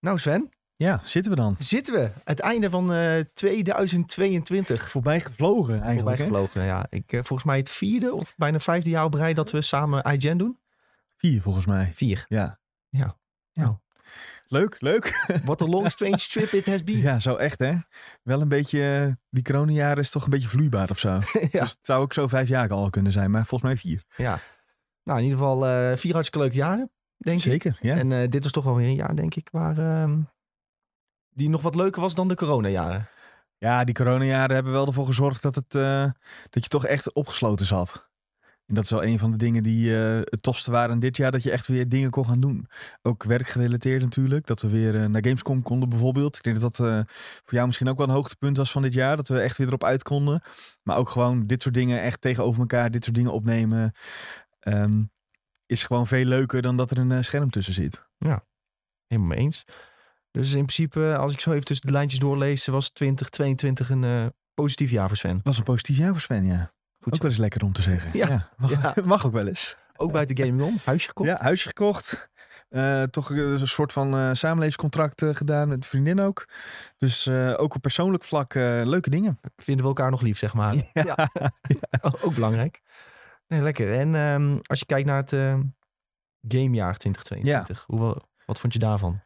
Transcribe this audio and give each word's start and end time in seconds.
Nou 0.00 0.18
Sven, 0.18 0.50
Ja, 0.76 1.00
zitten 1.04 1.30
we 1.32 1.36
dan. 1.36 1.56
zitten 1.58 1.94
we. 1.94 2.10
Het 2.24 2.40
einde 2.40 2.70
van 2.70 2.92
eh 2.92 3.20
2022. 3.34 4.90
Voorbij 4.90 5.20
gevlogen 5.20 5.82
eigenlijk. 5.82 5.98
Voorbij 5.98 6.16
gevlogen, 6.26 6.64
ja. 6.64 6.86
Ik, 6.90 7.12
eh, 7.12 7.20
volgens 7.22 7.44
mij 7.48 7.58
het 7.58 7.70
vierde 7.70 8.12
of 8.12 8.34
bijna 8.36 8.58
vijfde 8.58 8.90
jaar 8.90 9.04
op 9.04 9.14
rij 9.14 9.34
dat 9.34 9.50
we 9.50 9.62
samen 9.62 10.02
IGN 10.04 10.36
doen. 10.36 10.58
Vier 11.16 11.42
volgens 11.42 11.66
mij. 11.66 11.92
Vier. 11.94 12.24
Ja. 12.28 12.58
Ja. 12.88 13.16
Nou. 13.52 13.76
Leuk, 14.50 14.76
leuk. 14.78 15.24
What 15.44 15.62
a 15.62 15.66
long 15.66 15.90
strange 15.90 16.26
trip 16.28 16.52
it 16.52 16.66
has 16.66 16.84
been. 16.84 16.98
Ja, 16.98 17.20
zo 17.20 17.34
echt 17.36 17.58
hè. 17.58 17.74
Wel 18.22 18.40
een 18.40 18.48
beetje, 18.48 19.04
eh, 19.06 19.12
die 19.30 19.42
coronajaren 19.42 19.98
is 20.02 20.10
toch 20.10 20.24
een 20.24 20.30
beetje 20.30 20.48
vloeibaar 20.48 20.90
of 20.90 20.98
zo. 20.98 21.08
Ja. 21.52 21.60
Dus 21.60 21.70
het 21.70 21.78
zou 21.82 22.02
ook 22.02 22.12
zo 22.12 22.26
vijf 22.28 22.48
jaar 22.48 22.68
al 22.70 22.90
kunnen 22.90 23.12
zijn, 23.12 23.30
maar 23.30 23.46
volgens 23.46 23.70
mij 23.70 23.80
vier. 23.80 24.02
ja. 24.16 24.38
Nou, 25.02 25.18
in 25.20 25.24
ieder 25.26 25.38
geval 25.38 25.60
vier 25.96 26.12
hartstikke 26.12 26.38
leuke 26.46 26.56
jaren, 26.56 26.90
denk 27.18 27.36
ik. 27.36 27.42
Zeker, 27.42 27.78
ja. 27.80 27.96
En 27.96 28.12
eh, 28.12 28.28
dit 28.28 28.42
was 28.42 28.52
toch 28.52 28.64
wel 28.64 28.74
weer 28.76 28.86
een 28.86 28.94
jaar, 28.94 29.16
denk 29.16 29.34
ik, 29.34 29.48
waar... 29.52 29.78
ehm, 29.78 30.20
die 31.28 31.48
nog 31.48 31.62
wat 31.62 31.74
leuker 31.74 32.00
was 32.00 32.14
dan 32.14 32.28
de 32.28 32.34
coronajaren. 32.34 33.08
Ja, 33.58 33.84
die 33.84 33.94
coronajaren 33.94 34.54
hebben 34.54 34.72
wel 34.72 34.86
ervoor 34.86 35.06
gezorgd 35.06 35.42
dat, 35.42 35.54
het, 35.54 35.74
eh, 35.74 36.04
dat 36.50 36.62
je 36.62 36.68
toch 36.68 36.86
echt 36.86 37.12
opgesloten 37.12 37.66
zat. 37.66 38.06
En 38.66 38.74
dat 38.74 38.84
is 38.84 38.90
wel 38.90 39.04
een 39.04 39.18
van 39.18 39.30
de 39.30 39.36
dingen 39.36 39.62
die 39.62 39.96
eh, 39.98 40.20
het 40.24 40.42
tofste 40.42 40.70
waren 40.70 40.98
dit 40.98 41.16
jaar. 41.16 41.30
Dat 41.30 41.42
je 41.42 41.50
echt 41.50 41.66
weer 41.66 41.88
dingen 41.88 42.10
kon 42.10 42.26
gaan 42.26 42.40
doen. 42.40 42.68
Ook 43.02 43.22
werkgerelateerd 43.24 44.02
natuurlijk. 44.02 44.46
Dat 44.46 44.60
we 44.60 44.68
weer 44.68 45.10
naar 45.10 45.24
Gamescom 45.24 45.62
konden 45.62 45.88
bijvoorbeeld. 45.88 46.36
Ik 46.36 46.42
denk 46.42 46.60
dat 46.60 46.76
dat 46.76 46.86
eh, 46.86 47.00
voor 47.44 47.54
jou 47.54 47.66
misschien 47.66 47.88
ook 47.88 47.98
wel 47.98 48.08
een 48.08 48.14
hoogtepunt 48.14 48.56
was 48.56 48.70
van 48.72 48.82
dit 48.82 48.92
jaar. 48.92 49.16
Dat 49.16 49.28
we 49.28 49.40
echt 49.40 49.58
weer 49.58 49.66
erop 49.66 49.84
uit 49.84 50.02
konden. 50.02 50.42
Maar 50.82 50.96
ook 50.96 51.08
gewoon 51.08 51.46
dit 51.46 51.62
soort 51.62 51.74
dingen 51.74 52.02
echt 52.02 52.20
tegenover 52.20 52.60
elkaar. 52.60 52.90
Dit 52.90 53.04
soort 53.04 53.16
dingen 53.16 53.32
opnemen. 53.32 53.92
ehm, 54.60 55.02
is 55.68 55.84
gewoon 55.84 56.06
veel 56.06 56.24
leuker 56.24 56.62
dan 56.62 56.76
dat 56.76 56.90
er 56.90 56.98
een 56.98 57.12
eh, 57.12 57.22
scherm 57.22 57.50
tussen 57.50 57.74
zit. 57.74 58.02
Helemaal 58.18 59.28
mee 59.28 59.38
eens. 59.38 59.64
Dus 60.30 60.48
in 60.52 60.62
principe, 60.66 61.16
als 61.18 61.32
ik 61.32 61.40
zo 61.40 61.50
even 61.50 61.64
tussen 61.64 61.86
de 61.86 61.92
lijntjes 61.92 62.20
doorlees, 62.20 62.66
was 62.66 62.90
2022 62.90 63.90
een 63.90 64.04
eh, 64.04 64.26
positief 64.54 64.90
jaar 64.90 65.08
voor 65.08 65.16
Sven. 65.16 65.40
was 65.42 65.58
een 65.58 65.64
positief 65.64 65.96
jaar 65.96 66.12
voor 66.12 66.20
Sven, 66.20 66.44
ja. 66.44 66.72
Goed 67.00 67.14
ook 67.14 67.22
wel 67.22 67.30
eens 67.30 67.40
lekker 67.40 67.64
om 67.64 67.72
te 67.72 67.82
zeggen. 67.82 68.10
Ja, 68.12 68.48
mag, 68.56 68.70
ja. 68.70 68.94
mag 69.04 69.26
ook 69.26 69.32
wel 69.32 69.46
eens. 69.46 69.76
Ook 69.96 70.12
buiten 70.12 70.36
gaming 70.36 70.62
om, 70.62 70.78
huisje 70.84 71.08
gekocht. 71.08 71.28
Ja, 71.28 71.36
huisje 71.40 71.66
gekocht. 71.68 72.30
Eh, 72.68 73.02
toch 73.02 73.30
eh, 73.32 73.38
een 73.38 73.68
soort 73.68 73.92
van 73.92 74.14
eh, 74.16 74.30
samenlevingscontract 74.32 75.22
eh, 75.22 75.34
gedaan 75.34 75.68
met 75.68 75.86
vriendin 75.86 76.20
ook. 76.20 76.48
Dus 76.98 77.26
eh, 77.26 77.54
ook 77.56 77.74
op 77.74 77.82
persoonlijk 77.82 78.24
vlak 78.24 78.54
eh, 78.54 78.62
leuke 78.84 79.10
dingen. 79.10 79.40
Vinden 79.56 79.82
we 79.84 79.88
elkaar 79.90 80.10
nog 80.10 80.20
lief, 80.20 80.38
zeg 80.38 80.54
maar. 80.54 80.74
Ja. 80.92 81.30
O- 82.00 82.10
Ook 82.26 82.34
belangrijk. 82.34 82.80
Nee, 83.48 83.60
lekker. 83.60 83.92
En 83.92 84.14
ehm, 84.14 84.58
als 84.62 84.78
je 84.78 84.86
kijkt 84.86 85.06
naar 85.06 85.16
het 85.16 85.32
eh, 85.32 85.58
gamejaar 86.48 86.96
2022, 86.96 87.84
hoeveel, 87.86 88.22
wat 88.46 88.60
vond 88.60 88.72
je 88.72 88.78
daarvan? 88.78 89.20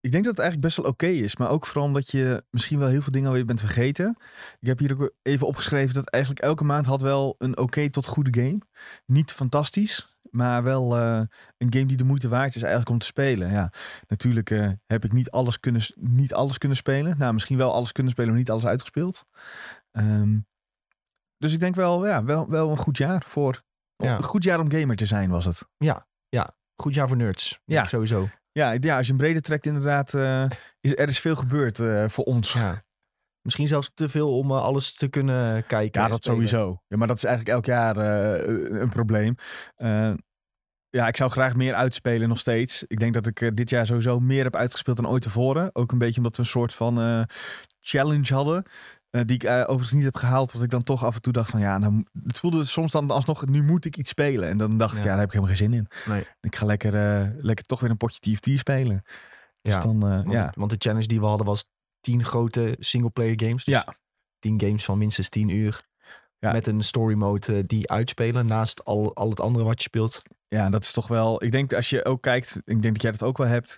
Ik 0.00 0.12
denk 0.12 0.24
dat 0.24 0.36
het 0.36 0.42
eigenlijk 0.42 0.74
best 0.74 0.76
wel 0.76 0.92
oké 0.92 1.06
is. 1.06 1.36
Maar 1.36 1.50
ook 1.50 1.66
vooral 1.66 1.84
omdat 1.84 2.10
je 2.10 2.44
misschien 2.50 2.78
wel 2.78 2.88
heel 2.88 3.02
veel 3.02 3.12
dingen 3.12 3.28
alweer 3.28 3.44
bent 3.44 3.60
vergeten. 3.60 4.16
Ik 4.60 4.66
heb 4.66 4.78
hier 4.78 4.92
ook 4.92 5.12
even 5.22 5.46
opgeschreven 5.46 5.94
dat 5.94 6.08
eigenlijk 6.08 6.44
elke 6.44 6.64
maand 6.64 6.86
had 6.86 7.02
wel 7.02 7.34
een 7.38 7.58
oké 7.58 7.90
tot 7.90 8.06
goede 8.06 8.42
game. 8.42 8.58
Niet 9.06 9.32
fantastisch, 9.32 10.18
maar 10.30 10.62
wel 10.62 10.96
eh, 10.96 11.22
een 11.58 11.72
game 11.72 11.86
die 11.86 11.96
de 11.96 12.04
moeite 12.04 12.28
waard 12.28 12.54
is 12.54 12.62
eigenlijk 12.62 12.90
om 12.90 12.98
te 12.98 13.06
spelen. 13.06 13.50
Ja, 13.50 13.72
natuurlijk 14.08 14.50
eh, 14.50 14.70
heb 14.86 15.04
ik 15.04 15.12
niet 15.12 15.30
alles, 15.30 15.60
kunnen, 15.60 15.82
niet 15.94 16.34
alles 16.34 16.58
kunnen 16.58 16.76
spelen. 16.76 17.18
Nou, 17.18 17.32
misschien 17.32 17.56
wel 17.56 17.72
alles 17.72 17.92
kunnen 17.92 18.12
spelen, 18.12 18.30
maar 18.30 18.38
niet 18.38 18.50
alles 18.50 18.66
uitgespeeld. 18.66 19.26
Ehm, 19.90 20.38
dus 21.40 21.52
ik 21.52 21.60
denk 21.60 21.74
wel, 21.74 22.06
ja, 22.06 22.24
wel, 22.24 22.48
wel 22.48 22.70
een 22.70 22.76
goed 22.78 22.96
jaar 22.96 23.24
voor... 23.26 23.62
Ja. 23.96 24.16
Een 24.16 24.22
goed 24.22 24.44
jaar 24.44 24.60
om 24.60 24.70
gamer 24.70 24.96
te 24.96 25.06
zijn 25.06 25.30
was 25.30 25.44
het. 25.44 25.68
Goed 26.80 26.94
jaar 26.94 27.08
voor 27.08 27.16
nerds. 27.16 27.60
Ja. 27.64 27.80
Ja. 27.80 27.86
Sowieso. 27.86 28.28
Ja, 28.52 28.76
ja 28.80 28.96
als 28.96 29.06
je 29.06 29.12
een 29.12 29.18
brede 29.18 29.40
trekt 29.40 29.66
inderdaad, 29.66 30.14
eh, 30.14 30.46
is, 30.80 30.96
er 30.96 31.08
is 31.08 31.20
veel 31.20 31.36
gebeurd 31.36 31.80
eh, 31.80 32.08
voor 32.08 32.24
ons. 32.24 32.52
Ja. 32.52 32.82
Misschien 33.42 33.68
zelfs 33.68 33.90
te 33.94 34.08
veel 34.08 34.38
om 34.38 34.50
eh, 34.50 34.62
alles 34.62 34.94
te 34.94 35.08
kunnen 35.08 35.66
kijken. 35.66 36.00
Ja, 36.00 36.08
dat 36.08 36.22
spelen. 36.22 36.48
sowieso. 36.48 36.82
Ja, 36.86 36.96
maar 36.96 37.08
dat 37.08 37.16
is 37.16 37.24
eigenlijk 37.24 37.54
elk 37.54 37.66
jaar 37.66 37.96
een 37.96 38.88
probleem. 38.88 39.34
Ja, 40.92 41.08
ik 41.08 41.16
zou 41.16 41.30
graag 41.30 41.56
meer 41.56 41.74
uitspelen 41.74 42.28
nog 42.28 42.38
steeds. 42.38 42.84
Ik 42.86 42.98
denk 42.98 43.14
dat 43.14 43.26
ik 43.26 43.56
dit 43.56 43.70
jaar 43.70 43.86
sowieso 43.86 44.20
meer 44.20 44.44
heb 44.44 44.56
uitgespeeld 44.56 44.96
dan 44.96 45.08
ooit 45.08 45.22
tevoren. 45.22 45.74
Ook 45.74 45.92
een 45.92 45.98
beetje 45.98 46.16
omdat 46.16 46.36
we 46.36 46.42
een 46.42 46.48
soort 46.48 46.74
van 46.74 47.26
challenge 47.80 48.34
hadden. 48.34 48.64
Eh, 49.10 49.20
die 49.24 49.34
ik 49.36 49.42
eh, 49.44 49.60
overigens 49.60 49.92
niet 49.92 50.04
heb 50.04 50.16
gehaald. 50.16 50.52
Wat 50.52 50.62
ik 50.62 50.70
dan 50.70 50.82
toch 50.82 51.04
af 51.04 51.14
en 51.14 51.20
toe 51.22 51.32
dacht 51.32 51.50
van 51.50 51.60
ja, 51.60 51.78
nou, 51.78 52.04
het 52.26 52.38
voelde 52.38 52.64
soms 52.64 52.92
dan 52.92 53.10
alsnog, 53.10 53.46
nu 53.46 53.62
moet 53.62 53.84
ik 53.84 53.96
iets 53.96 54.10
spelen. 54.10 54.48
En 54.48 54.56
dan 54.56 54.76
dacht 54.78 54.92
ik, 54.96 54.98
Ja. 54.98 55.04
daar 55.08 55.18
heb 55.18 55.26
ik 55.26 55.32
helemaal 55.32 55.56
geen 55.56 55.64
zin 55.70 55.74
in. 55.78 55.86
Nee. 56.06 56.26
Ik 56.40 56.56
ga 56.56 56.66
lekker, 56.66 56.94
eh, 56.94 57.28
lekker 57.36 57.64
toch 57.64 57.80
weer 57.80 57.90
een 57.90 57.96
potje 57.96 58.20
TFT 58.20 58.58
spelen. 58.58 59.02
Dus 59.62 59.74
Ja. 59.74 59.80
dan, 59.80 60.00
Want, 60.00 60.32
ja. 60.32 60.52
want 60.56 60.70
de 60.70 60.76
challenge 60.78 61.06
die 61.06 61.20
we 61.20 61.26
hadden 61.26 61.46
was 61.46 61.64
10 62.00 62.24
grote 62.24 62.76
singleplayer 62.78 63.34
games. 63.40 63.64
Dus 63.64 63.74
Ja. 63.74 63.94
10 64.38 64.60
games 64.60 64.84
van 64.84 64.98
minstens 64.98 65.28
10 65.28 65.48
uur. 65.48 65.88
Ja. 66.38 66.52
Met 66.52 66.66
een 66.66 66.82
story 66.84 67.14
mode 67.14 67.66
die 67.66 67.90
uitspelen 67.90 68.46
naast 68.46 68.84
al, 68.84 69.14
al 69.14 69.30
het 69.30 69.40
andere 69.40 69.64
wat 69.64 69.78
je 69.78 69.82
speelt. 69.82 70.22
Ja, 70.48 70.70
dat 70.70 70.82
is 70.82 70.92
toch 70.92 71.08
wel. 71.08 71.44
Ik 71.44 71.52
denk 71.52 71.72
als 71.72 71.90
je 71.90 72.04
ook 72.04 72.22
kijkt, 72.22 72.56
ik 72.64 72.82
denk 72.82 72.94
dat 72.94 73.02
jij 73.02 73.10
dat 73.10 73.22
ook 73.22 73.38
wel 73.38 73.46
hebt. 73.46 73.76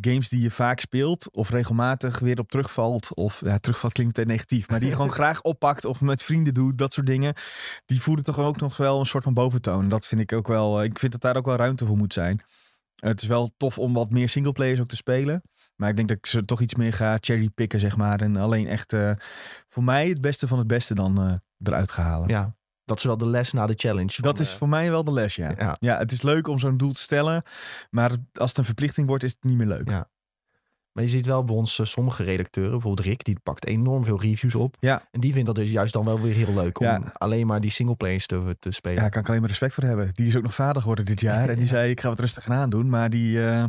Games 0.00 0.28
die 0.28 0.40
je 0.40 0.50
vaak 0.50 0.80
speelt 0.80 1.32
of 1.34 1.50
regelmatig 1.50 2.18
weer 2.18 2.38
op 2.38 2.50
terugvalt. 2.50 3.14
Of 3.14 3.40
ja, 3.44 3.58
terugvalt 3.58 3.92
klinkt 3.92 4.16
meteen 4.16 4.32
negatief. 4.32 4.68
Maar 4.68 4.78
die 4.78 4.88
je 4.88 4.94
gewoon 4.94 5.12
graag 5.20 5.42
oppakt 5.42 5.84
of 5.84 6.00
met 6.00 6.22
vrienden 6.22 6.54
doet. 6.54 6.78
Dat 6.78 6.92
soort 6.92 7.06
dingen. 7.06 7.34
Die 7.86 8.02
voeren 8.02 8.24
toch 8.24 8.38
ook 8.38 8.60
nog 8.60 8.76
wel 8.76 8.98
een 9.00 9.06
soort 9.06 9.24
van 9.24 9.34
boventoon. 9.34 9.88
Dat 9.88 10.06
vind 10.06 10.20
ik 10.20 10.32
ook 10.32 10.48
wel. 10.48 10.78
eh, 10.78 10.84
Ik 10.84 10.98
vind 10.98 11.12
dat 11.12 11.20
daar 11.20 11.36
ook 11.36 11.46
wel 11.46 11.56
ruimte 11.56 11.86
voor 11.86 11.96
moet 11.96 12.12
zijn. 12.12 12.40
Het 12.94 13.22
is 13.22 13.28
wel 13.28 13.50
tof 13.56 13.78
om 13.78 13.92
wat 13.92 14.10
meer 14.10 14.28
singleplayers 14.28 14.80
ook 14.80 14.88
te 14.88 14.96
spelen. 14.96 15.42
Maar 15.76 15.88
ik 15.90 15.96
denk 15.96 16.08
dat 16.08 16.16
ik 16.16 16.26
ze 16.26 16.44
toch 16.44 16.60
iets 16.60 16.74
meer 16.74 16.92
ga 16.92 17.16
cherrypicken, 17.20 17.80
zeg 17.80 17.96
maar. 17.96 18.20
En 18.20 18.36
alleen 18.36 18.66
echt 18.66 18.92
eh, 18.92 19.10
voor 19.68 19.84
mij 19.84 20.08
het 20.08 20.20
beste 20.20 20.48
van 20.48 20.58
het 20.58 20.66
beste 20.66 20.94
dan 20.94 21.22
eh, 21.22 21.34
eruit 21.68 21.90
ga 21.90 22.02
halen. 22.02 22.28
Ja, 22.28 22.56
dat 22.88 22.98
is 22.98 23.04
wel 23.04 23.16
de 23.16 23.26
les 23.26 23.52
na 23.52 23.66
de 23.66 23.74
challenge. 23.76 24.22
Dat 24.22 24.36
van, 24.36 24.44
is 24.44 24.50
eh, 24.52 24.56
voor 24.56 24.68
mij 24.68 24.90
wel 24.90 25.04
de 25.04 25.12
les, 25.12 25.34
ja. 25.34 25.54
ja. 25.58 25.76
Ja, 25.80 25.98
het 25.98 26.12
is 26.12 26.22
leuk 26.22 26.48
om 26.48 26.58
zo'n 26.58 26.76
doel 26.76 26.92
te 26.92 27.00
stellen. 27.00 27.42
Maar 27.90 28.10
als 28.34 28.48
het 28.48 28.58
een 28.58 28.64
verplichting 28.64 29.06
wordt, 29.06 29.24
is 29.24 29.30
het 29.30 29.44
niet 29.44 29.56
meer 29.56 29.66
leuk. 29.66 29.90
Ja. 29.90 30.08
Maar 30.92 31.04
je 31.06 31.12
ziet 31.12 31.26
wel 31.26 31.44
bij 31.44 31.54
ons 31.54 31.78
eh, 31.78 31.86
sommige 31.86 32.22
redacteuren, 32.24 32.72
bijvoorbeeld 32.72 33.06
Rick, 33.06 33.24
die 33.24 33.38
pakt 33.42 33.66
enorm 33.66 34.04
veel 34.04 34.20
reviews 34.20 34.54
op. 34.54 34.76
Ja. 34.80 35.02
En 35.10 35.20
die 35.20 35.32
vindt 35.32 35.46
dat 35.46 35.54
dus 35.56 35.70
juist 35.70 35.92
dan 35.92 36.04
wel 36.04 36.20
weer 36.20 36.34
heel 36.34 36.54
leuk 36.54 36.80
om 36.80 36.86
Ja. 36.86 37.00
alleen 37.12 37.46
maar 37.46 37.60
die 37.60 37.70
singleplayers 37.70 38.26
te, 38.26 38.56
te 38.58 38.72
spelen. 38.72 38.96
Ja, 38.96 39.02
daar 39.02 39.10
kan 39.10 39.20
ik 39.20 39.28
alleen 39.28 39.40
maar 39.40 39.48
respect 39.48 39.74
voor 39.74 39.84
hebben. 39.84 40.10
Die 40.14 40.26
is 40.26 40.36
ook 40.36 40.42
nog 40.42 40.54
vader 40.54 40.80
geworden 40.80 41.04
dit 41.04 41.20
jaar. 41.20 41.48
En 41.48 41.56
die 41.56 41.66
zei, 41.76 41.90
ik 41.90 42.00
ga 42.00 42.08
wat 42.08 42.20
rustig 42.20 42.48
aan 42.48 42.70
doen. 42.70 42.88
Maar 42.88 43.10
die, 43.10 43.46
eh, 43.46 43.64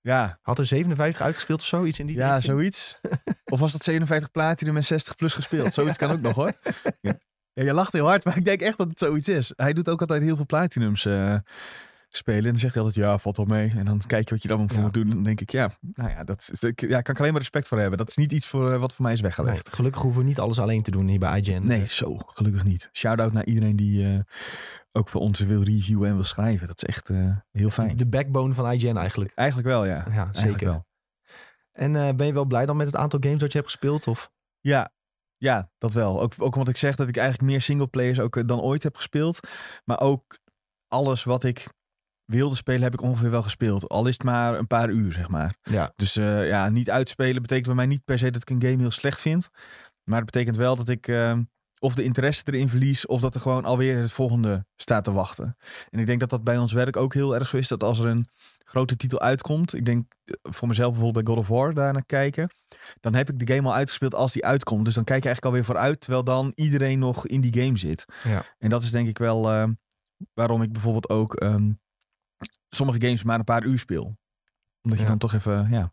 ja, 0.00 0.38
Had 0.42 0.58
er 0.58 0.66
57 0.66 1.22
uitgespeeld 1.22 1.60
of 1.60 1.66
zo? 1.66 1.84
Iets 1.84 1.98
in 1.98 2.06
die 2.06 2.16
ja, 2.16 2.40
zoiets. 2.40 2.98
of 3.52 3.60
was 3.60 3.72
dat 3.72 3.84
57 3.84 4.30
platinum 4.30 4.76
en 4.76 4.84
60 4.84 5.14
plus 5.14 5.34
gespeeld? 5.34 5.74
Zoiets 5.74 5.98
kan 5.98 6.10
ook 6.10 6.20
nog 6.20 6.34
hoor. 6.34 6.52
Ja. 7.00 7.18
Ja, 7.52 7.62
je 7.64 7.72
lacht 7.72 7.92
heel 7.92 8.06
hard, 8.06 8.24
maar 8.24 8.36
ik 8.36 8.44
denk 8.44 8.60
echt 8.60 8.78
dat 8.78 8.88
het 8.88 8.98
zoiets 8.98 9.28
is. 9.28 9.52
Hij 9.56 9.72
doet 9.72 9.88
ook 9.88 10.00
altijd 10.00 10.22
heel 10.22 10.36
veel 10.36 10.46
platinums 10.46 11.04
eh, 11.04 11.36
spelen. 12.08 12.44
En 12.44 12.50
dan 12.50 12.58
zegt 12.58 12.74
hij 12.74 12.82
altijd, 12.82 13.04
ja, 13.04 13.18
valt 13.18 13.36
wel 13.36 13.46
mee. 13.46 13.72
En 13.76 13.84
dan 13.84 14.00
kijk 14.06 14.24
je 14.28 14.34
wat 14.34 14.42
je 14.42 14.48
dan 14.48 14.68
voor 14.68 14.76
Ja. 14.78 14.82
moet 14.84 14.94
doen. 14.94 15.08
En 15.08 15.14
dan 15.14 15.22
denk 15.22 15.40
ik, 15.40 15.50
ja, 15.50 15.70
nou 15.80 16.10
ja, 16.10 16.24
dat 16.24 16.48
is, 16.52 16.62
ik- 16.62 16.80
ja, 16.80 17.00
kan 17.00 17.14
ik 17.14 17.20
alleen 17.20 17.32
maar 17.32 17.40
respect 17.40 17.68
voor 17.68 17.78
hebben. 17.78 17.98
Dat 17.98 18.08
is 18.08 18.16
niet 18.16 18.32
iets 18.32 18.46
voor, 18.46 18.72
eh, 18.72 18.78
wat 18.78 18.92
voor 18.94 19.04
mij 19.04 19.12
is 19.12 19.20
Nee, 19.20 19.30
weggelegd. 19.30 19.72
gelukkig 19.74 20.02
hoeven 20.02 20.20
we 20.22 20.26
niet 20.28 20.38
alles 20.40 20.58
alleen 20.58 20.82
te 20.82 20.90
doen 20.90 21.08
hier 21.08 21.18
bij 21.18 21.40
IGN. 21.40 21.66
Nee, 21.66 21.86
zo. 21.86 22.16
Gelukkig 22.26 22.64
niet. 22.64 22.88
Shout-out 22.92 23.32
naar 23.32 23.44
iedereen 23.44 23.76
die 23.76 24.06
eh, 24.08 24.18
ook 24.92 25.08
voor 25.08 25.20
ons 25.20 25.40
wil 25.40 25.62
reviewen 25.62 26.08
en 26.08 26.14
wil 26.14 26.24
schrijven. 26.24 26.66
Dat 26.66 26.82
is 26.82 26.88
echt 26.88 27.10
heel 27.52 27.70
fijn. 27.70 27.96
De 27.96 28.06
backbone 28.06 28.54
van 28.54 28.72
IGN 28.72 28.96
eigenlijk. 28.96 29.32
Eigenlijk 29.34 29.68
wel, 29.68 29.84
ja. 29.86 30.06
Ja, 30.10 30.28
zeker. 30.32 30.66
wel. 30.66 30.86
En 31.72 32.16
ben 32.16 32.26
je 32.26 32.32
wel 32.32 32.44
blij 32.44 32.66
dan 32.66 32.76
met 32.76 32.86
het 32.86 32.96
aantal 32.96 33.18
games 33.22 33.40
dat 33.40 33.52
je 33.52 33.58
hebt 33.58 33.70
gespeeld? 33.70 34.06
Of? 34.06 34.30
Ja, 34.60 34.90
ja, 35.42 35.70
dat 35.78 35.92
wel. 35.92 36.20
Ook, 36.20 36.32
ook 36.38 36.54
omdat 36.54 36.68
ik 36.68 36.76
zeg 36.76 36.96
dat 36.96 37.08
ik 37.08 37.16
eigenlijk 37.16 37.50
meer 37.50 37.60
singleplayers 37.60 38.20
ook 38.20 38.36
eh, 38.36 38.46
dan 38.46 38.60
ooit 38.60 38.82
heb 38.82 38.96
gespeeld. 38.96 39.48
Maar 39.84 40.00
ook 40.00 40.38
alles 40.88 41.24
wat 41.24 41.44
ik 41.44 41.66
wilde 42.24 42.54
spelen 42.54 42.82
heb 42.82 42.92
ik 42.92 43.00
ongeveer 43.00 43.30
wel 43.30 43.42
gespeeld. 43.42 43.88
Al 43.88 44.06
is 44.06 44.12
het 44.12 44.22
maar 44.22 44.58
een 44.58 44.66
paar 44.66 44.90
uur, 44.90 45.12
zeg 45.12 45.28
maar. 45.28 45.56
Ja. 45.62 45.92
Dus 45.96 46.16
eh, 46.16 46.48
ja, 46.48 46.68
niet 46.68 46.90
uitspelen 46.90 47.42
betekent 47.42 47.66
bij 47.66 47.74
mij 47.74 47.86
niet 47.86 48.04
per 48.04 48.18
se 48.18 48.30
dat 48.30 48.42
ik 48.42 48.50
een 48.50 48.62
game 48.62 48.80
heel 48.82 48.90
slecht 48.90 49.20
vind. 49.20 49.48
Maar 50.04 50.20
het 50.20 50.30
betekent 50.30 50.56
wel 50.56 50.76
dat 50.76 50.88
ik 50.88 51.08
eh, 51.08 51.38
of 51.82 51.94
de 51.94 52.02
interesse 52.02 52.42
erin 52.44 52.68
verlies... 52.68 53.06
of 53.06 53.20
dat 53.20 53.34
er 53.34 53.40
gewoon 53.40 53.64
alweer 53.64 53.96
het 53.98 54.12
volgende 54.12 54.66
staat 54.76 55.04
te 55.04 55.12
wachten. 55.12 55.56
En 55.90 55.98
ik 55.98 56.06
denk 56.06 56.20
dat 56.20 56.30
dat 56.30 56.44
bij 56.44 56.58
ons 56.58 56.72
werk 56.72 56.96
ook 56.96 57.14
heel 57.14 57.34
erg 57.34 57.48
zo 57.48 57.56
is. 57.56 57.68
Dat 57.68 57.82
als 57.82 57.98
er 57.98 58.06
een 58.06 58.26
grote 58.64 58.96
titel 58.96 59.20
uitkomt... 59.20 59.74
ik 59.74 59.84
denk 59.84 60.14
eh, 60.24 60.34
voor 60.42 60.68
mezelf 60.68 60.92
bijvoorbeeld 60.92 61.24
bij 61.24 61.34
God 61.34 61.42
of 61.42 61.48
War 61.50 61.74
daar 61.74 61.92
naar 61.92 62.04
kijken... 62.06 62.50
dan 63.00 63.14
heb 63.14 63.28
ik 63.28 63.38
de 63.46 63.54
game 63.54 63.68
al 63.68 63.74
uitgespeeld 63.74 64.14
als 64.14 64.32
die 64.32 64.44
uitkomt. 64.44 64.84
Dus 64.84 64.94
dan 64.94 65.04
kijk 65.04 65.22
je 65.22 65.28
eigenlijk 65.28 65.56
alweer 65.56 65.74
vooruit... 65.74 66.00
terwijl 66.00 66.24
dan 66.24 66.52
iedereen 66.54 66.98
nog 66.98 67.26
in 67.26 67.40
die 67.40 67.62
game 67.62 67.78
zit. 67.78 68.04
Ja. 68.24 68.44
En 68.58 68.70
dat 68.70 68.82
is 68.82 68.90
denk 68.90 69.08
ik 69.08 69.18
wel 69.18 69.50
eh, 69.50 69.68
waarom 70.34 70.62
ik 70.62 70.72
bijvoorbeeld 70.72 71.08
ook... 71.08 71.34
ehm, 71.34 71.70
sommige 72.68 73.00
games 73.00 73.22
maar 73.22 73.38
een 73.38 73.44
paar 73.44 73.64
uur 73.64 73.78
speel. 73.78 74.16
Omdat 74.82 74.98
je 74.98 75.04
Ja. 75.04 75.10
dan 75.10 75.18
toch 75.18 75.34
even... 75.34 75.68
Ja, 75.70 75.92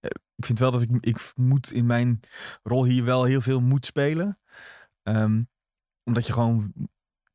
eh, 0.00 0.10
ik 0.36 0.46
vind 0.46 0.58
wel 0.58 0.70
dat 0.70 0.82
ik, 0.82 0.90
ik 1.00 1.32
moet 1.34 1.72
in 1.72 1.86
mijn 1.86 2.20
rol 2.62 2.84
hier 2.84 3.04
wel 3.04 3.24
heel 3.24 3.40
veel 3.40 3.60
moet 3.60 3.86
spelen. 3.86 4.39
Ehm, 5.02 5.42
omdat 6.04 6.26
je 6.26 6.32
gewoon 6.32 6.72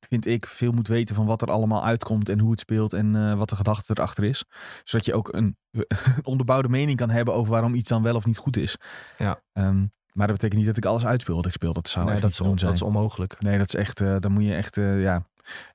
vind 0.08 0.26
ik, 0.26 0.46
veel 0.46 0.72
moet 0.72 0.88
weten 0.88 1.16
van 1.16 1.26
wat 1.26 1.42
er 1.42 1.52
allemaal 1.52 1.84
uitkomt 1.84 2.30
en 2.30 2.40
hoe 2.40 2.52
het 2.52 2.60
speelt 2.60 2.94
en 2.94 3.16
uh, 3.16 3.34
wat 3.34 3.50
de 3.50 3.56
gedachte 3.56 3.94
erachter 3.98 4.24
is. 4.24 4.46
Zodat 4.84 5.06
je 5.06 5.14
ook 5.14 5.34
een 5.34 5.58
onderbouwde 6.24 6.70
mening 6.70 6.98
kan 6.98 7.10
hebben 7.10 7.34
over 7.34 7.52
waarom 7.52 7.76
iets 7.76 7.90
dan 7.90 8.04
wel 8.04 8.16
of 8.16 8.26
niet 8.26 8.38
goed 8.38 8.58
is. 8.58 8.78
Ja. 9.18 9.42
Um, 9.54 9.94
maar 10.14 10.28
dat 10.28 10.36
betekent 10.36 10.60
niet 10.60 10.68
dat 10.68 10.78
ik 10.78 10.86
alles 10.86 11.06
uitspeel 11.06 11.36
wat 11.36 11.46
ik 11.46 11.52
speel. 11.52 11.74
Dat 11.74 11.88
zou 11.88 12.06
nee, 12.06 12.20
dat, 12.20 12.42
on, 12.42 12.56
dat 12.56 12.74
is 12.74 12.82
onmogelijk. 12.82 13.42
Nee, 13.42 13.58
dat 13.58 13.68
is 13.68 13.76
echt, 13.76 14.02
uh, 14.02 14.16
dan 14.20 14.32
moet 14.32 14.44
je 14.44 14.56
echt 14.56 14.78
uh, 14.78 15.02
ja, 15.02 15.28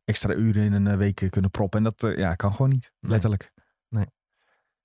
extra 0.04 0.34
uren 0.34 0.62
in 0.62 0.72
een 0.72 0.96
week 0.96 1.26
kunnen 1.30 1.50
proppen. 1.50 1.84
En 1.84 1.92
dat 1.96 2.16
ja, 2.16 2.34
kan 2.34 2.52
gewoon 2.52 2.70
niet, 2.70 2.92
Nee. 3.00 3.10
letterlijk. 3.10 3.52
Nee. 3.88 4.06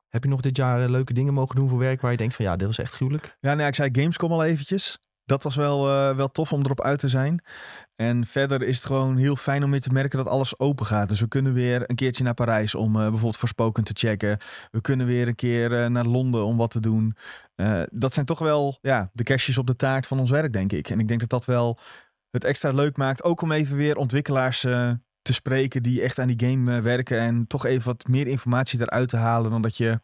Heb 0.07 0.23
je 0.23 0.29
nog 0.29 0.41
dit 0.41 0.57
jaar 0.57 0.89
leuke 0.89 1.13
dingen 1.13 1.33
mogen 1.33 1.55
doen 1.55 1.69
voor 1.69 1.77
werk 1.77 2.01
waar 2.01 2.11
je 2.11 2.17
denkt 2.17 2.35
van 2.35 2.45
ja, 2.45 2.55
dit 2.55 2.67
was 2.67 2.77
echt 2.77 2.93
gruwelijk? 2.93 3.37
Ja, 3.39 3.53
nou, 3.53 3.67
ik 3.67 3.75
zei 3.75 3.89
Gamescom 3.91 4.31
al 4.31 4.43
eventjes. 4.43 4.99
Dat 5.25 5.43
was 5.43 5.55
wel, 5.55 5.87
uh, 5.87 6.15
wel 6.15 6.31
tof 6.31 6.53
om 6.53 6.61
erop 6.63 6.81
uit 6.81 6.99
te 6.99 7.07
zijn. 7.07 7.43
En 7.95 8.25
verder 8.25 8.63
is 8.63 8.75
het 8.75 8.85
gewoon 8.85 9.17
heel 9.17 9.35
fijn 9.35 9.63
om 9.63 9.71
weer 9.71 9.81
te 9.81 9.91
merken 9.91 10.17
dat 10.17 10.27
alles 10.27 10.59
open 10.59 10.85
gaat. 10.85 11.09
Dus 11.09 11.19
we 11.19 11.27
kunnen 11.27 11.53
weer 11.53 11.89
een 11.89 11.95
keertje 11.95 12.23
naar 12.23 12.33
Parijs 12.33 12.75
om 12.75 12.95
uh, 12.95 13.01
bijvoorbeeld 13.01 13.37
Voorspoken 13.37 13.83
te 13.83 13.93
checken. 13.95 14.37
We 14.71 14.81
kunnen 14.81 15.05
weer 15.05 15.27
een 15.27 15.35
keer 15.35 15.71
uh, 15.71 15.85
naar 15.85 16.05
Londen 16.05 16.45
om 16.45 16.57
wat 16.57 16.71
te 16.71 16.79
doen. 16.79 17.15
dat 17.91 18.13
zijn 18.13 18.25
toch 18.25 18.39
wel 18.39 18.77
ja, 18.81 19.09
de 19.11 19.23
kerstjes 19.23 19.57
op 19.57 19.67
de 19.67 19.75
taart 19.75 20.07
van 20.07 20.19
ons 20.19 20.29
werk, 20.29 20.53
denk 20.53 20.71
ik. 20.71 20.89
En 20.89 20.99
ik 20.99 21.07
denk 21.07 21.19
dat 21.19 21.29
dat 21.29 21.45
wel 21.45 21.79
het 22.31 22.43
extra 22.43 22.71
leuk 22.71 22.97
maakt. 22.97 23.23
Ook 23.23 23.41
om 23.41 23.51
even 23.51 23.77
weer 23.77 23.95
ontwikkelaars 23.95 24.65
te 25.25 25.33
spreken 25.33 25.83
die 25.83 26.01
echt 26.01 26.19
aan 26.19 26.27
die 26.27 26.47
game 26.47 26.81
werken. 26.81 27.19
En 27.19 27.47
toch 27.47 27.65
even 27.65 27.85
wat 27.85 28.07
meer 28.07 28.27
informatie 28.27 28.81
eruit 28.81 29.09
te 29.09 29.17
halen 29.17 29.51
dan 29.51 29.61
dat 29.61 29.77
je 29.77 30.01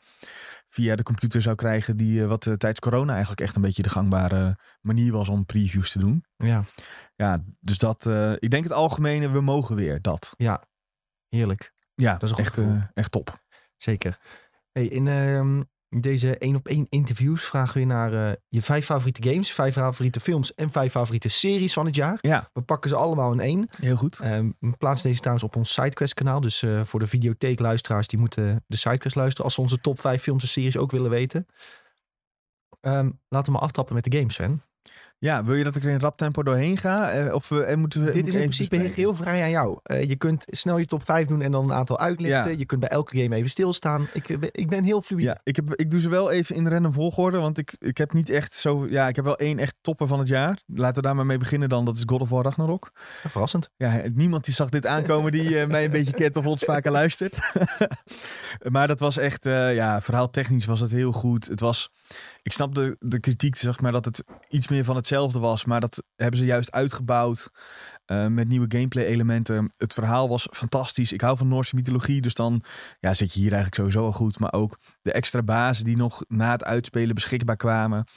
via 0.69 0.95
de 0.95 1.03
computer 1.03 1.41
zou 1.41 1.56
krijgen. 1.56 1.97
Die 1.97 2.25
wat 2.25 2.41
tijdens 2.41 2.79
corona 2.79 3.12
eigenlijk 3.12 3.41
echt 3.41 3.56
een 3.56 3.62
beetje 3.62 3.83
de 3.83 3.89
gangbare 3.89 4.57
manier 4.81 5.12
was 5.12 5.29
om 5.29 5.45
previews 5.45 5.91
te 5.91 6.00
doen. 6.00 6.25
Ja. 6.38 6.65
Ja, 7.15 7.39
dus 7.59 7.77
dat, 7.77 8.06
uh, 8.06 8.31
ik 8.31 8.50
denk 8.50 8.63
het 8.63 8.73
algemene, 8.73 9.29
we 9.29 9.41
mogen 9.41 9.75
weer 9.75 10.01
dat. 10.01 10.33
Ja, 10.38 10.63
heerlijk. 11.29 11.74
Ja, 11.95 12.17
dat 12.17 12.31
is 12.31 12.38
echt, 12.38 12.57
uh, 12.57 12.83
echt 12.94 13.12
top. 13.12 13.44
Zeker. 13.77 14.17
Hey, 14.71 14.85
in 14.85 15.06
uh, 15.06 15.62
deze 15.99 16.38
één 16.38 16.55
op 16.55 16.67
één 16.67 16.88
interviews 16.89 17.43
vragen 17.43 17.79
we 17.79 17.85
naar 17.85 18.13
uh, 18.13 18.31
je 18.47 18.61
vijf 18.61 18.85
favoriete 18.85 19.29
games, 19.29 19.51
vijf 19.51 19.73
favoriete 19.73 20.19
films 20.19 20.53
en 20.53 20.69
vijf 20.69 20.91
favoriete 20.91 21.29
series 21.29 21.73
van 21.73 21.85
het 21.85 21.95
jaar. 21.95 22.17
Ja. 22.21 22.49
We 22.53 22.61
pakken 22.61 22.89
ze 22.89 22.95
allemaal 22.95 23.31
in 23.31 23.39
één. 23.39 23.67
Heel 23.77 23.95
goed. 23.95 24.19
Um, 24.23 24.55
we 24.59 24.77
plaatsen 24.77 25.07
deze 25.07 25.19
trouwens 25.19 25.45
op 25.45 25.55
ons 25.55 25.73
Sidequest 25.73 26.13
kanaal. 26.13 26.41
Dus 26.41 26.61
uh, 26.61 26.83
voor 26.83 26.99
de 26.99 27.07
videotheek 27.07 27.59
luisteraars, 27.59 28.07
die 28.07 28.19
moeten 28.19 28.63
de 28.67 28.77
Sidequest 28.77 29.15
luisteren 29.15 29.45
als 29.45 29.53
ze 29.53 29.61
onze 29.61 29.81
top 29.81 29.99
vijf 29.99 30.21
films 30.21 30.43
en 30.43 30.49
series 30.49 30.77
ook 30.77 30.91
willen 30.91 31.09
weten. 31.09 31.45
Um, 32.81 33.19
laten 33.27 33.45
we 33.45 33.51
maar 33.51 33.67
aftrappen 33.67 33.95
met 33.95 34.03
de 34.03 34.17
games, 34.17 34.33
Sven. 34.33 34.63
Ja, 35.21 35.44
wil 35.44 35.56
je 35.56 35.63
dat 35.63 35.75
ik 35.75 35.83
er 35.83 35.89
in 35.89 36.00
rap 36.00 36.18
tempo 36.18 36.44
doorheen 36.44 36.77
ga? 36.77 37.25
Uh, 37.25 37.33
of 37.33 37.51
uh, 37.51 37.75
moeten 37.75 38.06
we, 38.06 38.12
Dit 38.12 38.27
is 38.27 38.33
in 38.33 38.39
principe 38.39 38.75
heel 38.75 39.15
vrij 39.15 39.41
aan 39.41 39.50
jou. 39.50 39.79
Uh, 39.83 40.03
je 40.03 40.15
kunt 40.15 40.45
snel 40.47 40.77
je 40.77 40.85
top 40.85 41.06
5 41.06 41.27
doen 41.27 41.41
en 41.41 41.51
dan 41.51 41.63
een 41.63 41.73
aantal 41.73 42.00
uitlichten. 42.00 42.51
Ja. 42.51 42.57
Je 42.57 42.65
kunt 42.65 42.79
bij 42.79 42.89
elke 42.89 43.18
game 43.18 43.35
even 43.35 43.50
stilstaan. 43.50 44.07
Ik, 44.13 44.29
ik 44.51 44.69
ben 44.69 44.83
heel 44.83 45.01
fluïde. 45.01 45.27
Ja, 45.27 45.39
ik, 45.44 45.56
heb, 45.56 45.75
ik 45.75 45.91
doe 45.91 46.00
ze 46.00 46.09
wel 46.09 46.31
even 46.31 46.56
in 46.56 46.68
random 46.68 46.94
volgorde. 46.94 47.38
Want 47.38 47.57
ik, 47.57 47.75
ik 47.79 47.97
heb 47.97 48.13
niet 48.13 48.29
echt 48.29 48.53
zo... 48.53 48.88
Ja, 48.89 49.07
ik 49.07 49.15
heb 49.15 49.25
wel 49.25 49.38
één 49.38 49.59
echt 49.59 49.75
topper 49.81 50.07
van 50.07 50.19
het 50.19 50.27
jaar. 50.27 50.59
Laten 50.65 50.95
we 50.95 51.01
daar 51.01 51.15
maar 51.15 51.25
mee 51.25 51.38
beginnen 51.38 51.69
dan. 51.69 51.85
Dat 51.85 51.95
is 51.95 52.03
God 52.06 52.21
of 52.21 52.29
War 52.29 52.44
Ragnarok. 52.44 52.91
Verrassend. 53.27 53.69
Ja, 53.77 54.01
niemand 54.13 54.45
die 54.45 54.53
zag 54.53 54.69
dit 54.69 54.85
aankomen 54.85 55.31
die 55.31 55.67
mij 55.67 55.85
een 55.85 55.91
beetje 55.91 56.13
kent 56.13 56.35
of 56.35 56.45
ons 56.45 56.63
vaker 56.63 56.91
luistert. 56.91 57.53
maar 58.71 58.88
dat 58.88 59.00
was 59.00 59.17
echt... 59.17 59.44
ja, 59.44 60.01
verhaal 60.01 60.29
technisch 60.29 60.65
was 60.65 60.79
het 60.79 60.91
heel 60.91 61.12
goed. 61.12 61.47
Het 61.47 61.59
was... 61.59 61.91
Ik 62.43 62.51
snap 62.51 62.75
de, 62.75 62.95
de 62.99 63.19
kritiek, 63.19 63.55
zeg 63.55 63.81
maar, 63.81 63.91
dat 63.91 64.05
het 64.05 64.23
iets 64.47 64.67
meer 64.67 64.83
van 64.83 64.95
hetzelfde 64.95 65.39
was. 65.39 65.65
Maar 65.65 65.79
dat 65.79 66.03
hebben 66.15 66.39
ze 66.39 66.45
juist 66.45 66.71
uitgebouwd 66.71 67.49
uh, 68.11 68.27
met 68.27 68.47
nieuwe 68.47 68.65
gameplay 68.69 69.05
elementen. 69.05 69.69
Het 69.77 69.93
verhaal 69.93 70.29
was 70.29 70.47
fantastisch. 70.51 71.11
Ik 71.11 71.21
hou 71.21 71.38
van 71.38 71.47
Noorse 71.47 71.75
mythologie, 71.75 72.21
dus 72.21 72.33
dan 72.33 72.63
ja, 72.99 73.13
zit 73.13 73.33
je 73.33 73.39
hier 73.39 73.53
eigenlijk 73.53 73.75
sowieso 73.75 74.05
al 74.05 74.11
goed. 74.11 74.39
Maar 74.39 74.53
ook 74.53 74.79
de 75.01 75.11
extra 75.11 75.41
bazen 75.41 75.85
die 75.85 75.97
nog 75.97 76.23
na 76.27 76.51
het 76.51 76.63
uitspelen 76.63 77.15
beschikbaar 77.15 77.55
kwamen. 77.55 78.07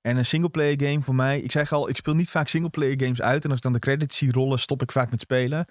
En 0.00 0.16
een 0.16 0.24
singleplayer 0.24 0.82
game 0.82 1.02
voor 1.02 1.14
mij. 1.14 1.40
Ik 1.40 1.52
zeg 1.52 1.72
al, 1.72 1.88
ik 1.88 1.96
speel 1.96 2.14
niet 2.14 2.30
vaak 2.30 2.48
singleplayer 2.48 3.00
games 3.00 3.22
uit. 3.22 3.44
En 3.44 3.48
als 3.48 3.56
ik 3.56 3.64
dan 3.64 3.72
de 3.72 3.78
credits 3.78 4.16
zie 4.16 4.32
rollen, 4.32 4.58
stop 4.58 4.82
ik 4.82 4.92
vaak 4.92 5.10
met 5.10 5.20
spelen. 5.20 5.66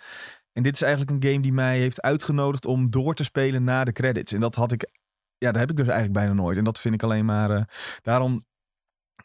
En 0.54 0.63
dit 0.63 0.74
is 0.74 0.81
eigenlijk 0.81 1.12
een 1.12 1.30
game 1.30 1.42
die 1.42 1.54
mij 1.54 1.80
heeft 1.80 2.01
uitgenodigd 2.01 2.65
om 2.65 2.89
door 2.89 3.13
te 3.13 3.24
spelen 3.24 3.63
na 3.63 3.83
de 3.83 3.92
credits. 3.92 4.33
En 4.33 4.39
dat 4.39 4.56
had 4.56 4.71
ik 4.71 4.89
ja, 5.44 5.51
dat 5.51 5.60
heb 5.60 5.69
ik 5.69 5.78
dus 5.78 5.88
eigenlijk 5.88 6.13
bijna 6.13 6.34
nooit. 6.34 6.57
En 6.57 6.63
dat 6.63 6.80
vind 6.80 6.94
ik 6.94 7.04
alleen 7.04 7.25
maar. 7.25 7.51
Uh, 7.51 7.62
daarom, 8.01 8.45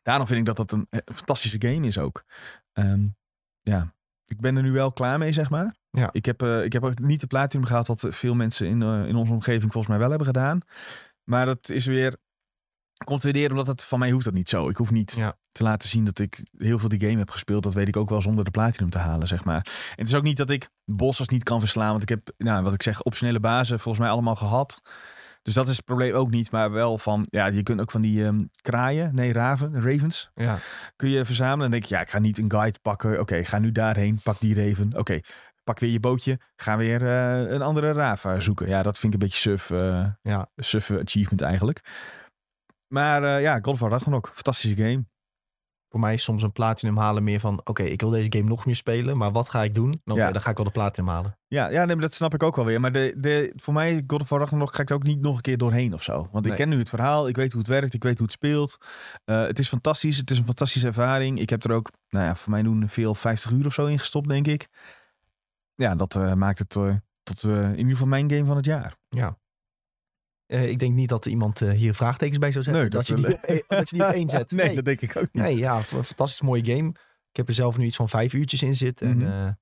daarom 0.02 0.26
vind 0.26 0.38
ik 0.38 0.46
dat 0.46 0.56
dat 0.56 0.72
een, 0.72 0.86
een 0.90 1.14
fantastische 1.14 1.60
game 1.60 1.86
is 1.86 1.98
ook. 1.98 2.24
Um, 2.72 3.16
ja, 3.62 3.94
ik 4.24 4.40
ben 4.40 4.56
er 4.56 4.62
nu 4.62 4.72
wel 4.72 4.92
klaar 4.92 5.18
mee, 5.18 5.32
zeg 5.32 5.50
maar. 5.50 5.76
Ja. 5.90 6.08
Ik, 6.12 6.24
heb, 6.24 6.42
uh, 6.42 6.64
ik 6.64 6.72
heb 6.72 6.84
ook 6.84 6.98
niet 6.98 7.20
de 7.20 7.26
platinum 7.26 7.66
gehaald 7.66 7.86
wat 7.86 8.06
veel 8.08 8.34
mensen 8.34 8.66
in, 8.66 8.80
uh, 8.80 9.06
in 9.06 9.16
onze 9.16 9.32
omgeving 9.32 9.72
volgens 9.72 9.86
mij 9.86 9.98
wel 9.98 10.08
hebben 10.08 10.26
gedaan. 10.26 10.60
Maar 11.24 11.46
dat 11.46 11.70
is 11.70 11.86
weer. 11.86 12.16
Komt 13.04 13.22
weer 13.22 13.32
neer 13.32 13.50
omdat 13.50 13.66
het 13.66 13.84
van 13.84 13.98
mij 13.98 14.10
hoeft 14.10 14.24
dat 14.24 14.34
niet 14.34 14.48
zo. 14.48 14.68
Ik 14.68 14.76
hoef 14.76 14.90
niet 14.90 15.14
ja. 15.16 15.38
te 15.52 15.62
laten 15.62 15.88
zien 15.88 16.04
dat 16.04 16.18
ik 16.18 16.42
heel 16.56 16.78
veel 16.78 16.88
die 16.88 17.00
game 17.00 17.18
heb 17.18 17.30
gespeeld. 17.30 17.62
Dat 17.62 17.74
weet 17.74 17.88
ik 17.88 17.96
ook 17.96 18.10
wel 18.10 18.22
zonder 18.22 18.44
de 18.44 18.50
platinum 18.50 18.90
te 18.90 18.98
halen, 18.98 19.28
zeg 19.28 19.44
maar. 19.44 19.66
En 19.66 19.96
het 19.96 20.08
is 20.08 20.14
ook 20.14 20.22
niet 20.22 20.36
dat 20.36 20.50
ik 20.50 20.70
bossers 20.84 21.28
niet 21.28 21.42
kan 21.42 21.60
verslaan. 21.60 21.90
Want 21.90 22.02
ik 22.02 22.08
heb, 22.08 22.30
nou, 22.36 22.62
wat 22.62 22.74
ik 22.74 22.82
zeg, 22.82 23.02
optionele 23.02 23.40
bazen 23.40 23.80
volgens 23.80 24.04
mij 24.04 24.12
allemaal 24.12 24.36
gehad. 24.36 24.82
Dus 25.42 25.54
dat 25.54 25.68
is 25.68 25.76
het 25.76 25.84
probleem 25.84 26.14
ook 26.14 26.30
niet, 26.30 26.50
maar 26.50 26.70
wel 26.70 26.98
van, 26.98 27.26
ja, 27.30 27.46
je 27.46 27.62
kunt 27.62 27.80
ook 27.80 27.90
van 27.90 28.00
die 28.00 28.24
um, 28.24 28.50
kraaien, 28.62 29.14
nee, 29.14 29.32
raven, 29.32 29.82
ravens, 29.82 30.30
ja. 30.34 30.58
kun 30.96 31.08
je 31.08 31.24
verzamelen. 31.24 31.64
En 31.64 31.70
denk 31.70 31.84
je, 31.84 31.94
ja, 31.94 32.00
ik 32.00 32.10
ga 32.10 32.18
niet 32.18 32.38
een 32.38 32.50
guide 32.50 32.78
pakken. 32.82 33.10
Oké, 33.10 33.20
okay, 33.20 33.44
ga 33.44 33.58
nu 33.58 33.72
daarheen, 33.72 34.20
pak 34.22 34.40
die 34.40 34.54
raven. 34.54 34.88
Oké, 34.88 34.98
okay, 34.98 35.24
pak 35.64 35.78
weer 35.78 35.90
je 35.90 36.00
bootje, 36.00 36.40
ga 36.56 36.76
weer 36.76 37.02
uh, 37.02 37.50
een 37.50 37.62
andere 37.62 37.92
raaf 37.92 38.24
uh, 38.24 38.40
zoeken. 38.40 38.68
Ja, 38.68 38.82
dat 38.82 38.98
vind 38.98 39.14
ik 39.14 39.20
een 39.20 39.28
beetje 39.28 39.50
suf, 39.50 39.70
uh, 39.70 40.06
ja. 40.22 40.50
suf 40.56 40.90
achievement 40.90 41.40
eigenlijk. 41.40 41.80
Maar 42.86 43.22
uh, 43.22 43.40
ja, 43.40 43.54
God 43.54 43.66
of 43.66 43.78
War 43.78 43.90
Ragnarok, 43.90 44.30
fantastische 44.32 44.76
game. 44.76 45.04
Voor 45.90 46.00
mij 46.00 46.16
soms 46.16 46.42
een 46.42 46.52
platinum 46.52 46.96
halen 46.96 47.24
meer 47.24 47.40
van... 47.40 47.58
oké, 47.58 47.70
okay, 47.70 47.86
ik 47.86 48.00
wil 48.00 48.10
deze 48.10 48.26
game 48.30 48.48
nog 48.48 48.66
meer 48.66 48.76
spelen, 48.76 49.16
maar 49.16 49.32
wat 49.32 49.48
ga 49.48 49.62
ik 49.62 49.74
doen? 49.74 49.88
Nou, 49.88 50.00
okay, 50.04 50.26
Ja. 50.26 50.32
dan 50.32 50.42
ga 50.42 50.50
ik 50.50 50.56
wel 50.56 50.66
de 50.66 50.72
platinum 50.72 51.10
halen. 51.10 51.38
Ja, 51.46 51.68
ja 51.68 51.84
nee, 51.84 51.96
dat 51.96 52.14
snap 52.14 52.34
ik 52.34 52.42
ook 52.42 52.56
wel 52.56 52.64
weer. 52.64 52.80
Maar 52.80 52.92
de, 52.92 53.14
de, 53.16 53.52
voor 53.56 53.74
mij, 53.74 54.04
God 54.06 54.20
of 54.20 54.28
War 54.28 54.40
Ragnarok, 54.40 54.74
ga 54.74 54.82
ik 54.82 54.88
er 54.90 54.94
ook 54.94 55.02
niet 55.02 55.20
nog 55.20 55.36
een 55.36 55.40
keer 55.40 55.58
doorheen 55.58 55.94
of 55.94 56.02
zo. 56.02 56.28
Want 56.32 56.46
ik 56.46 56.54
ken 56.54 56.68
nu 56.68 56.78
het 56.78 56.88
verhaal, 56.88 57.28
ik 57.28 57.36
weet 57.36 57.52
hoe 57.52 57.60
het 57.60 57.70
werkt, 57.70 57.94
ik 57.94 58.02
weet 58.02 58.18
hoe 58.18 58.26
het 58.26 58.36
speelt. 58.36 58.78
Uh, 59.24 59.40
het 59.40 59.58
is 59.58 59.68
fantastisch, 59.68 60.16
het 60.16 60.30
is 60.30 60.38
een 60.38 60.44
fantastische 60.44 60.86
ervaring. 60.86 61.40
Ik 61.40 61.50
heb 61.50 61.64
er 61.64 61.72
ook, 61.72 61.90
nou 62.08 62.24
ja, 62.24 62.36
voor 62.36 62.50
mij 62.50 62.62
doen 62.62 62.88
veel 62.88 63.14
50 63.14 63.50
uur 63.50 63.66
of 63.66 63.74
zo 63.74 63.86
in 63.86 63.98
gestopt, 63.98 64.28
denk 64.28 64.46
ik. 64.46 64.68
Ja, 65.74 65.94
dat 65.94 66.14
uh, 66.14 66.32
maakt 66.32 66.58
het 66.58 66.74
uh, 66.74 66.94
tot 67.22 67.42
in 67.42 67.76
ieder 67.76 67.92
geval 67.92 68.06
mijn 68.06 68.30
game 68.30 68.44
van 68.44 68.56
het 68.56 68.64
jaar. 68.64 68.96
Uh, 70.48 70.68
ik 70.68 70.78
denk 70.78 70.94
niet 70.94 71.08
dat 71.08 71.26
iemand 71.26 71.60
uh, 71.60 71.70
hier 71.70 71.94
vraagtekens 71.94 72.38
bij 72.38 72.52
zou 72.52 72.64
zetten. 72.64 72.82
Nee, 72.82 72.90
dat, 72.90 73.06
dat 73.06 73.18
je 73.18 73.26
die 73.26 73.36
één- 73.36 73.64
dat 73.78 73.90
je 73.90 73.96
die 73.96 74.06
op 74.06 74.12
één 74.12 74.28
zet. 74.28 74.50
nee, 74.50 74.74
dat 74.74 74.84
denk 74.84 75.00
ik 75.00 75.16
ook 75.16 75.28
niet. 75.32 75.42
Nee, 75.42 75.56
ja, 75.56 75.82
fantastisch 75.82 76.40
mooie 76.40 76.64
game. 76.64 76.88
Ik 77.30 77.36
heb 77.36 77.48
er 77.48 77.54
zelf 77.54 77.78
nu 77.78 77.84
iets 77.84 77.96
van 77.96 78.08
vijf 78.08 78.32
uurtjes 78.32 78.62
in 78.62 78.74
zitten. 78.74 79.16
Mhm. 79.16 79.26
En 79.26 79.46
eh, 79.46 79.52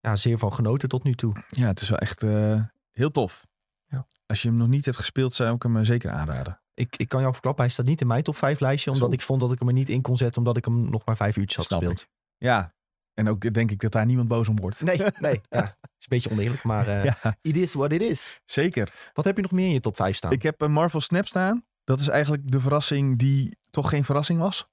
ja, 0.00 0.16
zeer 0.16 0.38
van 0.38 0.52
genoten 0.52 0.88
tot 0.88 1.04
nu 1.04 1.14
toe. 1.14 1.44
Ja, 1.48 1.66
het 1.66 1.80
is 1.80 1.88
wel 1.88 1.98
echt 1.98 2.22
eh, 2.22 2.62
heel 2.90 3.10
tof. 3.10 3.46
Ja. 3.86 4.06
Als 4.26 4.42
je 4.42 4.48
hem 4.48 4.56
nog 4.56 4.68
niet 4.68 4.84
hebt 4.84 4.96
gespeeld, 4.96 5.34
zou 5.34 5.54
ik 5.54 5.62
hem 5.62 5.76
eh, 5.76 5.84
zeker 5.84 6.10
aanraden. 6.10 6.60
Ik, 6.74 6.96
ik 6.96 7.08
kan 7.08 7.20
jou 7.20 7.32
verklappen, 7.32 7.64
hij 7.64 7.72
staat 7.72 7.86
niet 7.86 8.00
in 8.00 8.06
mijn 8.06 8.22
top 8.22 8.36
5 8.36 8.60
lijstje. 8.60 8.90
Omdat 8.90 9.08
Zo. 9.08 9.14
ik 9.14 9.22
vond 9.22 9.40
dat 9.40 9.52
ik 9.52 9.58
hem 9.58 9.68
er 9.68 9.74
niet 9.74 9.88
in 9.88 10.02
kon 10.02 10.16
zetten. 10.16 10.38
Omdat 10.38 10.56
ik 10.56 10.64
hem 10.64 10.90
nog 10.90 11.04
maar 11.04 11.16
vijf 11.16 11.36
uurtjes 11.36 11.56
had 11.56 11.66
Snap 11.66 11.78
gespeeld. 11.78 12.08
Ja, 12.36 12.74
en 13.20 13.28
ook 13.28 13.52
denk 13.54 13.70
ik 13.70 13.80
dat 13.80 13.92
daar 13.92 14.06
niemand 14.06 14.28
boos 14.28 14.48
om 14.48 14.56
wordt. 14.60 14.82
Nee, 14.82 15.00
nee. 15.20 15.40
Ja, 15.50 15.62
is 15.64 15.68
een 15.74 16.06
beetje 16.08 16.30
oneerlijk. 16.30 16.62
Maar 16.62 16.86
eh 16.88 17.04
Ja, 17.04 17.36
it 17.40 17.56
is 17.56 17.74
what 17.74 17.92
it 17.92 18.00
is. 18.02 18.40
zeker. 18.44 18.92
Wat 19.12 19.24
heb 19.24 19.36
je 19.36 19.42
nog 19.42 19.50
meer 19.52 19.66
in 19.66 19.72
je 19.72 19.80
top 19.80 19.96
5 19.96 20.16
staan? 20.16 20.32
Ik 20.32 20.42
heb 20.42 20.60
een 20.60 20.72
Marvel 20.72 21.00
Snap 21.00 21.26
staan. 21.26 21.64
Dat 21.84 22.00
is 22.00 22.08
eigenlijk 22.08 22.50
de 22.50 22.60
verrassing 22.60 23.18
die 23.18 23.56
toch 23.70 23.88
geen 23.88 24.04
verrassing 24.04 24.40
was. 24.40 24.68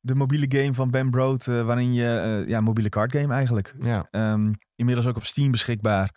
De 0.00 0.14
mobiele 0.14 0.46
game 0.60 0.74
van 0.74 0.90
Ben 0.90 1.10
Brood, 1.10 1.46
eh, 1.46 1.64
waarin 1.64 1.94
je, 1.94 2.16
eh, 2.18 2.48
ja, 2.48 2.60
mobiele 2.60 2.88
card 2.88 3.12
game 3.16 3.34
eigenlijk. 3.34 3.74
Ja, 3.80 4.08
Ehm, 4.10 4.52
inmiddels 4.74 5.06
ook 5.06 5.16
op 5.16 5.24
Steam 5.24 5.50
beschikbaar. 5.50 6.14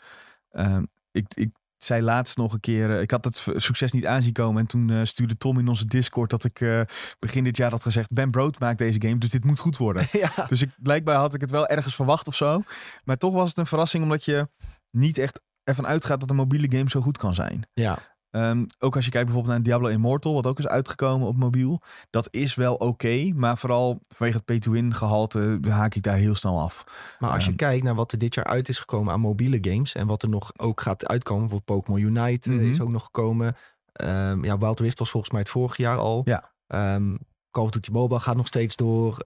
Ehm, 0.49 0.83
ik, 1.11 1.25
ik 1.33 1.49
zei 1.83 2.01
laatst 2.01 2.37
nog 2.37 2.53
een 2.53 2.59
keer, 2.59 2.95
eh, 2.95 3.01
ik 3.01 3.11
had 3.11 3.25
het 3.25 3.47
succes 3.55 3.91
niet 3.91 4.05
aanzien 4.05 4.33
komen. 4.33 4.61
En 4.61 4.67
toen 4.67 4.89
eh, 4.89 4.99
stuurde 5.03 5.37
Tom 5.37 5.59
in 5.59 5.67
onze 5.67 5.85
Discord 5.85 6.29
dat 6.29 6.43
ik 6.43 6.61
eh, 6.61 6.81
begin 7.19 7.43
dit 7.43 7.57
jaar 7.57 7.71
had 7.71 7.81
gezegd, 7.81 8.13
Ben 8.13 8.31
Brood 8.31 8.59
maakt 8.59 8.77
deze 8.77 9.01
game, 9.01 9.17
dus 9.17 9.29
dit 9.29 9.43
moet 9.43 9.59
goed 9.59 9.77
worden. 9.77 10.07
ja. 10.35 10.45
Dus 10.47 10.61
ik, 10.61 10.69
blijkbaar 10.77 11.15
had 11.15 11.33
ik 11.33 11.41
het 11.41 11.51
wel 11.51 11.67
ergens 11.67 11.95
verwacht 11.95 12.27
of 12.27 12.35
zo. 12.35 12.63
Maar 13.03 13.17
toch 13.17 13.33
was 13.33 13.49
het 13.49 13.57
een 13.57 13.65
verrassing 13.65 14.03
omdat 14.03 14.25
je 14.25 14.49
niet 14.91 15.17
echt 15.17 15.41
ervan 15.63 15.87
uitgaat 15.87 16.19
dat 16.19 16.29
een 16.29 16.35
mobiele 16.35 16.71
game 16.71 16.89
zo 16.89 17.01
goed 17.01 17.17
kan 17.17 17.33
zijn. 17.33 17.67
ja. 17.73 18.08
Ehm, 18.31 18.65
ook 18.79 18.95
als 18.95 19.05
je 19.05 19.11
kijkt 19.11 19.25
bijvoorbeeld 19.25 19.55
naar 19.55 19.63
Diablo 19.65 19.87
Immortal, 19.87 20.33
wat 20.33 20.47
ook 20.47 20.59
is 20.59 20.67
uitgekomen 20.67 21.27
op 21.27 21.35
mobiel. 21.37 21.81
Dat 22.09 22.27
is 22.31 22.55
wel 22.55 22.75
oké, 22.75 23.31
maar 23.35 23.57
vooral 23.57 23.99
vanwege 24.07 24.37
het 24.37 24.45
pay-to-win 24.45 24.93
gehalte 24.93 25.59
haak 25.69 25.95
ik 25.95 26.03
daar 26.03 26.17
heel 26.17 26.35
snel 26.35 26.59
af. 26.59 26.83
Maar 27.19 27.31
als 27.31 27.43
je 27.43 27.49
Ehm. 27.49 27.57
kijkt 27.57 27.83
naar 27.83 27.95
wat 27.95 28.11
er 28.11 28.17
dit 28.17 28.33
jaar 28.33 28.45
uit 28.45 28.69
is 28.69 28.79
gekomen 28.79 29.13
aan 29.13 29.19
mobiele 29.19 29.57
games. 29.61 29.93
En 29.95 30.07
wat 30.07 30.23
er 30.23 30.29
nog 30.29 30.51
ook 30.57 30.81
gaat 30.81 31.07
uitkomen. 31.07 31.47
Bijvoorbeeld 31.47 31.79
Pokémon 31.79 32.01
Unite 32.01 32.49
eh, 32.49 32.55
Mhm. 32.55 32.69
is 32.69 32.81
ook 32.81 32.89
nog 32.89 33.03
gekomen. 33.03 33.55
Ehm, 33.91 34.43
ja, 34.45 34.57
Wild 34.57 34.79
Rift 34.79 34.99
was 34.99 35.09
volgens 35.09 35.31
mij 35.31 35.41
het 35.41 35.49
vorig 35.49 35.77
jaar 35.77 35.97
al. 35.97 36.21
Ja. 36.25 36.51
Call 37.51 37.63
of 37.63 37.69
Duty 37.69 37.91
Mobile 37.91 38.19
gaat 38.19 38.35
nog 38.35 38.47
steeds 38.47 38.75
door. 38.75 39.17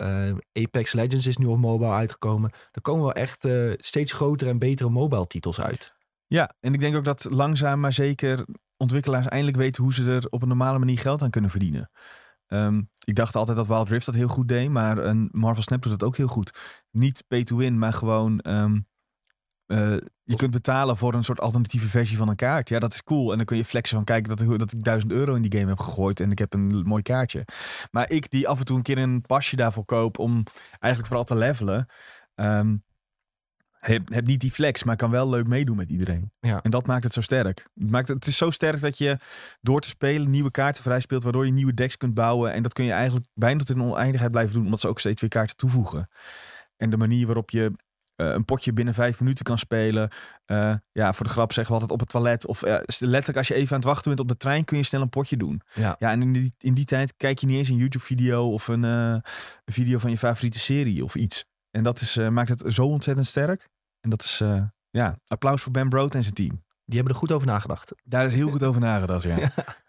Apex 0.53 0.93
Legends 0.93 1.27
is 1.27 1.37
nu 1.37 1.45
op 1.45 1.57
mobile 1.57 1.91
uitgekomen. 1.91 2.51
Er 2.71 2.81
komen 2.81 3.03
wel 3.03 3.13
echt 3.13 3.45
eh, 3.45 3.71
steeds 3.77 4.11
grotere 4.11 4.49
en 4.49 4.59
betere 4.59 4.89
mobile 4.89 5.27
titels 5.27 5.61
uit. 5.61 5.93
Ja, 6.27 6.53
en 6.59 6.73
ik 6.73 6.79
denk 6.79 6.95
ook 6.95 7.03
dat 7.03 7.27
langzaam 7.29 7.79
maar 7.79 7.93
zeker 7.93 8.45
ontwikkelaars 8.83 9.27
eindelijk 9.27 9.57
weten 9.57 9.83
hoe 9.83 9.93
ze 9.93 10.11
er 10.11 10.27
op 10.29 10.41
een 10.41 10.47
normale 10.47 10.79
manier 10.79 10.99
geld 10.99 11.21
aan 11.21 11.29
kunnen 11.29 11.49
verdienen. 11.49 11.89
Ehm, 12.47 12.81
ik 13.05 13.15
dacht 13.15 13.35
altijd 13.35 13.57
dat 13.57 13.67
Wild 13.67 13.89
Rift 13.89 14.05
dat 14.05 14.15
heel 14.15 14.27
goed 14.27 14.47
deed, 14.47 14.69
maar 14.69 14.97
een 14.97 15.29
Marvel 15.31 15.63
Snap 15.63 15.81
doet 15.81 15.99
dat 15.99 16.03
ook 16.03 16.17
heel 16.17 16.27
goed. 16.27 16.59
Niet 16.91 17.23
pay 17.27 17.43
to 17.43 17.57
win, 17.57 17.77
maar 17.77 17.93
gewoon 17.93 18.39
ehm, 18.39 18.79
eh, 19.65 19.97
je 20.23 20.35
kunt 20.35 20.51
betalen 20.51 20.97
voor 20.97 21.13
een 21.13 21.23
soort 21.23 21.39
alternatieve 21.39 21.87
versie 21.87 22.17
van 22.17 22.29
een 22.29 22.35
kaart. 22.35 22.69
Ja, 22.69 22.79
dat 22.79 22.93
is 22.93 23.03
cool. 23.03 23.31
En 23.31 23.37
dan 23.37 23.45
kun 23.45 23.57
je 23.57 23.65
flexen 23.65 23.95
van 23.95 24.05
kijken 24.05 24.35
dat 24.35 24.59
dat 24.59 24.73
ik 24.73 24.83
1000 24.83 25.11
euro 25.11 25.35
in 25.35 25.41
die 25.41 25.59
game 25.59 25.69
heb 25.69 25.79
gegooid 25.79 26.19
en 26.19 26.31
ik 26.31 26.39
heb 26.39 26.53
een 26.53 26.83
mooi 26.85 27.01
kaartje. 27.01 27.45
Maar 27.91 28.09
ik 28.09 28.29
die 28.29 28.47
af 28.47 28.59
en 28.59 28.65
toe 28.65 28.77
een 28.77 28.83
keer 28.83 28.97
een 28.97 29.21
pasje 29.21 29.55
daarvoor 29.55 29.85
koop 29.85 30.19
om 30.19 30.43
eigenlijk 30.79 31.05
vooral 31.05 31.25
te 31.25 31.35
levelen. 31.35 31.85
ehm, 32.35 32.75
heb, 33.85 34.13
heb 34.13 34.25
niet 34.25 34.39
die 34.39 34.51
flex, 34.51 34.83
maar 34.83 34.95
kan 34.95 35.11
wel 35.11 35.29
leuk 35.29 35.47
meedoen 35.47 35.75
met 35.75 35.89
iedereen. 35.89 36.31
Ja. 36.39 36.61
En 36.61 36.71
dat 36.71 36.87
maakt 36.87 37.03
het 37.03 37.13
zo 37.13 37.21
sterk. 37.21 37.67
Het, 37.73 37.89
maakt, 37.89 38.07
het 38.07 38.27
is 38.27 38.37
zo 38.37 38.49
sterk 38.49 38.81
dat 38.81 38.97
je 38.97 39.17
door 39.61 39.81
te 39.81 39.87
spelen 39.87 40.29
nieuwe 40.29 40.51
kaarten 40.51 40.83
vrij 40.83 40.99
speelt, 40.99 41.23
waardoor 41.23 41.45
je 41.45 41.51
nieuwe 41.51 41.73
decks 41.73 41.97
kunt 41.97 42.13
bouwen. 42.13 42.53
En 42.53 42.63
dat 42.63 42.73
kun 42.73 42.85
je 42.85 42.91
eigenlijk 42.91 43.25
bijna 43.33 43.59
tot 43.59 43.69
in 43.69 43.81
oneindigheid 43.81 44.31
blijven 44.31 44.53
doen, 44.53 44.65
omdat 44.65 44.79
ze 44.79 44.87
ook 44.87 44.99
steeds 44.99 45.21
weer 45.21 45.29
kaarten 45.29 45.55
toevoegen. 45.55 46.09
En 46.77 46.89
de 46.89 46.97
manier 46.97 47.25
waarop 47.25 47.49
je 47.49 47.71
eh, 48.15 48.31
een 48.31 48.45
potje 48.45 48.73
binnen 48.73 48.93
vijf 48.93 49.19
minuten 49.19 49.45
kan 49.45 49.57
spelen. 49.57 50.09
eh, 50.45 50.75
ja, 50.91 51.13
voor 51.13 51.25
de 51.25 51.31
grap 51.31 51.53
zeggen 51.53 51.73
we 51.75 51.81
altijd 51.81 51.99
op 51.99 52.05
het 52.05 52.09
toilet. 52.09 52.47
Of 52.47 52.63
eh, 52.63 52.77
letterlijk 52.99 53.37
als 53.37 53.47
je 53.47 53.53
even 53.53 53.69
aan 53.69 53.77
het 53.77 53.87
wachten 53.87 54.07
bent 54.07 54.19
op 54.19 54.27
de 54.27 54.37
trein, 54.37 54.65
kun 54.65 54.77
je 54.77 54.83
snel 54.83 55.01
een 55.01 55.09
potje 55.09 55.37
doen. 55.37 55.61
Ja. 55.73 55.95
Ja, 55.99 56.11
en 56.11 56.21
in 56.21 56.33
die, 56.33 56.53
in 56.57 56.73
die 56.73 56.85
tijd 56.85 57.13
kijk 57.17 57.39
je 57.39 57.47
niet 57.47 57.57
eens 57.57 57.69
een 57.69 57.77
YouTube-video 57.77 58.51
of 58.51 58.67
een, 58.67 58.83
een 58.83 59.23
video 59.65 59.97
van 59.97 60.09
je 60.09 60.17
favoriete 60.17 60.59
serie 60.59 61.03
of 61.03 61.15
iets. 61.15 61.45
En 61.71 61.83
dat 61.83 62.01
is, 62.01 62.17
maakt 62.17 62.49
het 62.49 62.63
zo 62.67 62.85
ontzettend 62.85 63.27
sterk. 63.27 63.69
En 64.03 64.09
dat 64.09 64.21
is, 64.23 64.41
eh, 64.41 64.63
ja, 64.89 65.17
applaus 65.27 65.61
voor 65.61 65.71
Ben 65.71 65.89
Brood 65.89 66.15
en 66.15 66.21
zijn 66.23 66.33
team. 66.35 66.63
Die 66.85 66.95
hebben 66.95 67.13
er 67.13 67.19
goed 67.19 67.31
over 67.31 67.47
nagedacht. 67.47 67.93
Daar 68.03 68.25
is 68.25 68.33
heel 68.33 68.49
goed 68.49 68.63
over 68.63 68.81
nagedacht, 68.81 69.23
ja. 69.23 69.37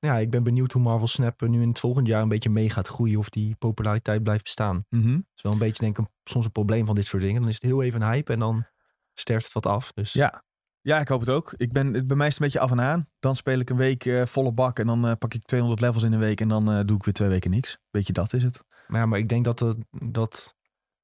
Ja, 0.00 0.18
ik 0.18 0.30
ben 0.30 0.42
benieuwd 0.42 0.72
hoe 0.72 0.82
Marvel 0.82 1.06
Snap 1.06 1.40
nu 1.40 1.62
in 1.62 1.68
het 1.68 1.78
volgend 1.78 2.06
jaar 2.06 2.22
een 2.22 2.28
beetje 2.28 2.50
mee 2.50 2.70
gaat 2.70 2.88
groeien. 2.88 3.18
Of 3.18 3.28
die 3.28 3.54
populariteit 3.58 4.22
blijft 4.22 4.42
bestaan. 4.42 4.84
Dat 4.88 5.00
Mhm. 5.00 5.20
is 5.34 5.42
wel 5.42 5.52
een 5.52 5.58
beetje 5.58 5.82
denk 5.82 5.98
ik 5.98 6.06
soms 6.24 6.44
een 6.44 6.52
probleem 6.52 6.86
van 6.86 6.94
dit 6.94 7.06
soort 7.06 7.22
dingen. 7.22 7.40
Dan 7.40 7.48
is 7.48 7.54
het 7.54 7.62
heel 7.62 7.82
even 7.82 8.02
een 8.02 8.08
hype 8.12 8.32
en 8.32 8.38
dan 8.38 8.66
sterft 9.14 9.44
het 9.44 9.52
wat 9.54 9.66
af. 9.66 9.92
Dus 9.92 10.12
Ja. 10.12 10.44
Ja, 10.80 11.00
ik 11.00 11.08
hoop 11.08 11.20
het 11.20 11.28
ook. 11.30 11.54
Ik 11.56 11.72
ben, 11.72 11.94
het- 11.94 12.06
bij 12.06 12.16
mij 12.16 12.26
is 12.26 12.32
het 12.32 12.42
een 12.42 12.48
beetje 12.48 12.64
af 12.64 12.70
en 12.70 12.80
aan. 12.80 13.08
Dan 13.18 13.36
speel 13.36 13.58
ik 13.58 13.70
een 13.70 13.76
week 13.76 14.04
eh, 14.04 14.26
volle 14.26 14.52
bak 14.52 14.78
en 14.78 14.86
dan 14.86 15.06
eh, 15.06 15.12
pak 15.18 15.34
ik 15.34 15.42
200 15.44 15.80
levels 15.82 16.02
in 16.02 16.12
een 16.12 16.18
week 16.18 16.40
en 16.40 16.48
dan 16.48 16.86
doe 16.86 16.96
ik 16.96 17.04
weer 17.04 17.14
twee 17.14 17.28
weken 17.28 17.50
niks. 17.50 17.78
Beetje 17.90 18.12
dat 18.12 18.32
is 18.32 18.42
het. 18.42 18.62
Maar, 18.88 19.00
ja, 19.00 19.06
maar 19.06 19.18
ik 19.18 19.28
denk 19.28 19.44
dat, 19.44 19.58
het- 19.58 19.76
dat 19.90 20.54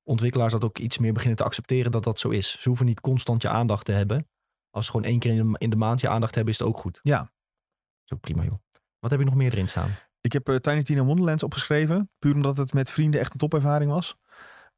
ontwikkelaars 0.08 0.52
dat 0.52 0.64
ook 0.64 0.78
iets 0.78 0.98
meer 0.98 1.12
beginnen 1.12 1.36
te 1.36 1.44
accepteren 1.44 1.90
dat 1.90 2.04
dat 2.04 2.18
zo 2.18 2.28
is. 2.28 2.60
Ze 2.60 2.68
hoeven 2.68 2.86
niet 2.86 3.00
constant 3.00 3.42
je 3.42 3.48
aandacht 3.48 3.84
te 3.84 3.92
hebben. 3.92 4.28
Als 4.70 4.84
ze 4.84 4.90
gewoon 4.90 5.06
één 5.06 5.18
keer 5.18 5.34
in 5.34 5.52
de, 5.52 5.58
in 5.58 5.70
de 5.70 5.76
maand 5.76 6.00
je 6.00 6.08
aandacht 6.08 6.34
hebben, 6.34 6.52
is 6.52 6.58
het 6.58 6.68
ook 6.68 6.78
goed. 6.78 7.00
Ja. 7.02 7.18
Dat 7.18 7.30
is 8.04 8.12
ook 8.12 8.20
prima, 8.20 8.42
joh. 8.42 8.58
Wat 8.98 9.10
heb 9.10 9.20
je 9.20 9.26
nog 9.26 9.34
meer 9.34 9.52
erin 9.52 9.68
staan? 9.68 9.90
Ik 10.20 10.32
heb 10.32 10.48
eh, 10.48 10.56
Tiny 10.56 10.82
Tina 10.82 11.04
Wonderlands 11.04 11.42
opgeschreven. 11.42 12.10
Puur 12.18 12.34
omdat 12.34 12.56
het 12.56 12.72
met 12.72 12.90
vrienden 12.90 13.20
echt 13.20 13.32
een 13.32 13.38
topervaring 13.38 13.90
was. 13.90 14.16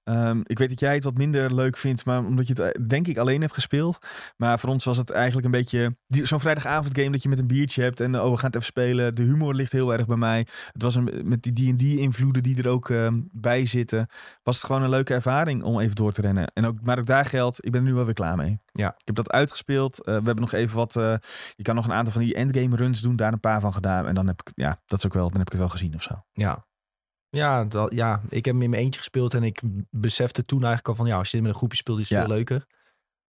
Ehm, 0.04 0.40
ik 0.44 0.58
weet 0.58 0.68
dat 0.68 0.80
jij 0.80 0.94
het 0.94 1.04
wat 1.04 1.16
minder 1.16 1.54
leuk 1.54 1.76
vindt, 1.76 2.04
maar 2.04 2.24
omdat 2.24 2.46
je 2.46 2.52
het 2.52 2.76
eh, 2.76 2.86
denk 2.86 3.06
ik 3.06 3.18
alleen 3.18 3.40
hebt 3.40 3.52
gespeeld. 3.52 3.98
Maar 4.36 4.58
voor 4.58 4.70
ons 4.70 4.84
was 4.84 4.96
het 4.96 5.10
eigenlijk 5.10 5.44
een 5.44 5.50
beetje 5.50 5.96
zo'n 6.06 6.40
vrijdagavond 6.40 6.98
game 6.98 7.10
dat 7.10 7.22
je 7.22 7.28
met 7.28 7.38
een 7.38 7.46
biertje 7.46 7.82
hebt 7.82 8.00
en 8.00 8.20
oh 8.20 8.30
we 8.30 8.36
gaan 8.36 8.46
het 8.46 8.54
even 8.54 8.66
spelen. 8.66 9.14
De 9.14 9.22
humor 9.22 9.54
ligt 9.54 9.72
heel 9.72 9.92
erg 9.92 10.06
bij 10.06 10.16
mij. 10.16 10.46
Het 10.72 10.82
was 10.82 10.94
een, 10.94 11.20
met 11.24 11.42
die 11.42 11.74
D&D 11.74 11.82
invloeden 11.82 12.42
die 12.42 12.62
er 12.62 12.68
ook 12.68 12.90
ehm, 12.90 13.20
bij 13.32 13.66
zitten, 13.66 14.06
was 14.42 14.56
het 14.56 14.66
gewoon 14.66 14.82
een 14.82 14.90
leuke 14.90 15.14
ervaring 15.14 15.62
om 15.62 15.80
even 15.80 15.96
door 15.96 16.12
te 16.12 16.20
rennen. 16.20 16.46
En 16.54 16.66
ook, 16.66 16.76
maar 16.82 16.98
ook 16.98 17.06
daar 17.06 17.24
geldt, 17.24 17.64
ik 17.64 17.72
ben 17.72 17.80
er 17.80 17.86
nu 17.86 17.94
wel 17.94 18.04
weer 18.04 18.14
klaar 18.14 18.36
mee. 18.36 18.60
Ja. 18.72 18.88
Ik 18.88 19.06
heb 19.06 19.14
dat 19.14 19.30
uitgespeeld. 19.30 19.98
Eh, 19.98 20.04
we 20.04 20.12
hebben 20.12 20.40
nog 20.40 20.52
even 20.52 20.76
wat, 20.76 20.96
eh, 20.96 21.14
je 21.56 21.62
kan 21.62 21.74
nog 21.74 21.84
een 21.84 21.92
aantal 21.92 22.12
van 22.12 22.22
die 22.22 22.34
endgame 22.34 22.76
runs 22.76 23.00
doen, 23.00 23.16
daar 23.16 23.32
een 23.32 23.40
paar 23.40 23.60
van 23.60 23.72
gedaan. 23.72 24.06
En 24.06 24.14
dan 24.14 24.26
heb 24.26 24.40
ik, 24.44 24.52
ja, 24.54 24.80
dat 24.86 24.98
is 24.98 25.06
ook 25.06 25.14
wel, 25.14 25.28
dan 25.28 25.38
heb 25.38 25.46
ik 25.46 25.52
het 25.52 25.60
wel 25.60 25.68
gezien 25.68 25.94
of 25.94 26.02
zo. 26.02 26.14
Ja. 26.32 26.68
Ja, 27.30 27.64
dat, 27.64 27.92
ja, 27.94 28.20
ik 28.28 28.44
heb 28.44 28.54
hem 28.54 28.62
in 28.62 28.70
mijn 28.70 28.82
eentje 28.82 28.98
gespeeld 29.00 29.34
en 29.34 29.42
ik 29.42 29.60
besefte 29.90 30.44
toen 30.44 30.58
eigenlijk 30.58 30.88
al 30.88 30.94
van 30.94 31.06
ja, 31.06 31.16
als 31.18 31.26
je 31.30 31.32
dit 31.32 31.40
met 31.42 31.50
een 31.52 31.58
groepje 31.58 31.76
speelt, 31.76 31.98
is 31.98 32.08
het 32.08 32.18
Ja. 32.18 32.24
veel 32.24 32.34
leuker. 32.34 32.66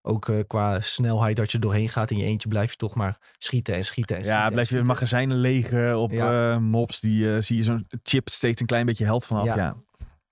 Ook 0.01 0.29
eh, 0.29 0.36
qua 0.48 0.79
snelheid 0.79 1.36
dat 1.36 1.51
je 1.51 1.60
doorheen 1.60 1.89
gaat 1.89 2.12
in 2.12 2.17
je 2.17 2.24
eentje, 2.25 2.48
blijf 2.50 2.72
je 2.72 2.77
toch 2.77 2.96
maar 2.96 3.17
schieten 3.38 3.74
en 3.75 3.86
schieten 3.86 4.15
en 4.15 4.22
schieten. 4.22 4.41
Ja, 4.41 4.48
en 4.48 4.53
blijf 4.53 4.70
je 4.70 4.84
magazijnen 4.84 5.38
legen 5.38 6.00
op 6.00 6.12
Ja. 6.12 6.51
eh, 6.51 6.58
mobs. 6.58 7.00
Die 7.00 7.36
eh, 7.36 7.41
zie 7.41 7.58
je 7.58 7.63
zo'n 7.63 7.88
chip 8.03 8.29
steeds 8.29 8.62
een 8.62 8.67
klein 8.67 8.86
beetje 8.86 9.05
held 9.05 9.25
vanaf. 9.25 9.46
Ja. 9.46 9.55
Ja. 9.55 9.75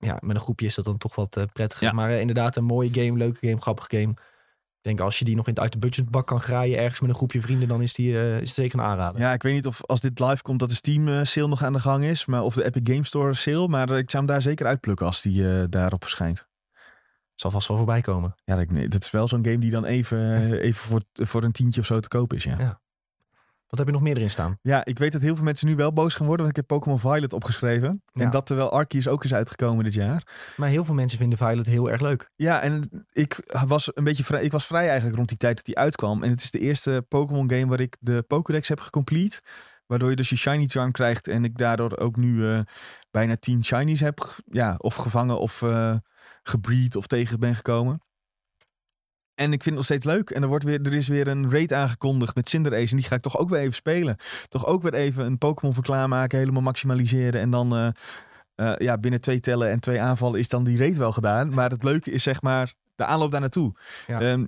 Ja, 0.01 0.17
met 0.21 0.35
een 0.35 0.41
groepje 0.41 0.65
is 0.65 0.75
dat 0.75 0.85
dan 0.85 0.97
toch 0.97 1.15
wat 1.15 1.45
prettiger. 1.53 1.95
Maar 1.95 2.11
inderdaad, 2.11 2.55
een 2.55 2.63
mooie 2.63 2.89
game, 2.93 3.17
leuke 3.17 3.47
game, 3.47 3.61
grappig 3.61 3.85
game. 3.88 4.13
Ik 4.79 4.86
denk 4.86 5.00
als 5.00 5.19
je 5.19 5.25
die 5.25 5.36
nog 5.36 5.48
in, 5.48 5.59
uit 5.59 5.71
de 5.71 5.77
budgetbak 5.77 6.27
kan 6.27 6.41
graaien 6.41 6.77
ergens 6.77 7.00
met 7.00 7.09
een 7.09 7.15
groepje 7.15 7.41
vrienden, 7.41 7.67
dan 7.67 7.81
is, 7.81 7.93
die, 7.93 8.19
eh, 8.19 8.33
is 8.33 8.39
het 8.39 8.50
zeker 8.50 8.79
een 8.79 8.86
aanrader. 8.86 9.21
ja, 9.21 9.33
ik 9.33 9.43
weet 9.43 9.53
niet 9.53 9.67
of 9.67 9.86
als 9.86 10.00
dit 10.00 10.19
live 10.19 10.41
komt 10.41 10.59
dat 10.59 10.69
de 10.69 10.75
Steam 10.75 11.07
eh, 11.07 11.24
sale 11.24 11.48
nog 11.48 11.63
aan 11.63 11.74
de 11.74 11.79
gang 11.79 12.03
is. 12.03 12.25
Maar, 12.25 12.43
of 12.43 12.53
de 12.55 12.63
Epic 12.63 12.93
Game 12.93 13.03
Store 13.03 13.33
sale. 13.33 13.67
Maar 13.67 13.89
eh, 13.89 13.98
ik 13.98 14.09
zou 14.09 14.24
hem 14.24 14.33
daar 14.33 14.41
zeker 14.41 14.65
uitplukken 14.65 15.05
als 15.05 15.21
die 15.21 15.69
daarop 15.69 16.03
verschijnt. 16.03 16.48
Zal 17.36 17.51
vast 17.51 17.67
wel 17.67 17.77
voorbij 17.77 18.01
komen. 18.01 18.36
Ja, 18.45 18.55
dat, 18.55 18.69
nee, 18.69 18.88
dat 18.88 19.03
is 19.03 19.12
wel 19.12 19.27
zo'n 19.27 19.45
game 19.45 19.57
die 19.57 19.71
dan 19.71 19.86
even, 19.86 20.41
even 20.67 20.81
voor, 20.81 21.01
voor 21.13 21.43
een 21.43 21.51
tientje 21.51 21.81
of 21.81 21.86
zo 21.86 22.00
te 22.00 22.07
koop 22.07 22.33
is. 22.33 22.43
Ja. 22.43 22.55
Ja. 22.59 22.81
Wat 23.69 23.79
heb 23.79 23.88
je 23.88 23.93
nog 23.93 24.01
meer 24.01 24.15
erin 24.15 24.29
staan? 24.29 24.57
ja, 24.61 24.85
ik 24.85 24.97
weet 24.97 25.11
dat 25.11 25.21
heel 25.21 25.35
veel 25.35 25.43
mensen 25.43 25.67
nu 25.67 25.75
wel 25.75 25.93
boos 25.93 26.13
gaan 26.13 26.25
worden. 26.25 26.45
Want 26.45 26.57
ik 26.57 26.67
heb 26.67 26.77
Pokémon 26.77 26.99
Violet 26.99 27.33
opgeschreven. 27.33 28.03
Ja. 28.13 28.23
En 28.23 28.31
dat 28.31 28.45
terwijl 28.45 28.71
Arceus 28.71 29.07
ook 29.07 29.23
is 29.23 29.33
uitgekomen 29.33 29.83
dit 29.83 29.93
jaar. 29.93 30.27
Maar 30.55 30.69
heel 30.69 30.85
veel 30.85 30.93
mensen 30.93 31.17
vinden 31.17 31.38
Violet 31.38 31.65
heel 31.65 31.89
erg 31.89 32.01
leuk. 32.01 32.31
Ja, 32.35 32.61
en 32.61 33.05
ik 33.11 33.53
was 33.67 33.91
een 33.93 34.03
beetje 34.03 34.23
vrij. 34.23 34.43
Ik 34.43 34.51
was 34.51 34.65
vrij 34.65 34.88
eigenlijk 34.88 35.15
rond 35.15 35.29
die 35.29 35.38
tijd 35.38 35.55
dat 35.55 35.65
die 35.65 35.77
uitkwam. 35.77 36.23
En 36.23 36.29
het 36.29 36.43
is 36.43 36.51
de 36.51 36.59
eerste 36.59 37.05
Pokémon 37.07 37.49
game 37.49 37.67
waar 37.67 37.79
ik 37.79 37.97
de 37.99 38.23
Pokédex 38.27 38.67
heb 38.67 38.79
gecomplete. 38.79 39.41
Waardoor 39.85 40.09
je 40.09 40.15
dus 40.15 40.29
je 40.29 40.38
Shiny 40.38 40.67
Charm 40.67 40.91
krijgt. 40.91 41.27
En 41.27 41.43
ik 41.43 41.57
daardoor 41.57 41.97
ook 41.97 42.15
nu 42.15 42.49
eh, 42.49 42.59
bijna 43.11 43.35
10 43.35 43.65
Shinies 43.65 43.99
heb. 43.99 44.35
Ja, 44.45 44.75
of 44.77 44.95
gevangen 44.95 45.39
of 45.39 45.61
eh 45.61 45.95
gebreed 46.43 46.95
of 46.95 47.07
tegen 47.07 47.39
ben 47.39 47.55
gekomen. 47.55 48.01
En 49.39 49.53
ik 49.53 49.63
vind 49.63 49.65
het 49.65 49.74
nog 49.74 49.86
steeds 49.86 50.05
leuk. 50.05 50.29
En 50.29 50.41
er, 50.41 50.48
wordt 50.48 50.63
weer, 50.63 50.81
er 50.81 50.93
is 50.93 51.08
weer 51.08 51.27
een 51.27 51.51
raid 51.51 51.74
aangekondigd 51.74 52.36
met 52.36 52.50
Cinderace. 52.50 52.89
En 52.89 52.96
die 52.96 53.05
ga 53.05 53.15
ik 53.15 53.22
toch 53.22 53.38
ook 53.38 53.50
weer 53.50 53.60
even 53.60 53.74
spelen. 53.74 54.17
Toch 54.50 54.65
ook 54.65 54.81
weer 54.81 54.93
even 54.93 55.25
een 55.25 55.38
Pokémon 55.38 55.74
voor 55.74 55.84
klaarmaken. 55.84 56.39
Helemaal 56.39 56.62
maximaliseren. 56.62 57.41
En 57.41 57.50
dan 57.50 57.75
eh, 57.75 57.88
eh, 58.55 58.77
ja, 58.77 58.98
binnen 58.98 59.22
twee 59.22 59.39
tellen 59.39 59.69
en 59.69 59.79
twee 59.79 60.01
aanvallen 60.01 60.39
is 60.39 60.50
dan 60.50 60.63
die 60.63 60.77
raid 60.77 60.98
wel 60.98 61.12
gedaan. 61.12 61.53
Maar 61.53 61.69
het 61.69 61.84
leuke 61.84 62.12
is 62.12 62.24
zeg 62.24 62.41
maar 62.41 62.74
de 62.96 63.05
aanloop 63.05 63.31
daar 63.31 63.39
naartoe. 63.39 63.74
Ja. 64.08 64.22
Ehm, 64.22 64.46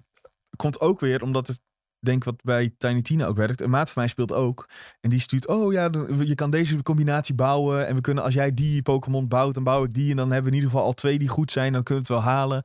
komt 0.56 0.82
ook 0.82 1.00
weer 1.00 1.22
omdat 1.24 1.48
het, 1.48 1.62
denk 2.00 2.24
wat 2.24 2.44
bij 2.44 2.74
Tiny 2.78 3.02
Tina 3.02 3.26
ook 3.26 3.38
werkt. 3.38 3.62
Een 3.62 3.70
maat 3.70 3.92
van 3.92 4.02
mij 4.02 4.12
speelt 4.12 4.34
ook. 4.34 4.70
En 5.02 5.10
die 5.10 5.20
stuurt, 5.20 5.48
oh 5.48 5.72
ja, 5.72 5.90
je 6.26 6.36
kan 6.36 6.50
deze 6.50 6.84
combinatie 6.84 7.36
bouwen. 7.36 7.88
En 7.88 7.96
we 7.96 8.02
kunnen, 8.02 8.24
als 8.24 8.34
jij 8.34 8.54
die 8.54 8.82
Pokémon 8.82 9.28
bouwt, 9.28 9.54
dan 9.54 9.64
bouw 9.64 9.84
ik 9.84 9.94
die. 9.94 10.12
En 10.12 10.18
dan 10.18 10.32
hebben 10.32 10.52
we 10.52 10.58
in 10.58 10.64
ieder 10.64 10.70
geval 10.70 10.86
al 10.86 10.94
twee 10.94 11.20
die 11.20 11.28
goed 11.28 11.52
zijn. 11.52 11.74
Dan 11.74 11.84
kunnen 11.84 12.08
we 12.08 12.14
het 12.14 12.24
wel 12.24 12.34
halen. 12.34 12.64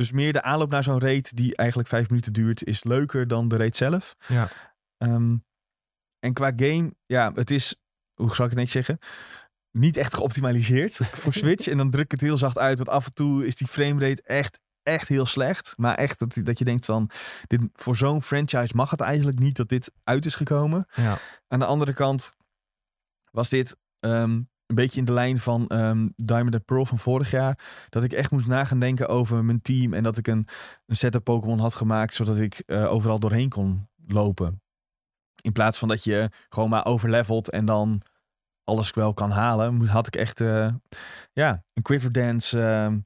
Dus 0.00 0.12
meer 0.12 0.32
de 0.32 0.42
aanloop 0.42 0.70
naar 0.70 0.82
zo'n 0.82 1.00
raid, 1.00 1.36
die 1.36 1.56
eigenlijk 1.56 1.88
vijf 1.88 2.08
minuten 2.08 2.32
duurt, 2.32 2.64
is 2.64 2.84
leuker 2.84 3.28
dan 3.28 3.48
de 3.48 3.56
raid 3.56 3.76
zelf. 3.76 4.16
Ja. 4.26 4.50
Ehm, 4.96 5.36
en 6.18 6.32
qua 6.32 6.52
game, 6.56 6.94
ja, 7.06 7.32
het 7.34 7.50
is, 7.50 7.74
hoe 8.14 8.34
zal 8.34 8.44
ik 8.44 8.50
het 8.50 8.60
netjes 8.60 8.86
zeggen? 8.86 8.98
Niet 9.70 9.96
echt 9.96 10.14
geoptimaliseerd 10.14 10.96
voor 11.20 11.32
Switch. 11.32 11.66
En 11.66 11.76
dan 11.76 11.90
druk 11.90 12.04
ik 12.04 12.10
het 12.10 12.20
heel 12.20 12.36
zacht 12.36 12.58
uit, 12.58 12.76
want 12.78 12.88
af 12.88 13.06
en 13.06 13.12
toe 13.12 13.46
is 13.46 13.56
die 13.56 13.66
framerate 13.66 14.22
echt, 14.22 14.58
echt 14.82 15.08
heel 15.08 15.26
slecht. 15.26 15.74
Maar 15.76 15.94
echt 15.94 16.18
dat, 16.18 16.40
dat 16.44 16.58
je 16.58 16.64
denkt 16.64 16.84
van, 16.84 17.10
dit, 17.46 17.60
voor 17.72 17.96
zo'n 17.96 18.22
franchise 18.22 18.76
mag 18.76 18.90
het 18.90 19.00
eigenlijk 19.00 19.38
niet 19.38 19.56
dat 19.56 19.68
dit 19.68 19.92
uit 20.04 20.26
is 20.26 20.34
gekomen. 20.34 20.86
Ja. 20.94 21.18
Aan 21.48 21.58
de 21.58 21.66
andere 21.66 21.92
kant 21.92 22.34
was 23.30 23.48
dit 23.48 23.76
ehm, 23.98 24.40
een 24.70 24.76
beetje 24.76 24.98
in 24.98 25.04
de 25.04 25.12
lijn 25.12 25.38
van 25.38 25.66
ehm, 25.66 26.08
Diamond 26.16 26.54
and 26.54 26.64
Pearl 26.64 26.86
van 26.86 26.98
vorig 26.98 27.30
jaar. 27.30 27.58
Dat 27.88 28.02
ik 28.02 28.12
echt 28.12 28.30
moest 28.30 28.46
na 28.46 28.64
gaan 28.64 28.78
denken 28.78 29.08
over 29.08 29.44
mijn 29.44 29.62
team. 29.62 29.94
En 29.94 30.02
dat 30.02 30.16
ik 30.16 30.26
een, 30.26 30.46
een 30.86 30.96
setup 30.96 31.24
Pokémon 31.24 31.58
had 31.58 31.74
gemaakt 31.74 32.14
zodat 32.14 32.38
ik 32.38 32.62
eh, 32.66 32.92
overal 32.92 33.18
doorheen 33.18 33.48
kon 33.48 33.88
lopen. 34.06 34.62
In 35.40 35.52
plaats 35.52 35.78
van 35.78 35.88
dat 35.88 36.04
je 36.04 36.30
gewoon 36.48 36.68
maar 36.68 36.86
overlevelt 36.86 37.50
en 37.50 37.64
dan 37.64 38.02
alles 38.64 38.90
wel 38.90 39.14
kan 39.14 39.30
halen, 39.30 39.86
had 39.86 40.06
ik 40.06 40.16
echt 40.16 40.40
eh, 40.40 40.68
ja, 41.32 41.64
een 41.72 41.82
Quiver 41.82 42.12
Dance 42.12 42.62
ehm, 42.62 42.98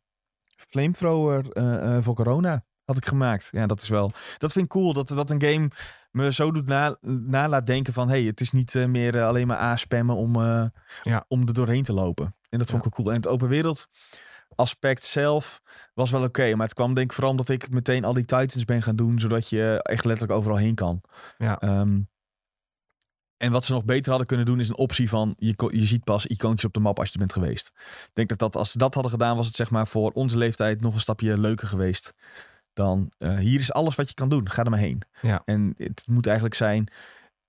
flamethrower 0.57 1.51
eh, 1.51 1.99
voor 2.03 2.15
corona 2.15 2.65
had 2.85 2.97
ik 2.97 3.07
gemaakt. 3.07 3.49
Ja, 3.51 3.67
dat 3.67 3.83
is 3.83 3.89
wel. 3.89 4.13
Dat 4.39 4.53
vind 4.53 4.65
ik 4.65 4.71
cool 4.71 4.93
dat, 4.93 5.09
dat 5.09 5.31
een 5.31 5.43
game 5.43 5.69
me 6.15 6.33
zo 6.33 6.51
doet 6.53 6.67
na, 6.67 6.97
na 7.01 7.49
laat 7.49 7.67
denken 7.67 7.93
van 7.93 8.09
hey, 8.09 8.23
het 8.23 8.41
is 8.41 8.51
niet 8.51 8.75
eh, 8.75 8.87
meer 8.87 9.17
eh, 9.19 9.27
alleen 9.27 9.47
maar 9.47 9.59
A-spammen 9.59 10.17
om, 10.17 10.37
eh, 10.37 10.65
Ja. 11.03 11.25
om 11.29 11.47
er 11.47 11.55
doorheen 11.55 11.83
te 11.83 11.93
lopen. 11.93 12.35
En 12.51 12.59
dat 12.59 12.71
vond 12.71 12.87
ik 12.87 12.91
wel 12.95 13.05
cool. 13.05 13.09
En 13.17 13.21
het 13.23 13.29
open 13.33 13.49
wereld 13.49 13.89
aspect 14.55 15.05
zelf 15.05 15.61
was 15.95 16.11
wel 16.11 16.23
oké. 16.23 16.55
maar 16.55 16.67
het 16.67 16.75
kwam 16.75 16.95
denk 16.95 17.07
ik 17.07 17.13
vooral 17.13 17.31
omdat 17.31 17.49
ik 17.49 17.71
meteen 17.71 18.05
al 18.05 18.13
die 18.13 18.25
Titans 18.25 18.65
ben 18.65 18.83
gaan 18.83 18.97
doen, 18.97 19.19
zodat 19.19 19.49
je 19.49 19.81
echt 19.83 20.05
letterlijk 20.05 20.39
overal 20.39 20.59
heen 20.59 20.75
kan. 20.75 21.01
Ja. 21.39 21.59
Ehm, 21.61 22.01
En 23.37 23.53
wat 23.53 23.65
ze 23.65 23.73
nog 23.73 23.85
beter 23.85 24.09
hadden 24.09 24.27
kunnen 24.27 24.47
doen 24.47 24.61
is 24.61 24.69
een 24.69 24.77
optie 24.77 25.09
van 25.09 25.35
je, 25.39 25.55
je 25.71 25.85
ziet 25.85 26.05
pas 26.05 26.27
icoontjes 26.27 26.65
op 26.65 26.73
de 26.73 26.81
map 26.81 26.99
als 26.99 27.07
je 27.07 27.13
er 27.13 27.19
bent 27.19 27.33
geweest. 27.33 27.71
Ik 28.05 28.11
denk 28.13 28.29
dat, 28.29 28.39
dat 28.39 28.57
als 28.57 28.71
ze 28.71 28.79
dat 28.79 28.95
hadden 28.95 29.13
gedaan 29.13 29.37
was 29.37 29.47
het 29.47 29.57
zeg 29.57 29.71
maar 29.71 29.87
voor 29.87 30.11
onze 30.11 30.39
leeftijd 30.39 30.81
nog 30.81 30.95
een 30.95 31.01
stapje 31.01 31.39
leuker 31.39 31.69
geweest. 31.69 32.15
Dan 32.75 33.13
eh, 33.19 33.37
hier 33.37 33.61
is 33.61 33.73
alles 33.73 33.95
wat 33.95 34.09
je 34.09 34.15
kan 34.15 34.29
doen. 34.29 34.51
Ga 34.51 34.65
er 34.65 34.71
maar 34.71 34.79
heen. 34.79 35.03
Ja. 35.21 35.43
En 35.45 35.75
het 35.77 36.03
moet 36.07 36.27
eigenlijk 36.27 36.57
zijn 36.57 36.89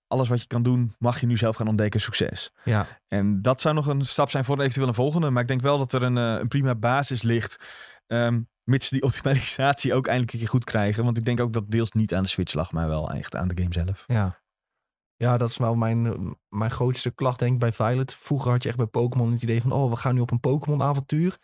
alles 0.08 0.27
wat 0.27 0.41
je 0.41 0.48
kan 0.48 0.63
doen 0.63 0.96
mag 1.00 1.20
je 1.20 1.25
nu 1.25 1.38
zelf 1.38 1.55
gaan 1.55 1.67
ontdekken 1.67 2.01
succes. 2.01 2.51
Ja, 2.63 2.88
En 3.08 3.41
dat 3.41 3.62
zou 3.62 3.75
nog 3.75 3.88
een 3.88 4.01
stap 4.05 4.29
zijn 4.29 4.46
voor 4.46 4.60
eventueel 4.60 4.88
een 4.88 4.94
volgende. 4.94 5.29
Maar 5.29 5.41
ik 5.41 5.48
denk 5.48 5.62
wel 5.62 5.77
dat 5.77 5.94
er 5.94 6.03
een, 6.03 6.17
eh, 6.17 6.39
een 6.39 6.48
prima 6.48 6.75
basis 6.75 7.22
ligt. 7.22 7.65
ehm, 8.08 8.41
mits 8.63 8.89
die 8.89 9.01
optimalisatie 9.10 9.94
ook 9.94 10.05
eindelijk 10.08 10.34
een 10.34 10.39
keer 10.39 10.50
goed 10.50 10.63
krijgen. 10.63 11.03
Want 11.03 11.17
ik 11.17 11.25
denk 11.25 11.39
ook 11.39 11.53
dat 11.53 11.72
deels 11.72 11.91
niet 11.91 12.15
aan 12.15 12.24
de 12.24 12.29
Switch 12.29 12.53
lag, 12.53 12.72
maar 12.72 12.88
wel 12.88 13.12
echt 13.12 13.36
aan 13.36 13.48
de 13.48 13.62
game 13.62 13.74
zelf. 13.74 14.03
ja. 14.08 14.44
Ja, 15.17 15.38
dat 15.38 15.50
is 15.50 15.58
wel 15.58 15.75
mijn, 15.75 16.05
eh, 16.05 16.32
mijn 16.50 16.72
grootste 16.72 17.12
klacht 17.12 17.39
denk 17.39 17.53
ik 17.53 17.60
bij 17.60 17.72
Violet. 17.74 18.15
Vroeger 18.15 18.51
had 18.51 18.63
je 18.63 18.70
echt 18.70 18.77
bij 18.77 18.86
Pokémon 18.86 19.32
het 19.32 19.44
idee 19.44 19.62
van... 19.62 19.72
oh, 19.72 19.89
we 19.89 19.96
gaan 19.96 20.15
nu 20.15 20.22
op 20.22 20.32
een 20.32 20.39
Pokémon 20.39 20.82
avontuur. 20.82 21.38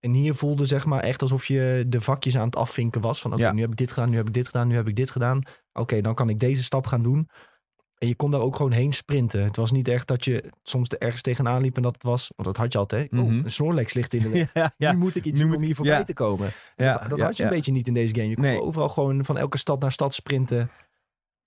En 0.00 0.10
hier 0.10 0.34
voelde 0.34 0.66
zeg 0.66 0.84
maar 0.86 1.00
echt 1.00 1.22
alsof 1.22 1.46
je 1.46 1.84
de 1.86 2.00
vakjes 2.00 2.36
aan 2.36 2.46
het 2.46 2.56
afvinken 2.56 3.00
was. 3.00 3.20
Van 3.20 3.32
oké, 3.32 3.42
Ja. 3.42 3.52
nu 3.52 3.60
heb 3.60 3.70
ik 3.70 3.76
dit 3.76 3.92
gedaan, 3.92 4.10
nu 4.10 4.16
heb 4.16 4.26
ik 4.28 4.34
dit 4.34 4.46
gedaan, 4.46 4.68
nu 4.68 4.74
heb 4.74 4.88
ik 4.88 4.96
dit 4.96 5.10
gedaan. 5.10 5.42
Oké, 5.72 6.00
dan 6.00 6.14
kan 6.14 6.28
ik 6.28 6.38
deze 6.38 6.62
stap 6.62 6.86
gaan 6.86 7.02
doen. 7.02 7.28
En 7.98 8.08
je 8.08 8.14
kon 8.14 8.30
daar 8.30 8.40
ook 8.40 8.56
gewoon 8.56 8.72
heen 8.72 8.92
sprinten. 8.92 9.44
Het 9.44 9.56
was 9.56 9.70
niet 9.70 9.88
echt 9.88 10.06
dat 10.08 10.24
je 10.24 10.52
soms 10.62 10.88
er 10.88 10.98
ergens 10.98 11.22
tegenaan 11.22 11.60
liep 11.62 11.76
en 11.76 11.82
dat 11.82 11.94
het 11.94 12.02
was... 12.02 12.30
Want 12.36 12.48
dat 12.48 12.56
had 12.56 12.72
je 12.72 12.78
altijd. 12.78 13.12
Oh, 13.12 13.18
Mhm. 13.18 13.44
een 13.44 13.50
Snorlax 13.50 13.94
ligt 13.94 14.14
in 14.14 14.22
de 14.22 14.28
weg. 14.28 14.50
Ja, 14.54 14.72
ja. 14.76 14.92
Nu 14.92 14.98
moet 14.98 15.14
ik 15.16 15.24
iets 15.24 15.40
doen 15.40 15.54
om 15.54 15.62
hier 15.62 15.74
voorbij 15.74 16.04
te 16.04 16.12
komen. 16.14 16.50
Ja, 16.76 17.08
dat 17.08 17.20
had 17.20 17.36
je 17.36 17.42
een 17.42 17.48
beetje 17.48 17.72
niet 17.72 17.86
in 17.86 17.94
deze 17.94 18.14
game. 18.14 18.28
Je 18.28 18.34
kon 18.34 18.44
Nee. 18.44 18.60
overal 18.62 18.88
gewoon 18.88 19.24
van 19.24 19.38
elke 19.38 19.58
stad 19.58 19.80
naar 19.80 19.92
stad 19.92 20.14
sprinten. 20.14 20.70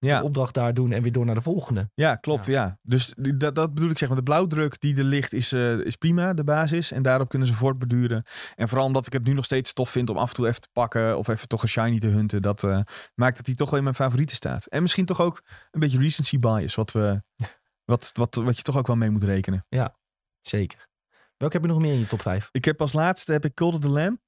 Ja. 0.06 0.18
Een 0.18 0.24
opdracht 0.24 0.54
daar 0.54 0.74
doen 0.74 0.92
en 0.92 1.02
weer 1.02 1.12
door 1.12 1.26
naar 1.26 1.36
de 1.36 1.42
volgende. 1.42 1.90
Ja, 1.94 2.16
klopt. 2.16 2.46
Ja. 2.46 2.78
Dus 2.82 3.14
die- 3.18 3.38
dat, 3.38 3.56
dat 3.56 3.74
bedoel 3.74 3.90
ik 3.90 3.98
zeg 3.98 4.08
maar. 4.08 4.18
De 4.18 4.24
blauwdruk 4.24 4.80
die 4.82 4.98
er 4.98 5.04
ligt 5.04 5.34
is, 5.34 5.52
eh, 5.52 5.80
is 5.80 5.96
prima, 5.96 6.34
de 6.34 6.44
basis. 6.44 6.92
En 6.92 7.02
daarop 7.02 7.30
kunnen 7.30 7.48
ze 7.48 7.54
voortbeduren. 7.54 8.24
En 8.56 8.68
vooral 8.68 8.86
omdat 8.88 9.06
ik 9.08 9.14
het 9.14 9.24
nu 9.24 9.34
nog 9.34 9.46
steeds 9.46 9.74
tof 9.74 9.90
vind 9.90 10.10
om 10.10 10.18
af 10.18 10.30
en 10.30 10.36
toe 10.36 10.48
even 10.48 10.62
te 10.62 10.70
pakken. 10.74 11.18
Of 11.18 11.28
even 11.28 11.48
toch 11.48 11.62
een 11.64 11.70
shiny 11.70 12.00
te 12.00 12.08
hunten. 12.08 12.42
Dat 12.42 12.64
eh, 12.64 12.80
maakt 13.16 13.38
dat 13.38 13.46
hij 13.46 13.56
toch 13.56 13.70
wel 13.70 13.78
in 13.78 13.84
mijn 13.84 13.96
favorieten 13.96 14.36
staat. 14.36 14.66
En 14.66 14.82
misschien 14.82 15.06
toch 15.06 15.22
ook 15.22 15.42
een 15.72 15.80
beetje 15.80 16.00
recency 16.00 16.40
bias. 16.40 16.76
Wat, 16.76 16.92
we, 16.92 17.22
wat, 17.86 18.12
wat, 18.14 18.36
wat 18.36 18.58
je 18.58 18.64
toch 18.64 18.78
ook 18.78 18.88
wel 18.88 18.96
mee 18.96 19.10
moet 19.10 19.24
rekenen. 19.24 19.66
Zeker. 20.42 20.88
Welke 21.38 21.56
heb 21.56 21.66
je 21.66 21.72
nog 21.72 21.82
meer 21.82 21.94
in 21.94 22.00
je 22.00 22.08
top 22.08 22.22
5? 22.22 22.50
Ik 22.52 22.66
heb 22.66 22.82
als 22.82 22.94
laatste 22.94 23.32
heb 23.32 23.46
ik 23.46 23.54
Cult 23.54 23.74
of 23.74 23.80
the 23.80 23.90
Lamb. 23.90 24.20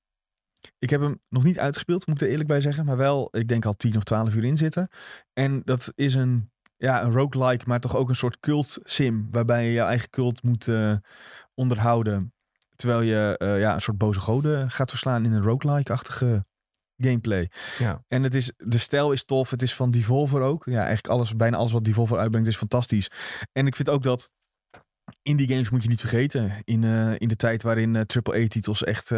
Ik 0.79 0.89
heb 0.89 1.01
hem 1.01 1.21
nog 1.29 1.43
niet 1.43 1.59
uitgespeeld, 1.59 2.07
moet 2.07 2.15
ik 2.15 2.21
er 2.21 2.29
eerlijk 2.31 2.49
bij 2.49 2.61
zeggen. 2.61 2.85
Maar 2.85 2.97
wel, 2.97 3.27
ik 3.31 3.47
denk 3.47 3.65
al 3.65 3.73
10 3.73 3.97
of 3.97 4.03
12 4.03 4.35
uur 4.35 4.43
in 4.45 4.57
zitten. 4.57 4.89
En 5.33 5.61
dat 5.63 5.91
is 5.95 6.15
een, 6.15 6.51
ja, 6.77 7.03
een 7.03 7.11
roguelike, 7.11 7.65
maar 7.67 7.79
toch 7.79 7.95
ook 7.95 8.09
een 8.09 8.15
soort 8.15 8.39
cult 8.39 8.77
sim. 8.83 9.27
Waarbij 9.29 9.65
je 9.65 9.71
je 9.71 9.79
eigen 9.79 10.09
cult 10.09 10.43
moet 10.43 10.67
eh, 10.67 10.95
onderhouden. 11.53 12.33
Terwijl 12.75 13.01
je 13.01 13.37
eh, 13.37 13.59
ja, 13.59 13.73
een 13.73 13.81
soort 13.81 13.97
boze 13.97 14.19
goden 14.19 14.71
gaat 14.71 14.89
verslaan 14.89 15.25
in 15.25 15.31
een 15.31 15.41
roguelike-achtige 15.41 16.45
gameplay. 16.97 17.51
Ja. 17.77 18.03
En 18.07 18.23
het 18.23 18.35
is, 18.35 18.51
de 18.57 18.77
stijl 18.77 19.11
is 19.11 19.25
tof. 19.25 19.49
Het 19.49 19.61
is 19.61 19.75
van 19.75 19.91
Devolver 19.91 20.41
ook. 20.41 20.65
Ja, 20.65 20.85
eigenlijk 20.85 21.07
alles, 21.07 21.35
bijna 21.35 21.57
alles 21.57 21.71
wat 21.71 21.83
Devolver 21.83 22.17
uitbrengt 22.17 22.47
is 22.47 22.57
fantastisch. 22.57 23.09
En 23.51 23.67
ik 23.67 23.75
vind 23.75 23.89
ook 23.89 24.03
dat 24.03 24.29
indie 25.21 25.47
games 25.47 25.69
moet 25.69 25.83
je 25.83 25.89
niet 25.89 25.99
vergeten. 25.99 26.51
In, 26.63 26.83
eh, 26.83 27.13
in 27.17 27.27
de 27.27 27.35
tijd 27.35 27.63
waarin 27.63 27.95
AAA-titels 27.95 28.83
echt 28.83 29.11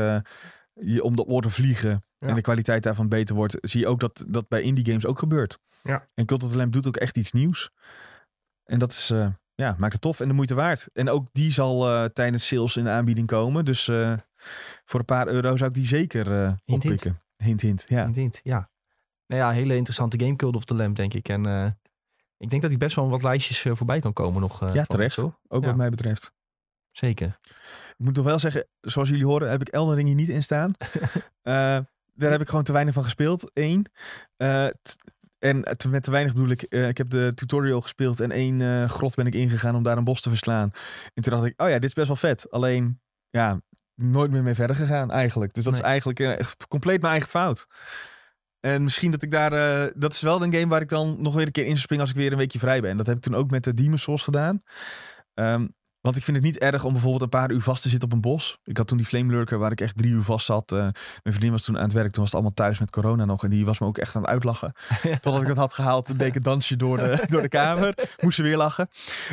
je 0.81 1.03
om 1.03 1.15
de 1.15 1.25
oren 1.25 1.51
vliegen. 1.51 2.03
Ja. 2.17 2.27
En 2.27 2.35
de 2.35 2.41
kwaliteit 2.41 2.83
daarvan 2.83 3.09
beter 3.09 3.35
wordt. 3.35 3.57
Zie 3.61 3.79
je 3.79 3.87
ook 3.87 3.99
dat 3.99 4.25
dat 4.27 4.47
bij 4.47 4.61
indie 4.61 4.85
games 4.85 5.05
ook 5.05 5.19
gebeurt. 5.19 5.59
Ja. 5.83 6.07
En 6.13 6.25
Cult 6.25 6.43
of 6.43 6.49
the 6.49 6.55
Lamb 6.55 6.73
doet 6.73 6.87
ook 6.87 6.97
echt 6.97 7.17
iets 7.17 7.31
nieuws. 7.31 7.69
En 8.63 8.79
dat 8.79 8.91
is, 8.91 9.09
eh, 9.09 9.27
ja, 9.55 9.75
maakt 9.77 9.93
het 9.93 10.01
tof 10.01 10.19
en 10.19 10.27
de 10.27 10.33
moeite 10.33 10.55
waard. 10.55 10.87
En 10.93 11.09
ook 11.09 11.27
die 11.31 11.51
zal 11.51 11.89
eh, 11.89 12.05
tijdens 12.05 12.47
sales 12.47 12.77
in 12.77 12.83
de 12.83 12.89
aanbieding 12.89 13.27
komen. 13.27 13.65
Dus 13.65 13.87
eh, 13.87 14.13
voor 14.85 14.99
een 14.99 15.05
paar 15.05 15.27
euro 15.27 15.55
zou 15.55 15.69
ik 15.69 15.75
die 15.75 15.85
zeker 15.85 16.25
Hint, 16.31 16.59
hint. 16.65 16.83
oppikken. 16.83 17.21
Hint, 17.37 17.61
hint. 17.61 17.85
Ja. 17.87 18.03
Indeed, 18.05 18.39
ja. 18.43 18.69
Nou 19.27 19.41
ja, 19.41 19.51
hele 19.51 19.75
interessante 19.75 20.19
game 20.19 20.35
Cult 20.35 20.55
of 20.55 20.65
the 20.65 20.75
Lamb, 20.75 20.95
denk 20.95 21.13
ik. 21.13 21.29
En 21.29 21.45
ik 22.37 22.49
denk 22.49 22.61
dat 22.61 22.71
hij 22.71 22.79
best 22.79 22.95
wel 22.95 23.09
wat 23.09 23.23
lijstjes 23.23 23.65
voorbij 23.77 23.99
kan 23.99 24.13
komen 24.13 24.41
nog. 24.41 24.73
ja, 24.73 24.83
terecht. 24.83 25.17
Ook 25.19 25.33
Ja. 25.47 25.59
wat 25.59 25.75
mij 25.75 25.89
betreft. 25.89 26.33
Zeker. 26.91 27.39
Ik 27.97 28.05
moet 28.05 28.13
toch 28.13 28.25
wel 28.25 28.39
zeggen, 28.39 28.67
zoals 28.81 29.09
jullie 29.09 29.25
horen, 29.25 29.49
heb 29.49 29.61
ik 29.61 29.67
Elden 29.67 29.95
Ring 29.95 30.07
hier 30.07 30.15
niet 30.15 30.29
in 30.29 30.43
staan. 30.43 30.73
Eh, 31.41 31.77
daar 32.13 32.31
heb 32.31 32.41
ik 32.41 32.49
gewoon 32.49 32.63
te 32.63 32.71
weinig 32.71 32.93
van 32.93 33.03
gespeeld. 33.03 33.51
Eén. 33.53 33.85
Eh, 34.37 34.65
en 35.39 35.63
te- 35.63 35.89
met 35.89 36.03
te 36.03 36.11
weinig 36.11 36.33
bedoel 36.33 36.49
ik, 36.49 36.61
eh, 36.61 36.87
ik 36.87 36.97
heb 36.97 37.09
de 37.09 37.31
tutorial 37.35 37.81
gespeeld 37.81 38.19
en 38.19 38.31
één 38.31 38.89
grot 38.89 39.15
ben 39.15 39.25
ik 39.27 39.35
ingegaan 39.35 39.75
om 39.75 39.83
daar 39.83 39.97
een 39.97 40.03
bos 40.03 40.21
te 40.21 40.29
verslaan. 40.29 40.71
En 41.13 41.23
toen 41.23 41.33
dacht 41.33 41.45
ik, 41.45 41.61
oh 41.61 41.67
ja, 41.67 41.73
dit 41.73 41.83
is 41.83 41.93
best 41.93 42.07
wel 42.07 42.15
vet. 42.15 42.51
Alleen, 42.51 43.01
ja, 43.29 43.61
nooit 43.95 44.31
meer 44.31 44.43
mee 44.43 44.55
verder 44.55 44.75
gegaan 44.75 45.11
eigenlijk. 45.11 45.53
Dus 45.53 45.63
dat 45.63 45.73
is 45.73 45.79
eigenlijk 45.79 46.55
compleet 46.67 46.99
mijn 47.01 47.11
eigen 47.11 47.29
fout. 47.29 47.65
En 48.59 48.83
misschien 48.83 49.11
dat 49.11 49.23
ik 49.23 49.31
daar, 49.31 49.51
dat 49.95 50.13
is 50.13 50.21
wel 50.21 50.43
een 50.43 50.53
game 50.53 50.67
waar 50.67 50.81
ik 50.81 50.89
dan 50.89 51.15
nog 51.21 51.33
weer 51.35 51.45
een 51.45 51.51
keer 51.51 51.63
in 51.63 51.69
zou 51.69 51.81
springen 51.81 52.03
als 52.03 52.13
ik 52.13 52.19
weer 52.19 52.31
een 52.31 52.37
weekje 52.37 52.59
vrij 52.59 52.81
ben. 52.81 52.97
Dat 52.97 53.07
heb 53.07 53.15
ik 53.15 53.21
toen 53.21 53.35
ook 53.35 53.49
met 53.51 53.63
de 53.63 53.73
Demon's 53.73 54.01
Souls 54.01 54.23
gedaan. 54.23 54.59
Ehm, 55.33 55.67
want 56.05 56.17
ik 56.17 56.23
vind 56.23 56.37
het 56.37 56.45
niet 56.45 56.57
erg 56.57 56.83
om 56.83 56.91
bijvoorbeeld 56.91 57.21
een 57.21 57.29
paar 57.39 57.51
uur 57.51 57.61
vast 57.61 57.81
te 57.81 57.89
zitten 57.89 58.07
op 58.07 58.15
een 58.15 58.21
bos. 58.21 58.59
Ik 58.63 58.77
had 58.77 58.87
toen 58.87 58.97
die 58.97 59.05
Flame 59.05 59.31
Lurker 59.31 59.57
waar 59.57 59.71
ik 59.71 59.81
echt 59.81 59.97
drie 59.97 60.11
uur 60.11 60.23
vast 60.23 60.45
zat. 60.45 60.71
Eh, 60.71 60.79
mijn 60.79 60.93
vriendin 61.23 61.51
was 61.51 61.61
toen 61.61 61.77
aan 61.77 61.83
het 61.83 61.93
werk. 61.93 62.11
Toen 62.11 62.23
was 62.23 62.25
het 62.25 62.33
allemaal 62.33 62.53
thuis 62.53 62.79
met 62.79 62.91
corona 62.91 63.25
nog. 63.25 63.43
En 63.43 63.49
die 63.49 63.65
was 63.65 63.79
me 63.79 63.87
ook 63.87 63.97
echt 63.97 64.15
aan 64.15 64.21
het 64.21 64.31
uitlachen. 64.31 64.73
Totdat 65.21 65.41
ik 65.41 65.47
dat 65.47 65.57
had 65.57 65.73
gehaald. 65.73 66.09
Een 66.09 66.17
beetje 66.17 66.39
dansje 66.39 66.75
door 66.75 66.97
de, 66.97 67.23
door 67.27 67.41
de 67.41 67.47
kamer. 67.47 67.97
Moest 68.21 68.35
ze 68.35 68.41
weer 68.41 68.57
lachen. 68.57 68.89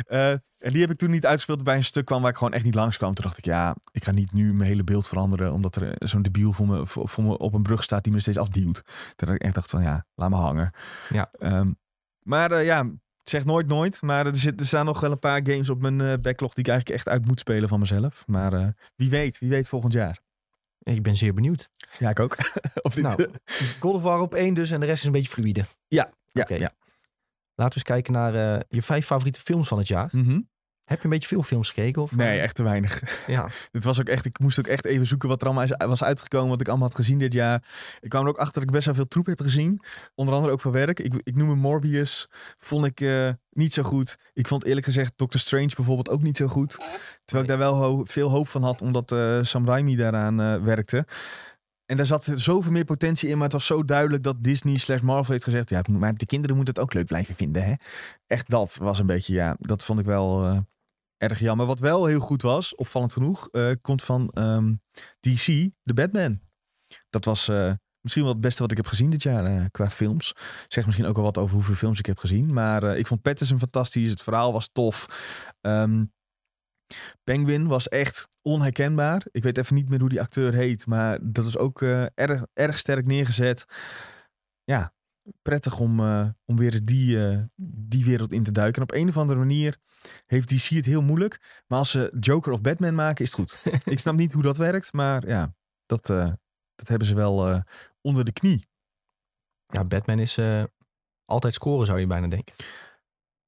Eh, 0.07 0.29
en 0.31 0.71
die 0.71 0.81
heb 0.81 0.91
ik 0.91 0.97
toen 0.97 1.11
niet 1.11 1.25
uitgespeeld. 1.25 1.63
Bij 1.63 1.75
een 1.75 1.83
stuk 1.83 2.05
kwam 2.05 2.21
waar 2.21 2.31
ik 2.31 2.37
gewoon 2.37 2.53
echt 2.53 2.63
niet 2.63 2.75
langs 2.75 2.97
kwam. 2.97 3.13
Toen 3.13 3.25
dacht 3.25 3.37
ik, 3.37 3.45
ja, 3.45 3.75
ik 3.91 4.03
ga 4.03 4.11
niet 4.11 4.33
nu 4.33 4.53
mijn 4.53 4.69
hele 4.69 4.83
beeld 4.83 5.07
veranderen. 5.07 5.53
Omdat 5.53 5.75
er 5.75 5.95
zo'n 5.99 6.21
debiel 6.21 6.53
voor 6.53 6.67
me, 6.67 6.87
voor, 6.87 7.09
voor 7.09 7.23
me 7.23 7.37
op 7.37 7.53
een 7.53 7.63
brug 7.63 7.83
staat 7.83 8.03
die 8.03 8.13
me 8.13 8.19
steeds 8.19 8.37
afduwt. 8.37 8.83
Dat 9.15 9.29
ik 9.29 9.41
echt 9.41 9.55
dacht 9.55 9.69
van, 9.69 9.81
ja, 9.81 10.05
laat 10.15 10.29
me 10.29 10.35
hangen. 10.35 10.71
Ja. 11.09 11.29
Ehm, 11.39 11.71
maar 12.19 12.51
eh, 12.51 12.65
ja, 12.65 12.89
zeg 13.23 13.45
nooit 13.45 13.67
nooit. 13.67 14.01
Maar 14.01 14.25
er, 14.27 14.35
zit, 14.35 14.59
er 14.59 14.65
staan 14.65 14.85
nog 14.85 14.99
wel 14.99 15.11
een 15.11 15.19
paar 15.19 15.39
games 15.43 15.69
op 15.69 15.81
mijn 15.81 16.01
eh, 16.01 16.13
backlog 16.21 16.53
die 16.53 16.63
ik 16.63 16.69
eigenlijk 16.69 16.99
echt 16.99 17.07
uit 17.09 17.25
moet 17.25 17.39
spelen 17.39 17.69
van 17.69 17.79
mezelf. 17.79 18.27
Maar 18.27 18.53
eh, 18.53 18.67
wie 18.95 19.09
weet, 19.09 19.39
wie 19.39 19.49
weet 19.49 19.69
volgend 19.69 19.93
jaar. 19.93 20.19
Ik 20.79 21.01
ben 21.01 21.15
zeer 21.15 21.33
benieuwd. 21.33 21.69
Ja, 21.99 22.09
ik 22.09 22.19
ook. 22.19 22.37
of 22.81 22.93
dit, 22.93 23.03
Nou, 23.03 23.27
God 23.79 23.93
of 23.95 24.01
War 24.01 24.19
op 24.19 24.33
één 24.33 24.53
dus 24.53 24.71
en 24.71 24.79
de 24.79 24.85
rest 24.85 24.99
is 24.99 25.05
een 25.05 25.11
beetje 25.11 25.31
fluïde. 25.31 25.65
ja, 25.87 26.11
oké. 26.33 26.55
ja. 26.55 26.71
Laten 27.55 27.79
we 27.79 27.89
eens 27.89 28.03
kijken 28.03 28.13
naar 28.13 28.35
eh, 28.35 28.59
je 28.69 28.81
vijf 28.81 29.05
favoriete 29.05 29.41
films 29.41 29.67
van 29.67 29.77
het 29.77 29.87
jaar. 29.87 30.09
Mhm. 30.11 30.39
Heb 30.83 30.97
je 30.97 31.03
een 31.03 31.09
beetje 31.09 31.27
veel 31.27 31.43
films 31.43 31.67
gekeken? 31.69 32.01
Of, 32.01 32.15
Nee, 32.15 32.37
eh, 32.37 32.43
echt 32.43 32.55
te 32.55 32.63
weinig. 32.63 33.23
Ja, 33.27 33.47
Dit 33.71 33.83
was 33.83 33.99
ook 33.99 34.07
echt, 34.07 34.25
ik 34.25 34.39
moest 34.39 34.59
ook 34.59 34.67
echt 34.67 34.85
even 34.85 35.05
zoeken 35.05 35.29
wat 35.29 35.41
er 35.41 35.47
allemaal 35.47 35.67
was 35.77 36.03
uitgekomen, 36.03 36.49
wat 36.49 36.61
ik 36.61 36.67
allemaal 36.67 36.87
had 36.87 36.95
gezien 36.97 37.17
dit 37.17 37.33
jaar. 37.33 37.63
Ik 37.99 38.09
kwam 38.09 38.23
er 38.23 38.29
ook 38.29 38.37
achter 38.37 38.53
dat 38.53 38.63
ik 38.63 38.71
best 38.71 38.85
wel 38.85 38.95
veel 38.95 39.07
troep 39.07 39.25
heb 39.25 39.41
gezien. 39.41 39.81
Onder 40.15 40.33
andere 40.35 40.53
ook 40.53 40.61
van 40.61 40.71
werk. 40.71 40.99
Ik, 40.99 41.13
ik 41.23 41.35
noem 41.35 41.49
hem 41.49 41.57
Morbius. 41.59 42.27
Vond 42.57 42.85
ik 42.85 43.01
eh, 43.01 43.29
niet 43.49 43.73
zo 43.73 43.83
goed. 43.83 44.15
Ik 44.33 44.47
vond 44.47 44.65
eerlijk 44.65 44.85
gezegd 44.85 45.13
Doctor 45.15 45.39
Strange 45.39 45.71
bijvoorbeeld 45.75 46.09
ook 46.09 46.21
niet 46.21 46.37
zo 46.37 46.47
goed. 46.47 46.77
Terwijl 47.25 47.41
ik 47.41 47.47
daar 47.47 47.71
wel 47.71 47.75
ho- 47.75 48.03
veel 48.05 48.29
hoop 48.29 48.47
van 48.47 48.63
had, 48.63 48.81
omdat 48.81 49.11
eh, 49.11 49.39
Sam 49.41 49.65
Raimi 49.65 49.95
daaraan 49.95 50.63
werkte. 50.63 51.05
En 51.85 51.97
daar 51.97 52.05
zat 52.05 52.31
zoveel 52.35 52.71
meer 52.71 52.85
potentie 52.85 53.29
in, 53.29 53.33
maar 53.35 53.43
het 53.43 53.51
was 53.53 53.65
zo 53.65 53.83
duidelijk 53.85 54.23
dat 54.23 54.43
Disney 54.43 54.77
slash 54.77 55.01
Marvel 55.01 55.31
heeft 55.31 55.43
gezegd, 55.43 55.69
ja, 55.69 55.81
maar 55.89 56.15
de 56.15 56.25
kinderen 56.25 56.55
moeten 56.55 56.73
het 56.73 56.83
ook 56.83 56.93
leuk 56.93 57.05
blijven 57.05 57.35
vinden, 57.35 57.63
hè? 57.63 57.73
Echt 58.27 58.49
dat 58.49 58.77
was 58.81 58.99
een 58.99 59.05
beetje, 59.05 59.33
ja, 59.33 59.55
dat 59.59 59.85
vond 59.85 59.99
ik 59.99 60.05
wel 60.05 60.61
erg 61.23 61.39
jammer. 61.39 61.65
Wat 61.65 61.79
wel 61.79 62.05
heel 62.05 62.19
goed 62.19 62.41
was, 62.41 62.75
opvallend 62.75 63.13
genoeg, 63.13 63.47
eh, 63.51 63.71
komt 63.81 64.03
van 64.03 64.29
ehm, 64.29 64.73
DC, 65.19 65.45
de 65.83 65.93
Batman. 65.93 66.39
Dat 67.09 67.25
was 67.25 67.47
eh, 67.47 67.73
misschien 68.01 68.23
wel 68.23 68.31
het 68.31 68.41
beste 68.41 68.61
wat 68.61 68.71
ik 68.71 68.77
heb 68.77 68.87
gezien 68.87 69.09
dit 69.09 69.23
jaar 69.23 69.45
eh, 69.45 69.65
qua 69.71 69.89
films. 69.89 70.33
Zegt 70.67 70.85
misschien 70.85 71.07
ook 71.07 71.15
wel 71.15 71.23
wat 71.23 71.37
over 71.37 71.55
hoeveel 71.55 71.75
films 71.75 71.99
ik 71.99 72.05
heb 72.05 72.17
gezien. 72.17 72.53
Maar 72.53 72.97
ik 72.97 73.07
vond 73.07 73.21
Pattinson 73.21 73.59
fantastisch. 73.59 74.09
Het 74.09 74.21
verhaal 74.21 74.53
was 74.53 74.69
tof. 74.71 75.05
Ehm, 75.61 76.05
Penguin 77.23 77.67
was 77.67 77.87
echt 77.87 78.27
onherkenbaar. 78.41 79.25
Ik 79.31 79.43
weet 79.43 79.57
even 79.57 79.75
niet 79.75 79.89
meer 79.89 79.99
hoe 79.99 80.09
die 80.09 80.21
acteur 80.21 80.53
heet. 80.53 80.85
Maar 80.85 81.19
dat 81.21 81.45
is 81.45 81.57
ook 81.57 81.81
erg, 81.81 82.45
erg 82.53 82.79
sterk 82.79 83.05
neergezet. 83.05 83.65
Ja, 84.63 84.93
prettig 85.41 85.79
om, 85.79 85.99
om 86.45 86.57
weer 86.57 86.79
die, 86.83 87.17
die 87.55 88.05
wereld 88.05 88.33
in 88.33 88.43
te 88.43 88.51
duiken. 88.51 88.81
En 88.81 88.89
op 88.89 88.95
een 88.95 89.09
of 89.09 89.17
andere 89.17 89.39
manier 89.39 89.77
heeft 90.25 90.49
DC 90.49 90.67
het 90.69 90.85
heel 90.85 91.01
moeilijk. 91.01 91.63
Maar 91.67 91.79
als 91.79 91.91
ze 91.91 92.17
Joker 92.19 92.51
of 92.51 92.61
Batman 92.61 92.95
maken, 92.95 93.23
is 93.25 93.31
het 93.31 93.39
goed. 93.39 93.63
ik 93.93 93.99
snap 93.99 94.15
niet 94.15 94.33
hoe 94.33 94.43
dat 94.43 94.57
werkt. 94.57 94.93
Maar 94.93 95.27
ja, 95.27 95.53
dat, 95.85 96.09
eh, 96.09 96.31
dat 96.75 96.87
hebben 96.87 97.07
ze 97.07 97.15
wel 97.15 97.47
eh, 97.47 97.61
onder 98.01 98.25
de 98.25 98.31
knie. 98.31 98.67
ja 99.67 99.83
Batman 99.83 100.19
is 100.19 100.37
eh, 100.37 100.63
altijd 101.25 101.53
scoren 101.53 101.85
zou 101.85 101.99
je 101.99 102.07
bijna 102.07 102.27
denken. 102.27 102.55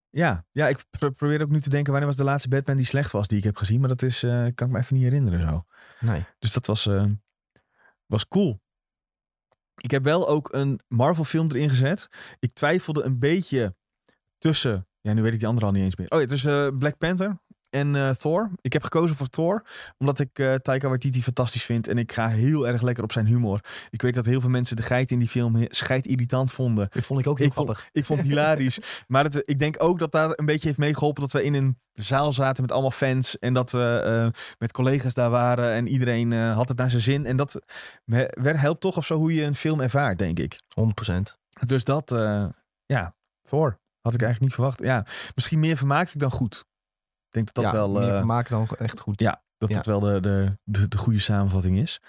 Ja, 0.09 0.45
ja 0.51 0.67
ik 0.67 0.85
pro- 0.89 1.09
probeer 1.09 1.41
ook 1.41 1.49
nu 1.49 1.59
te 1.59 1.69
denken... 1.69 1.91
wanneer 1.91 2.09
was 2.09 2.17
de 2.17 2.23
laatste 2.23 2.49
Batman 2.49 2.75
die 2.75 2.85
slecht 2.85 3.11
was 3.11 3.27
die 3.27 3.37
ik 3.37 3.43
heb 3.43 3.57
gezien. 3.57 3.79
Maar 3.79 3.89
dat 3.89 4.01
is, 4.01 4.19
kan 4.19 4.67
ik 4.67 4.67
me 4.67 4.79
even 4.79 4.95
niet 4.95 5.03
herinneren 5.03 5.41
zo. 5.49 5.65
Nee. 5.99 6.25
Dus 6.39 6.53
dat 6.53 6.65
was, 6.65 6.89
was 8.05 8.27
cool. 8.27 8.63
Ik 9.75 9.91
heb 9.91 10.03
wel 10.03 10.27
ook 10.27 10.53
een 10.53 10.79
Marvel 10.87 11.23
film 11.23 11.51
erin 11.51 11.69
gezet. 11.69 12.07
Ik 12.39 12.53
twijfelde 12.53 13.03
een 13.03 13.19
beetje 13.19 13.75
tussen 14.37 14.87
Ja, 15.05 15.13
nu 15.13 15.21
weet 15.21 15.33
ik 15.33 15.39
die 15.39 15.47
andere 15.47 15.65
al 15.65 15.71
niet 15.71 15.83
eens 15.83 15.95
meer. 15.95 16.07
Oh 16.09 16.17
ja, 16.17 16.23
het 16.23 16.33
is 16.33 16.43
eh, 16.45 16.67
Black 16.79 16.97
Panther 16.97 17.37
en 17.69 17.95
eh, 17.95 18.09
Thor. 18.09 18.51
Ik 18.61 18.73
heb 18.73 18.83
gekozen 18.83 19.15
voor 19.15 19.27
Thor, 19.27 19.63
omdat 19.97 20.19
ik 20.19 20.39
eh 20.39 20.53
Taika 20.53 20.87
Waititi 20.87 21.23
fantastisch 21.23 21.63
vind. 21.65 21.87
En 21.87 21.97
ik 21.97 22.11
ga 22.11 22.27
heel 22.27 22.67
erg 22.67 22.81
lekker 22.81 23.03
op 23.03 23.11
zijn 23.11 23.25
humor. 23.25 23.59
Ik 23.89 24.01
weet 24.01 24.13
dat 24.13 24.25
heel 24.25 24.41
veel 24.41 24.49
mensen 24.49 24.75
de 24.75 24.81
geit 24.81 25.11
in 25.11 25.19
die 25.19 25.27
film 25.27 25.55
he- 25.55 25.65
scheid 25.69 26.05
irritant 26.07 26.51
vonden. 26.51 26.87
Dat 26.91 27.05
vond 27.05 27.19
ik 27.19 27.27
ook 27.27 27.37
heel 27.37 27.47
Ik 27.47 27.53
vond- 27.53 27.67
grappig. 27.69 27.89
Ik 27.91 28.05
vond 28.05 28.19
het 28.19 28.27
hilarisch. 28.29 28.79
Maar 29.07 29.23
het, 29.23 29.41
ik 29.45 29.59
denk 29.59 29.75
ook 29.83 29.99
dat 29.99 30.11
daar 30.11 30.29
een 30.35 30.45
beetje 30.45 30.67
heeft 30.67 30.79
meegeholpen 30.79 31.21
dat 31.21 31.31
we 31.31 31.43
in 31.43 31.53
een 31.53 31.77
zaal 31.93 32.33
zaten 32.33 32.61
met 32.61 32.71
allemaal 32.71 32.91
fans. 32.91 33.39
En 33.39 33.53
dat 33.53 33.71
we 33.71 34.31
met 34.57 34.71
collega's 34.71 35.13
daar 35.13 35.29
waren. 35.29 35.71
En 35.73 35.87
iedereen 35.87 36.31
had 36.31 36.67
het 36.67 36.77
naar 36.77 36.89
zijn 36.89 37.01
zin. 37.01 37.25
En 37.25 37.35
dat 37.37 37.59
helpt 38.41 38.81
toch 38.81 38.97
of 38.97 39.05
zo 39.05 39.17
hoe 39.17 39.33
je 39.33 39.43
een 39.43 39.55
film 39.55 39.81
ervaart, 39.81 40.17
denk 40.17 40.39
ik. 40.39 40.59
100%. 41.11 41.13
Dus 41.65 41.83
dat, 41.83 42.15
ja, 42.85 43.15
voor. 43.43 43.79
Had 44.05 44.13
ik 44.13 44.21
eigenlijk 44.21 44.41
niet 44.41 44.53
verwacht. 44.53 44.79
Ja, 44.79 45.05
misschien 45.35 45.59
meer 45.59 45.77
vermaakt 45.77 46.19
dan 46.19 46.31
goed. 46.31 46.55
Ik 47.27 47.31
denk 47.31 47.45
dat 47.53 47.55
dat 47.55 47.63
ja, 47.63 47.71
wel, 47.71 47.89
meer 47.89 48.25
maken 48.25 48.51
dan 48.51 48.67
echt 48.77 48.99
goed. 48.99 49.19
ja, 49.19 49.43
dat 49.57 49.69
Ja. 49.69 49.75
dat 49.75 49.85
wel 49.85 49.99
de, 49.99 50.19
de, 50.19 50.57
de, 50.63 50.87
de 50.87 50.97
goede 50.97 51.19
samenvatting 51.19 51.77
is. 51.77 52.01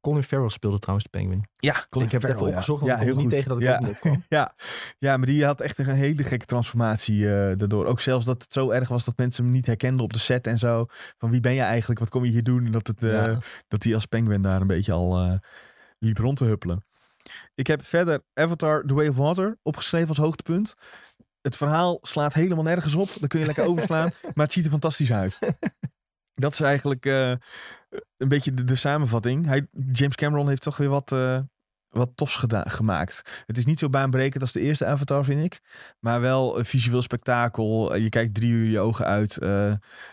Colin 0.00 0.22
Farrell 0.22 0.48
speelde 0.48 0.78
trouwens 0.78 1.08
de 1.10 1.18
penguin. 1.18 1.48
Ja, 1.56 1.86
ik 1.90 2.10
heb 2.10 2.22
het 2.22 2.30
even 2.30 2.46
opgezocht, 2.46 2.80
want 2.80 2.98
kon 2.98 3.08
er 3.08 3.16
niet 3.16 3.30
tegen 3.30 3.48
dat 3.48 3.58
ik 3.58 3.64
ja. 3.64 3.78
niet 3.78 3.88
opkwam. 3.88 4.24
ja. 4.28 4.54
ja, 4.98 5.16
maar 5.16 5.26
die 5.26 5.44
had 5.44 5.60
echt 5.60 5.78
een 5.78 5.88
hele 5.88 6.22
gekke 6.22 6.44
transformatie 6.46 7.24
eh, 7.34 7.56
daardoor. 7.56 7.86
Ook 7.86 8.00
zelfs 8.00 8.24
dat 8.24 8.42
het 8.42 8.52
zo 8.52 8.70
erg 8.70 8.88
was 8.88 9.04
dat 9.04 9.16
mensen 9.16 9.44
hem 9.44 9.52
niet 9.52 9.66
herkenden 9.66 10.02
op 10.02 10.12
de 10.12 10.18
set 10.18 10.46
en 10.46 10.58
zo. 10.58 10.86
Van 11.18 11.30
wie 11.30 11.40
ben 11.40 11.54
je 11.54 11.60
eigenlijk? 11.60 12.00
Wat 12.00 12.10
kom 12.10 12.24
je 12.24 12.30
hier 12.30 12.42
doen? 12.42 12.64
En 12.64 12.72
dat, 12.72 12.86
het, 12.86 13.02
eh, 13.02 13.10
Ja. 13.12 13.38
dat 13.68 13.82
hij 13.82 13.94
als 13.94 14.06
penguin 14.06 14.42
daar 14.42 14.60
een 14.60 14.66
beetje 14.66 14.92
al 14.92 15.38
liep 15.98 16.18
rond 16.18 16.36
te 16.36 16.44
huppelen. 16.44 16.84
Ik 17.54 17.66
heb 17.66 17.84
verder 17.84 18.22
Avatar 18.34 18.82
The 18.86 18.94
Way 18.94 19.08
of 19.08 19.16
Water 19.16 19.58
opgeschreven 19.62 20.08
als 20.08 20.18
hoogtepunt. 20.18 20.74
Het 21.46 21.56
verhaal 21.56 21.98
slaat 22.02 22.34
helemaal 22.34 22.64
nergens 22.64 22.94
op. 22.94 23.10
Daar 23.18 23.28
kun 23.28 23.40
je 23.40 23.46
lekker 23.46 23.64
overslaan. 23.70 24.10
maar 24.22 24.44
het 24.44 24.52
ziet 24.52 24.64
er 24.64 24.70
fantastisch 24.70 25.12
uit. 25.12 25.38
Dat 26.34 26.52
is 26.52 26.60
eigenlijk 26.60 27.06
eh, 27.06 27.30
een 28.16 28.28
beetje 28.28 28.54
de, 28.54 28.64
de 28.64 28.76
samenvatting. 28.76 29.46
Hij, 29.46 29.66
James 29.92 30.16
Cameron 30.16 30.48
heeft 30.48 30.62
toch 30.62 30.76
weer 30.76 30.88
wat, 30.88 31.12
eh, 31.12 31.40
wat 31.88 32.10
tofs 32.14 32.44
gemaakt. 32.50 33.42
Het 33.46 33.58
is 33.58 33.64
niet 33.64 33.78
zo 33.78 33.88
baanbrekend 33.88 34.42
als 34.42 34.52
de 34.52 34.60
eerste 34.60 34.86
Avatar, 34.86 35.24
vind 35.24 35.44
ik. 35.44 35.60
Maar 36.00 36.20
wel 36.20 36.58
een 36.58 36.64
visueel 36.64 37.02
spektakel. 37.02 37.94
Eh, 37.94 38.02
Je 38.02 38.08
kijkt 38.08 38.34
drie 38.34 38.50
uur 38.50 38.70
je 38.70 38.80
ogen 38.80 39.04
uit. 39.06 39.38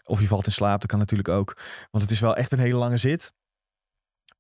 of 0.04 0.20
je 0.20 0.28
valt 0.28 0.46
in 0.46 0.52
slaap, 0.52 0.80
dat 0.80 0.90
kan 0.90 1.00
natuurlijk 1.00 1.30
ook. 1.30 1.58
Want 1.92 2.04
het 2.04 2.12
is 2.12 2.20
wel 2.20 2.36
echt 2.36 2.52
een 2.52 2.60
hele 2.60 2.78
lange 2.78 2.98
zit. 2.98 3.34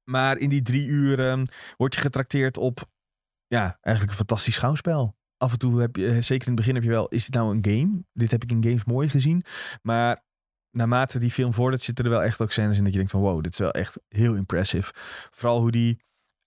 Maar 0.04 0.38
in 0.38 0.50
die 0.50 0.62
drie 0.62 0.88
uur 0.88 1.30
eh, 1.30 1.42
word 1.78 1.96
je 1.96 2.02
getrakteerd 2.02 2.58
op... 2.58 2.92
Ja, 3.48 3.78
eigenlijk 3.82 4.10
een 4.10 4.26
fantastisch 4.26 4.56
schouwspel. 4.56 5.16
Af 5.44 5.52
en 5.52 5.58
toe 5.58 5.82
heb 5.82 5.96
je, 5.96 6.08
eh, 6.08 6.22
zeker 6.22 6.48
in 6.48 6.54
het 6.54 6.56
begin 6.56 6.76
heb 6.76 6.84
je 6.84 6.90
wel... 6.90 7.08
Is 7.08 7.26
dit 7.26 7.34
nou 7.34 7.56
een 7.56 7.66
game? 7.66 8.04
Dit 8.14 8.32
heb 8.32 8.44
ik 8.44 8.52
in 8.52 8.64
games 8.64 8.84
mooi 8.84 9.10
gezien. 9.10 9.44
Maar 9.82 10.24
naarmate 10.72 11.20
die 11.20 11.32
film 11.32 11.54
vordert, 11.54 11.82
zitten 11.82 12.06
er 12.06 12.12
wel 12.12 12.24
echt 12.24 12.42
ook 12.42 12.52
scènes 12.52 12.78
in 12.78 12.84
dat 12.84 12.92
je 12.92 12.98
denkt 12.98 13.12
van 13.12 13.22
wow, 13.22 13.44
dit 13.44 13.52
is 13.52 13.60
wel 13.60 13.72
echt 13.72 14.00
heel 14.08 14.36
impressive. 14.36 14.92
Vooral 15.32 15.60
hoe 15.60 15.72
die 15.72 16.00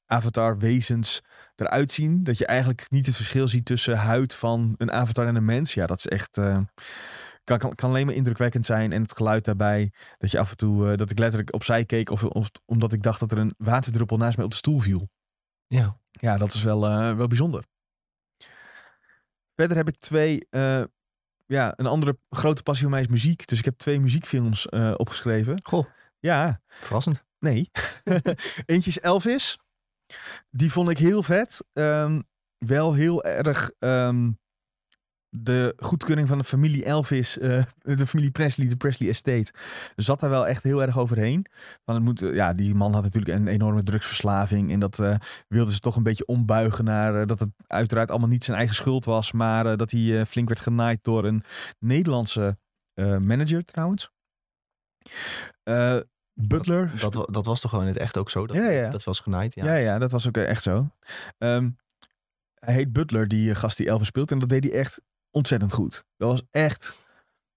avatar 0.06 0.58
wezens 0.58 1.22
eruit 1.56 1.92
zien. 1.92 2.22
Dat 2.24 2.38
je 2.38 2.46
eigenlijk 2.46 2.86
niet 2.90 3.06
het 3.06 3.16
verschil 3.16 3.48
ziet 3.48 3.64
tussen 3.64 3.96
huid 3.96 4.34
van 4.34 4.74
een 4.78 4.92
avatar 4.92 5.26
en 5.26 5.36
een 5.36 5.44
mens. 5.44 5.74
Ja, 5.74 5.86
dat 5.86 5.98
is 5.98 6.06
echt... 6.06 6.38
eh, 6.38 6.58
kan, 7.44 7.58
kan, 7.58 7.74
kan 7.74 7.90
alleen 7.90 8.06
maar 8.06 8.14
indrukwekkend 8.14 8.66
zijn. 8.66 8.92
En 8.92 9.02
het 9.02 9.16
geluid 9.16 9.44
daarbij, 9.44 9.92
dat 10.18 10.30
je 10.30 10.38
af 10.38 10.50
en 10.50 10.56
toe, 10.56 10.90
eh, 10.90 10.96
dat 10.96 11.10
ik 11.10 11.18
letterlijk 11.18 11.54
opzij 11.54 11.84
keek. 11.84 12.10
Of, 12.10 12.24
of 12.24 12.50
omdat 12.64 12.92
ik 12.92 13.02
dacht 13.02 13.20
dat 13.20 13.32
er 13.32 13.38
een 13.38 13.54
waterdruppel 13.58 14.16
naast 14.16 14.36
mij 14.36 14.44
op 14.44 14.50
de 14.50 14.56
stoel 14.56 14.80
viel. 14.80 15.08
Ja. 15.66 15.98
Ja, 16.10 16.38
dat 16.38 16.54
is 16.54 16.62
wel, 16.62 16.86
eh, 16.86 17.16
wel 17.16 17.26
bijzonder. 17.26 17.64
Verder 19.56 19.76
heb 19.76 19.88
ik 19.88 19.96
twee, 19.98 20.46
eh, 20.50 20.82
ja, 21.46 21.72
een 21.76 21.86
andere 21.86 22.18
grote 22.30 22.62
passie 22.62 22.82
van 22.84 22.92
mij 22.92 23.00
is 23.02 23.08
muziek. 23.08 23.46
Dus 23.46 23.58
ik 23.58 23.64
heb 23.64 23.76
twee 23.76 24.00
muziekfilms 24.00 24.68
eh, 24.68 24.94
opgeschreven. 24.96 25.58
Goh, 25.62 25.86
Ja, 26.18 26.60
verrassend. 26.80 27.24
nee. 27.38 27.70
Eentje 28.66 28.90
is 28.90 29.00
Elvis. 29.00 29.58
Die 30.50 30.72
vond 30.72 30.90
ik 30.90 30.98
heel 30.98 31.22
vet. 31.22 31.60
Ehm, 31.72 32.20
wel 32.58 32.94
heel 32.94 33.24
erg 33.24 33.70
ehm, 33.78 34.30
de 35.42 35.74
goedkeuring 35.76 36.28
van 36.28 36.38
de 36.38 36.44
familie 36.44 36.84
Elvis, 36.84 37.38
eh, 37.38 37.62
de 37.82 38.06
familie 38.06 38.30
Presley, 38.30 38.68
de 38.68 38.76
Presley 38.76 39.08
Estate, 39.08 39.52
zat 39.96 40.20
daar 40.20 40.30
wel 40.30 40.46
echt 40.46 40.62
heel 40.62 40.82
erg 40.82 40.98
overheen. 40.98 41.46
Want 41.84 41.98
het 41.98 42.08
moet, 42.08 42.22
eh, 42.22 42.34
ja, 42.34 42.52
die 42.52 42.74
man 42.74 42.94
had 42.94 43.02
natuurlijk 43.02 43.38
een 43.38 43.46
enorme 43.46 43.82
drugsverslaving 43.82 44.72
en 44.72 44.80
dat 44.80 44.98
eh, 44.98 45.14
wilden 45.48 45.74
ze 45.74 45.80
toch 45.80 45.96
een 45.96 46.02
beetje 46.02 46.26
ombuigen 46.26 46.84
naar 46.84 47.26
dat 47.26 47.38
het 47.38 47.48
uiteraard 47.66 48.10
allemaal 48.10 48.28
niet 48.28 48.44
zijn 48.44 48.56
eigen 48.56 48.76
schuld 48.76 49.04
was, 49.04 49.32
maar 49.32 49.76
dat 49.76 49.90
hij 49.90 50.26
flink 50.26 50.48
werd 50.48 50.60
genaaid 50.60 50.98
door 51.02 51.24
een 51.24 51.42
Nederlandse 51.78 52.58
manager 53.20 53.64
trouwens. 53.64 54.10
Butler. 56.34 56.92
Dat, 56.98 57.28
dat 57.32 57.46
was 57.46 57.60
toch 57.60 57.70
gewoon 57.70 57.86
in 57.86 57.92
het 57.92 58.00
echt 58.00 58.16
ook 58.16 58.30
zo? 58.30 58.46
Dat, 58.46 58.56
Ja, 58.56 58.68
ja. 58.68 58.90
Dat 58.90 59.04
was 59.04 59.20
genaaid, 59.20 59.54
ja. 59.54 59.64
Ja, 59.64 59.74
ja, 59.74 59.98
dat 59.98 60.10
was 60.12 60.28
ook 60.28 60.36
echt 60.36 60.62
zo. 60.62 60.88
Ehm, 61.38 61.70
hij 62.54 62.74
heet 62.74 62.92
Butler, 62.92 63.28
die 63.28 63.54
gast 63.54 63.76
die 63.76 63.86
Elvis 63.86 64.06
speelt. 64.06 64.32
En 64.32 64.38
dat 64.38 64.48
deed 64.48 64.64
hij 64.64 64.72
echt 64.72 65.00
ontzettend 65.36 65.72
goed. 65.72 66.04
Dat 66.16 66.30
was 66.30 66.42
echt, 66.50 66.96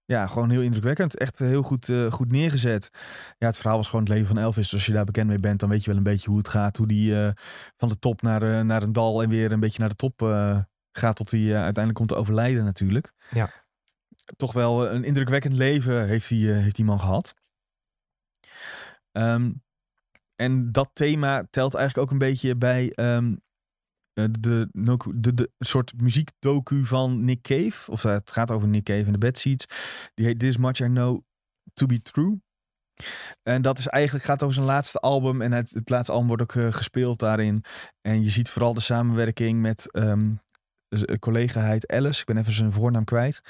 ja, 0.04 0.26
gewoon 0.26 0.50
heel 0.50 0.62
indrukwekkend. 0.62 1.16
Echt 1.16 1.38
heel 1.38 1.62
goed, 1.62 1.88
eh, 1.88 2.12
goed 2.12 2.32
neergezet. 2.32 2.90
Ja, 3.38 3.46
het 3.46 3.56
verhaal 3.56 3.76
was 3.76 3.86
gewoon 3.86 4.04
het 4.04 4.12
leven 4.12 4.26
van 4.26 4.38
Elvis. 4.38 4.64
Dus 4.64 4.72
als 4.72 4.86
je 4.86 4.92
daar 4.92 5.04
bekend 5.04 5.28
mee 5.28 5.40
bent, 5.40 5.60
dan 5.60 5.68
weet 5.68 5.80
je 5.84 5.88
wel 5.88 5.96
een 5.96 6.02
beetje 6.02 6.28
hoe 6.28 6.38
het 6.38 6.48
gaat. 6.48 6.76
Hoe 6.76 6.86
die 6.86 7.22
eh, 7.22 7.30
van 7.76 7.88
de 7.88 7.98
top 7.98 8.22
naar, 8.22 8.42
eh, 8.42 8.60
naar 8.60 8.82
een 8.82 8.92
dal 8.92 9.22
en 9.22 9.28
weer 9.28 9.52
een 9.52 9.60
beetje 9.60 9.80
naar 9.80 9.88
de 9.88 9.96
top 9.96 10.22
eh, 10.22 10.58
gaat. 10.92 11.16
Tot 11.16 11.30
hij 11.30 11.40
eh, 11.40 11.54
uiteindelijk 11.54 11.94
komt 11.94 12.08
te 12.08 12.14
overlijden 12.14 12.64
natuurlijk. 12.64 13.12
Ja. 13.30 13.50
Toch 14.36 14.52
wel 14.52 14.90
een 14.90 15.04
indrukwekkend 15.04 15.54
leven 15.54 16.06
heeft 16.06 16.28
die, 16.28 16.52
eh, 16.52 16.58
heeft 16.58 16.76
die 16.76 16.84
man 16.84 17.00
gehad. 17.00 17.34
Ehm, 19.12 19.52
en 20.36 20.72
dat 20.72 20.90
thema 20.92 21.46
telt 21.50 21.74
eigenlijk 21.74 22.06
ook 22.06 22.12
een 22.12 22.28
beetje 22.28 22.56
bij 22.56 22.90
ehm, 22.90 23.26
eh, 23.26 23.36
de, 24.12 24.30
de, 24.40 24.68
de, 25.14 25.34
de 25.34 25.50
soort 25.58 25.92
muziekdocu 26.00 26.84
van 26.84 27.24
Nick 27.24 27.42
Cave. 27.42 27.90
Of 27.90 28.04
eh, 28.04 28.12
het 28.12 28.30
gaat 28.32 28.50
over 28.50 28.68
Nick 28.68 28.84
Cave 28.84 29.04
en 29.04 29.12
de 29.12 29.18
Bad 29.18 29.38
Seeds. 29.38 29.64
Die 30.14 30.26
heet 30.26 30.38
This 30.38 30.56
Much 30.56 30.78
I 30.80 30.84
Know 30.86 31.20
To 31.74 31.86
Be 31.86 32.02
True. 32.02 32.40
En 33.42 33.62
dat 33.62 33.78
is 33.78 33.86
eigenlijk 33.86 34.24
gaat 34.24 34.42
over 34.42 34.54
zijn 34.54 34.66
laatste 34.66 34.98
album. 34.98 35.42
En 35.42 35.52
het, 35.52 35.70
het 35.70 35.88
laatste 35.90 36.12
album 36.12 36.26
wordt 36.28 36.42
ook 36.42 36.54
eh, 36.54 36.72
gespeeld 36.72 37.18
daarin. 37.18 37.64
En 38.00 38.22
je 38.22 38.30
ziet 38.30 38.48
vooral 38.50 38.74
de 38.74 38.80
samenwerking 38.80 39.60
met 39.60 39.90
ehm, 39.92 40.34
z- 40.88 41.02
een 41.04 41.18
collega 41.18 41.78
Alice. 41.86 42.20
Ik 42.20 42.26
ben 42.26 42.36
even 42.36 42.52
zijn 42.52 42.72
voornaam 42.72 43.04
kwijt. 43.04 43.40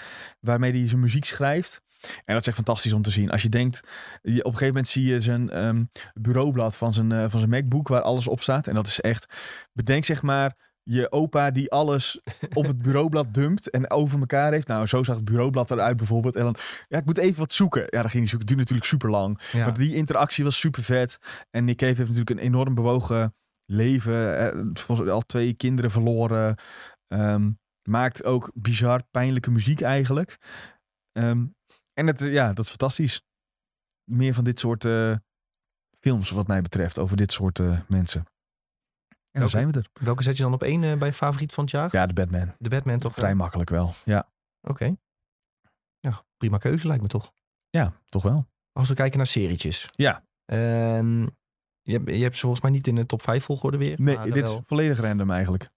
Waarmee 0.41 0.73
hij 0.73 0.89
zijn 0.89 1.01
muziek 1.01 1.25
schrijft. 1.25 1.81
En 2.01 2.35
dat 2.35 2.41
is 2.41 2.47
echt 2.47 2.57
fantastisch 2.57 2.93
om 2.93 3.03
te 3.03 3.11
zien. 3.11 3.31
Als 3.31 3.43
je 3.43 3.49
denkt, 3.49 3.81
je, 4.23 4.39
op 4.39 4.53
een 4.53 4.59
gegeven 4.59 4.67
moment 4.67 4.89
zie 4.89 5.05
je 5.05 5.21
zijn 5.21 5.51
ehm, 5.51 5.85
bureaublad 6.15 6.77
van 6.77 6.93
zijn, 6.93 7.13
eh, 7.13 7.25
van 7.29 7.39
zijn 7.39 7.51
MacBook 7.51 7.89
waar 7.89 8.03
alles 8.03 8.29
op 8.29 8.41
staat. 8.41 8.67
En 8.67 8.75
dat 8.75 8.87
is 8.87 9.01
echt, 9.01 9.35
bedenk 9.73 10.05
zeg 10.05 10.23
maar 10.23 10.69
je 10.83 11.13
opa 11.13 11.51
die 11.51 11.71
alles 11.71 12.21
op 12.55 12.67
het 12.67 12.83
bureaublad 12.83 13.35
dumpt 13.35 13.71
en 13.71 13.91
over 13.91 14.19
elkaar 14.19 14.53
heeft. 14.53 14.67
Nou, 14.67 14.87
zo 14.87 15.03
zag 15.03 15.17
het 15.17 15.25
bureaublad 15.25 15.71
eruit 15.71 15.97
bijvoorbeeld. 15.97 16.37
En 16.37 16.43
dan, 16.43 16.57
ja, 16.89 16.99
ik 16.99 17.05
moet 17.05 17.19
even 17.19 17.39
wat 17.39 17.53
zoeken. 17.53 17.83
Ja, 17.83 18.01
dan 18.01 18.11
ging 18.11 18.13
hij 18.13 18.27
zoeken. 18.27 18.39
Het 18.39 18.47
duurt 18.47 18.59
natuurlijk 18.59 18.89
super 18.89 19.11
lang. 19.11 19.41
Ja. 19.53 19.65
Maar 19.65 19.75
die 19.75 19.95
interactie 19.95 20.45
was 20.45 20.59
super 20.59 20.83
vet. 20.83 21.19
En 21.51 21.65
Nick 21.65 21.77
Cave 21.77 21.95
heeft 21.95 22.09
natuurlijk 22.09 22.31
een 22.31 22.47
enorm 22.47 22.75
bewogen 22.75 23.35
leven. 23.67 24.75
Al 25.09 25.23
twee 25.23 25.55
kinderen 25.55 25.91
verloren. 25.91 26.57
Ehm, 27.07 27.51
maakt 27.83 28.25
ook 28.25 28.51
bizar 28.55 29.03
pijnlijke 29.11 29.51
muziek 29.51 29.81
eigenlijk. 29.81 30.39
Ehm, 31.13 31.47
en 31.95 32.07
het, 32.07 32.21
eh, 32.21 32.33
ja, 32.33 32.53
dat 32.53 32.65
is 32.65 32.69
fantastisch. 32.71 33.23
Meer 34.05 34.35
van 34.35 34.45
dit 34.45 34.59
soort 34.61 34.85
eh, 34.85 35.17
films 35.99 36.31
wat 36.31 36.47
mij 36.47 36.63
betreft. 36.63 36.99
Over 36.99 37.17
dit 37.17 37.33
soort 37.33 37.59
eh, 37.59 37.81
mensen. 37.89 38.25
En 39.31 39.41
dan 39.41 39.51
zijn 39.51 39.71
we 39.73 39.79
er. 39.79 39.89
Welke 40.05 40.23
zet 40.23 40.37
je 40.37 40.43
dan 40.43 40.53
op 40.53 40.63
één 40.63 40.99
bij 40.99 41.13
favoriet 41.13 41.55
van 41.55 41.65
het 41.65 41.73
jaar? 41.73 41.89
Ja, 41.93 42.07
de 42.07 42.13
Batman. 42.13 42.55
De 42.59 42.69
Batman 42.69 42.99
toch? 42.99 43.15
Vrij 43.15 43.35
makkelijk 43.35 43.71
wel. 43.71 43.95
Ja, 44.05 44.33
Oké. 44.63 44.97
Ja, 45.99 46.25
prima 46.37 46.59
keuze 46.59 46.87
lijkt 46.87 47.03
me 47.03 47.09
toch. 47.09 47.33
ja 47.71 47.93
toch 48.07 48.23
wel. 48.23 48.49
Als 48.73 48.89
we 48.89 48.95
kijken 48.95 49.17
naar 49.17 49.27
serietjes. 49.27 49.87
Ja. 49.91 50.25
Ehm, 50.45 51.23
je, 51.83 51.93
hebt, 51.93 52.09
je 52.09 52.23
hebt 52.23 52.35
ze 52.35 52.41
volgens 52.41 52.61
mij 52.63 52.71
niet 52.71 52.87
in 52.87 52.95
de 52.95 53.07
top 53.07 53.23
5 53.23 53.45
volgorde 53.45 53.77
weer. 53.79 54.01
Nee, 54.01 54.31
dit 54.31 54.47
is 54.49 54.59
volledig 54.67 54.99
random 54.99 55.31
eigenlijk. 55.31 55.71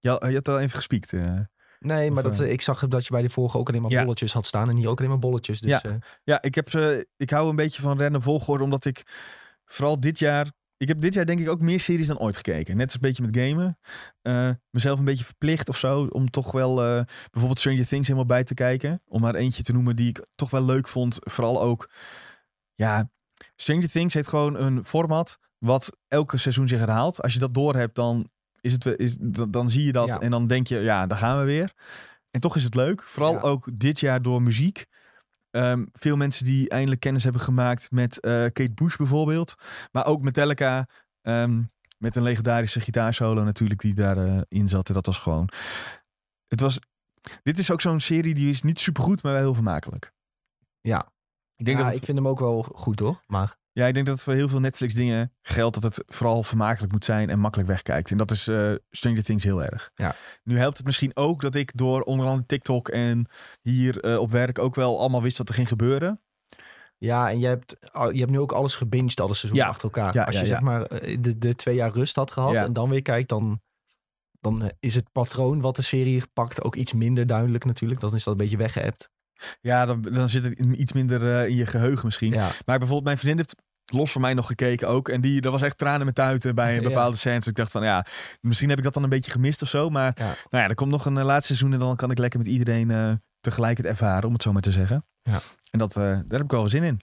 Ja, 0.00 0.26
je 0.28 0.34
had 0.34 0.48
al 0.48 0.60
even 0.60 0.76
gespiekt. 0.76 1.12
eh. 1.12 1.40
Nee, 1.84 2.10
maar 2.10 2.24
of, 2.24 2.30
dat, 2.36 2.40
eh, 2.46 2.52
ik 2.52 2.60
zag 2.62 2.88
dat 2.88 3.04
je 3.06 3.10
bij 3.12 3.22
de 3.22 3.30
vorige 3.30 3.58
ook 3.58 3.68
alleen 3.68 3.82
maar 3.82 3.90
Ja. 3.90 4.02
bolletjes 4.02 4.32
had 4.32 4.46
staan. 4.46 4.68
En 4.68 4.76
hier 4.76 4.88
ook 4.88 4.98
alleen 4.98 5.10
maar 5.10 5.18
bolletjes. 5.18 5.60
Dus, 5.60 5.70
Ja. 5.70 5.82
eh, 5.82 5.94
Ja, 6.24 6.42
ik, 6.42 6.54
heb 6.54 6.70
ze, 6.70 7.08
ik 7.16 7.30
hou 7.30 7.48
een 7.48 7.56
beetje 7.56 7.82
van 7.82 7.98
random 8.00 8.22
volgorde, 8.22 8.64
omdat 8.64 8.84
ik 8.84 9.02
vooral 9.64 10.00
dit 10.00 10.18
jaar... 10.18 10.50
Ik 10.76 10.88
heb 10.88 11.00
dit 11.00 11.14
jaar 11.14 11.26
denk 11.26 11.40
ik 11.40 11.48
ook 11.48 11.60
meer 11.60 11.80
series 11.80 12.06
dan 12.06 12.18
ooit 12.18 12.36
gekeken. 12.36 12.76
Net 12.76 12.84
als 12.86 12.94
een 12.94 13.00
beetje 13.00 13.22
met 13.22 13.36
gamen. 13.36 13.78
Eh, 14.22 14.50
mezelf 14.70 14.98
een 14.98 15.04
beetje 15.04 15.24
verplicht 15.24 15.68
of 15.68 15.76
zo. 15.76 16.06
Om 16.10 16.30
toch 16.30 16.52
wel 16.52 16.74
bijvoorbeeld 17.30 17.58
Stranger 17.58 17.86
Things 17.86 18.06
helemaal 18.06 18.26
bij 18.28 18.44
te 18.44 18.54
kijken. 18.54 19.02
Om 19.06 19.20
maar 19.20 19.34
eentje 19.34 19.62
te 19.62 19.72
noemen 19.72 19.96
die 19.96 20.08
ik 20.08 20.26
toch 20.34 20.50
wel 20.50 20.62
leuk 20.64 20.88
vond. 20.88 21.18
Vooral 21.20 21.62
ook... 21.62 21.90
Ja, 22.74 23.10
Stranger 23.56 23.90
Things 23.90 24.14
heeft 24.14 24.28
gewoon 24.28 24.56
een 24.56 24.84
format 24.84 25.38
wat 25.58 25.96
elke 26.08 26.36
seizoen 26.36 26.68
zich 26.68 26.78
herhaalt. 26.78 27.22
Als 27.22 27.32
je 27.32 27.38
dat 27.38 27.54
door 27.54 27.74
hebt, 27.74 27.94
dan, 27.94 28.28
is 28.64 28.72
het, 28.72 28.84
we- 28.84 28.96
is, 28.96 29.16
dan, 29.20 29.50
dan 29.50 29.70
zie 29.70 29.84
je 29.84 29.92
dat 29.92 30.06
Ja. 30.06 30.20
en 30.20 30.30
dan 30.30 30.46
denk 30.46 30.66
je, 30.66 30.78
ja, 30.78 31.06
daar 31.06 31.18
gaan 31.18 31.38
we 31.38 31.44
weer. 31.44 31.72
En 32.30 32.40
toch 32.40 32.56
is 32.56 32.62
het 32.64 32.74
leuk. 32.74 33.02
Vooral 33.02 33.32
Ja. 33.32 33.40
ook 33.40 33.68
dit 33.74 34.00
jaar 34.00 34.22
door 34.22 34.42
muziek. 34.42 34.86
Ehm, 35.50 35.84
veel 35.92 36.16
mensen 36.16 36.44
die 36.44 36.68
eindelijk 36.68 37.00
kennis 37.00 37.22
hebben 37.24 37.42
gemaakt 37.42 37.90
met 37.90 38.20
eh, 38.20 38.32
Kate 38.32 38.72
Bush 38.74 38.96
bijvoorbeeld. 38.96 39.54
Maar 39.92 40.06
ook 40.06 40.22
Metallica. 40.22 40.88
ehm, 41.22 41.62
met 41.98 42.16
een 42.16 42.22
legendarische 42.22 42.80
gitaarsolo 42.80 43.44
natuurlijk 43.44 43.80
die 43.80 43.94
daarin 43.94 44.44
in 44.48 44.68
zat. 44.68 44.88
En 44.88 44.94
dat 44.94 45.06
was 45.06 45.18
gewoon... 45.18 45.48
Het 46.48 46.60
was... 46.60 46.78
Dit 47.42 47.58
is 47.58 47.70
ook 47.70 47.80
zo'n 47.80 48.00
serie 48.00 48.34
die 48.34 48.50
is 48.50 48.62
niet 48.62 48.80
supergoed, 48.80 49.22
maar 49.22 49.32
wel 49.32 49.40
heel 49.40 49.54
vermakelijk. 49.54 50.12
Ja, 50.80 51.12
Ik 51.56 51.64
denk, 51.64 51.76
ja 51.78 51.82
dat 51.84 51.92
het, 51.92 52.00
ik 52.00 52.06
vind 52.06 52.18
hem 52.18 52.28
ook 52.28 52.38
wel 52.40 52.62
goed 52.62 52.98
hoor. 53.00 53.22
Maar 53.26 53.56
ja, 53.72 53.86
ik 53.86 53.94
denk 53.94 54.06
dat 54.06 54.14
het 54.14 54.24
voor 54.24 54.34
heel 54.34 54.48
veel 54.48 54.60
Netflix 54.60 54.94
dingen 54.94 55.32
geldt 55.42 55.80
dat 55.80 55.96
het 55.96 56.14
vooral 56.14 56.42
vermakelijk 56.42 56.92
moet 56.92 57.04
zijn 57.04 57.30
en 57.30 57.38
makkelijk 57.38 57.68
wegkijkt. 57.68 58.10
En 58.10 58.16
dat 58.16 58.30
is 58.30 58.48
eh, 58.48 58.72
Stranger 58.90 59.22
Things 59.24 59.44
heel 59.44 59.64
erg. 59.64 59.90
Ja. 59.94 60.16
Nu 60.42 60.58
helpt 60.58 60.76
het 60.76 60.86
misschien 60.86 61.16
ook 61.16 61.40
dat 61.40 61.54
ik 61.54 61.70
door 61.74 62.00
onder 62.00 62.26
andere 62.26 62.46
TikTok 62.46 62.88
en 62.88 63.26
hier 63.62 64.00
eh, 64.00 64.18
op 64.18 64.30
werk 64.30 64.58
ook 64.58 64.74
wel 64.74 64.98
allemaal 65.00 65.22
wist 65.22 65.38
wat 65.38 65.48
er 65.48 65.54
ging 65.54 65.68
gebeuren. 65.68 66.20
ja, 66.98 67.30
en 67.30 67.40
je 67.40 67.46
hebt, 67.46 67.76
je 68.12 68.18
hebt 68.18 68.30
nu 68.30 68.38
ook 68.38 68.52
alles 68.52 68.74
gebinged, 68.74 69.20
alle 69.20 69.34
seizoenen 69.34 69.64
Ja. 69.68 69.72
achter 69.72 69.84
elkaar. 69.84 70.14
Ja, 70.14 70.24
Als 70.24 70.34
je 70.34 70.40
ja. 70.40 70.46
zeg 70.46 70.60
maar 70.60 70.82
eh, 70.82 71.16
de, 71.20 71.38
de 71.38 71.54
twee 71.54 71.74
jaar 71.74 71.92
rust 71.92 72.16
had 72.16 72.30
gehad 72.30 72.54
en 72.54 72.72
dan 72.72 72.88
weer 72.88 73.02
kijkt, 73.02 73.28
dan, 73.28 73.60
dan 74.40 74.70
is 74.80 74.94
het 74.94 75.12
patroon 75.12 75.60
wat 75.60 75.76
de 75.76 75.82
serie 75.82 76.22
pakt 76.32 76.62
ook 76.62 76.74
iets 76.74 76.92
minder 76.92 77.26
duidelijk 77.26 77.64
natuurlijk. 77.64 78.00
Dan 78.00 78.14
is 78.14 78.24
dat 78.24 78.32
een 78.34 78.40
beetje 78.40 78.56
weggeëpt. 78.56 79.10
Ja, 79.60 79.86
dan, 79.86 80.02
dan 80.02 80.28
zit 80.28 80.44
het 80.44 80.58
iets 80.58 80.92
minder 80.92 81.36
eh, 81.40 81.48
in 81.48 81.54
je 81.56 81.66
geheugen 81.66 82.04
misschien. 82.04 82.32
Ja, 82.32 82.46
Maar 82.46 82.78
bijvoorbeeld 82.78 83.04
mijn 83.04 83.18
vriendin 83.18 83.36
heeft 83.36 83.62
los 83.92 84.12
van 84.12 84.20
mij 84.20 84.34
nog 84.34 84.46
gekeken 84.46 84.88
ook. 84.88 85.08
En 85.08 85.20
die, 85.20 85.40
er 85.42 85.50
was 85.50 85.62
echt 85.62 85.78
tranen 85.78 86.06
met 86.06 86.14
tuiten 86.14 86.54
bij 86.54 86.76
een 86.76 86.82
bepaalde 86.82 87.16
scènes. 87.16 87.46
Ik 87.46 87.54
dacht 87.54 87.72
van 87.72 87.82
ja, 87.82 88.06
misschien 88.40 88.68
heb 88.68 88.78
ik 88.78 88.84
dat 88.84 88.94
dan 88.94 89.02
een 89.02 89.08
beetje 89.08 89.30
gemist 89.30 89.62
of 89.62 89.68
zo. 89.68 89.90
Maar 89.90 90.12
Ja. 90.18 90.24
nou 90.24 90.62
ja, 90.62 90.68
er 90.68 90.74
komt 90.74 90.90
nog 90.90 91.06
een 91.06 91.18
eh, 91.18 91.24
laatste 91.24 91.54
seizoen 91.54 91.72
en 91.72 91.78
dan 91.86 91.96
kan 91.96 92.10
ik 92.10 92.18
lekker 92.18 92.38
met 92.38 92.48
iedereen 92.48 92.90
eh, 92.90 93.12
tegelijk 93.40 93.76
het 93.76 93.86
ervaren, 93.86 94.26
om 94.26 94.32
het 94.32 94.42
zo 94.42 94.52
maar 94.52 94.62
te 94.62 94.72
zeggen. 94.72 95.06
Ja. 95.22 95.42
En 95.70 95.78
dat, 95.78 95.92
daar 95.92 96.24
heb 96.28 96.42
ik 96.42 96.50
wel 96.50 96.60
wel 96.60 96.68
zin 96.68 96.82
in. 96.82 97.00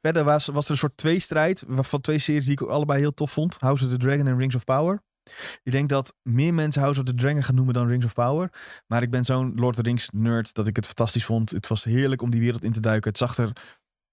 Verder 0.00 0.24
was, 0.24 0.46
was 0.46 0.64
er 0.64 0.70
een 0.70 0.76
soort 0.76 0.96
tweestrijd 0.96 1.64
van 1.68 2.00
twee 2.00 2.18
series 2.18 2.44
die 2.44 2.52
ik 2.52 2.62
ook 2.62 2.68
allebei 2.68 3.00
heel 3.00 3.14
tof 3.14 3.30
vond. 3.30 3.56
House 3.58 3.84
of 3.84 3.90
the 3.90 3.96
Dragon 3.96 4.26
en 4.26 4.38
Rings 4.38 4.54
of 4.54 4.64
Power. 4.64 5.02
Ik 5.62 5.72
denk 5.72 5.88
dat 5.88 6.16
meer 6.22 6.54
mensen 6.54 6.82
House 6.82 7.00
of 7.00 7.06
the 7.06 7.14
Dragon 7.14 7.42
gaan 7.42 7.54
noemen 7.54 7.74
dan 7.74 7.88
Rings 7.88 8.04
of 8.04 8.14
Power. 8.14 8.52
Maar 8.86 9.02
ik 9.02 9.10
ben 9.10 9.24
zo'n 9.24 9.52
Lord 9.54 9.76
of 9.76 9.82
the 9.82 9.88
Rings 9.88 10.08
nerd 10.12 10.54
dat 10.54 10.66
ik 10.66 10.76
het 10.76 10.86
fantastisch 10.86 11.24
vond. 11.24 11.50
Het 11.50 11.66
was 11.66 11.84
heerlijk 11.84 12.22
om 12.22 12.30
die 12.30 12.40
wereld 12.40 12.64
in 12.64 12.72
te 12.72 12.80
duiken. 12.80 13.08
Het 13.08 13.18
zag 13.18 13.36
er 13.36 13.52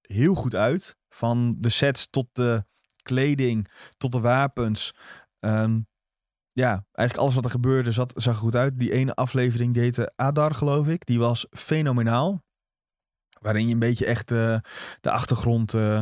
heel 0.02 0.36
goed 0.36 0.56
uit. 0.56 0.96
Van 1.10 1.56
de 1.60 1.70
sets 1.70 2.08
tot 2.10 2.28
de 2.32 2.65
kleding, 3.02 3.67
tot 3.98 4.12
de 4.12 4.20
wapens. 4.20 4.93
Ehm, 5.39 5.80
ja, 6.52 6.86
eigenlijk 6.91 7.17
alles 7.17 7.36
wat 7.36 7.46
er 7.46 7.52
gebeurde 7.52 7.91
zat, 7.91 8.13
zag 8.15 8.34
er 8.34 8.39
goed 8.39 8.56
uit. 8.56 8.80
Die 8.80 8.91
ene 8.91 9.15
aflevering 9.15 9.74
die 9.74 9.84
heette 9.84 10.13
Adar, 10.15 10.56
geloof 10.56 10.88
ik. 10.88 11.06
Die 11.06 11.20
was 11.20 11.46
fenomenaal. 11.50 12.46
Waarin 13.39 13.67
je 13.67 13.74
een 13.74 13.80
beetje 13.80 14.06
echt 14.06 14.32
eh, 14.32 14.60
de 15.02 15.12
achtergrond 15.12 15.74
eh, 15.74 16.02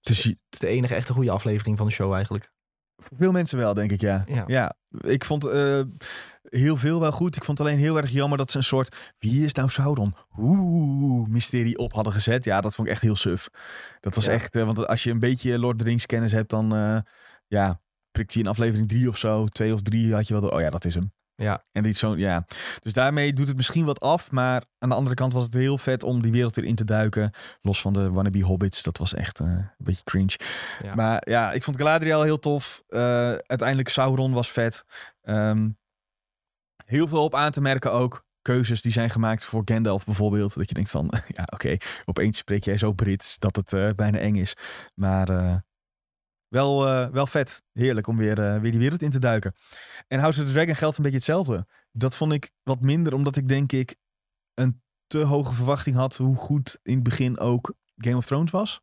te 0.00 0.14
zien. 0.14 0.40
het 0.44 0.52
is 0.52 0.58
de 0.58 0.66
enige 0.66 0.94
echte 0.94 1.12
goede 1.12 1.30
aflevering 1.30 1.76
van 1.76 1.86
de 1.86 1.92
show 1.92 2.14
eigenlijk. 2.14 2.52
Voor 3.02 3.16
veel 3.16 3.32
mensen 3.32 3.58
wel, 3.58 3.74
denk 3.74 3.90
ik, 3.92 4.00
ja. 4.00 4.24
Ja. 4.26 4.44
Ja, 4.46 4.74
ik 5.00 5.24
vond 5.24 5.44
eh, 5.44 5.80
heel 6.42 6.76
veel 6.76 7.00
wel 7.00 7.12
goed. 7.12 7.36
Ik 7.36 7.44
vond 7.44 7.58
het 7.58 7.66
alleen 7.66 7.78
heel 7.78 7.96
erg 7.96 8.10
jammer 8.10 8.38
dat 8.38 8.50
ze 8.50 8.56
een 8.56 8.62
soort... 8.64 9.12
Wie 9.18 9.44
is 9.44 9.52
nou 9.54 9.68
Sauron? 9.68 10.14
Oeh, 10.38 11.28
mysterie 11.28 11.78
op 11.78 11.92
hadden 11.92 12.12
gezet. 12.12 12.44
Ja, 12.44 12.60
dat 12.60 12.74
vond 12.74 12.86
ik 12.88 12.92
echt 12.94 13.02
heel 13.02 13.16
suf. 13.16 13.48
Dat 14.00 14.14
was 14.14 14.24
Ja. 14.24 14.32
echt... 14.32 14.56
eh, 14.56 14.64
want 14.64 14.86
als 14.86 15.02
je 15.02 15.10
een 15.10 15.18
beetje 15.18 15.58
Lord 15.58 15.74
of 15.74 15.80
the 15.82 15.84
Rings 15.88 16.06
kennis 16.06 16.32
hebt, 16.32 16.50
dan... 16.50 16.74
eh, 16.76 16.98
ja, 17.46 17.80
prikt 18.10 18.32
hij 18.34 18.42
in 18.42 18.48
aflevering 18.48 18.88
drie 18.88 19.08
of 19.08 19.16
zo. 19.18 19.46
Twee 19.46 19.74
of 19.74 19.82
drie 19.82 20.14
had 20.14 20.26
je 20.28 20.32
wel 20.32 20.42
door... 20.42 20.52
Oh 20.52 20.60
ja, 20.60 20.70
dat 20.70 20.84
is 20.84 20.94
hem. 20.94 21.12
Ja. 21.40 21.64
En 21.72 21.82
die 21.82 21.92
zo, 21.92 22.16
ja. 22.16 22.46
Dus 22.82 22.92
daarmee 22.92 23.32
doet 23.32 23.48
het 23.48 23.56
misschien 23.56 23.84
wat 23.84 24.00
af. 24.00 24.30
Maar 24.30 24.64
aan 24.78 24.88
de 24.88 24.94
andere 24.94 25.14
kant 25.14 25.32
was 25.32 25.44
het 25.44 25.54
heel 25.54 25.78
vet 25.78 26.02
om 26.02 26.22
die 26.22 26.32
wereld 26.32 26.54
weer 26.54 26.64
in 26.64 26.74
te 26.74 26.84
duiken. 26.84 27.30
Los 27.60 27.80
van 27.80 27.92
de 27.92 28.10
wannabe 28.10 28.44
hobbits. 28.44 28.82
Dat 28.82 28.98
was 28.98 29.14
echt 29.14 29.40
eh, 29.40 29.46
een 29.46 29.70
beetje 29.78 30.04
cringe. 30.04 30.38
Ja. 30.82 30.94
Maar 30.94 31.28
ja, 31.28 31.52
ik 31.52 31.64
vond 31.64 31.76
Galadriel 31.76 32.22
heel 32.22 32.38
tof. 32.38 32.82
Eh, 32.88 33.00
uiteindelijk 33.32 33.88
Sauron 33.88 34.32
was 34.32 34.50
vet. 34.50 34.84
Ehm, 35.22 35.68
heel 36.84 37.08
veel 37.08 37.24
op 37.24 37.34
aan 37.34 37.52
te 37.52 37.60
merken 37.60 37.92
ook. 37.92 38.28
Keuzes 38.42 38.82
die 38.82 38.92
zijn 38.92 39.10
gemaakt 39.10 39.44
voor 39.44 39.62
Gandalf 39.64 40.04
bijvoorbeeld. 40.04 40.54
Dat 40.54 40.68
je 40.68 40.74
denkt 40.74 40.90
van, 40.90 41.12
ja 41.36 41.48
oké, 41.52 41.76
opeens 42.04 42.38
spreek 42.38 42.64
jij 42.64 42.78
zo 42.78 42.92
Brits 42.92 43.38
dat 43.38 43.56
het 43.56 43.72
eh, 43.72 43.90
bijna 43.96 44.18
eng 44.18 44.36
is. 44.36 44.56
Maar 44.94 45.62
wel, 46.50 46.88
eh, 46.88 47.08
wel 47.08 47.26
vet. 47.26 47.62
Heerlijk 47.72 48.06
om 48.06 48.16
weer, 48.16 48.38
eh, 48.40 48.60
weer 48.60 48.70
die 48.70 48.80
wereld 48.80 49.02
in 49.02 49.10
te 49.10 49.18
duiken. 49.18 49.54
En 50.08 50.20
House 50.20 50.40
of 50.40 50.46
the 50.46 50.52
Dragon 50.52 50.76
geldt 50.76 50.96
een 50.96 51.02
beetje 51.02 51.18
hetzelfde. 51.18 51.66
Dat 51.92 52.16
vond 52.16 52.32
ik 52.32 52.50
wat 52.62 52.80
minder, 52.80 53.14
omdat 53.14 53.36
ik 53.36 53.48
denk 53.48 53.72
ik 53.72 53.96
een 54.54 54.82
te 55.06 55.18
hoge 55.18 55.54
verwachting 55.54 55.96
had 55.96 56.16
hoe 56.16 56.36
goed 56.36 56.78
in 56.82 56.94
het 56.94 57.02
begin 57.02 57.38
ook 57.38 57.74
Game 57.96 58.16
of 58.16 58.26
Thrones 58.26 58.50
was. 58.50 58.80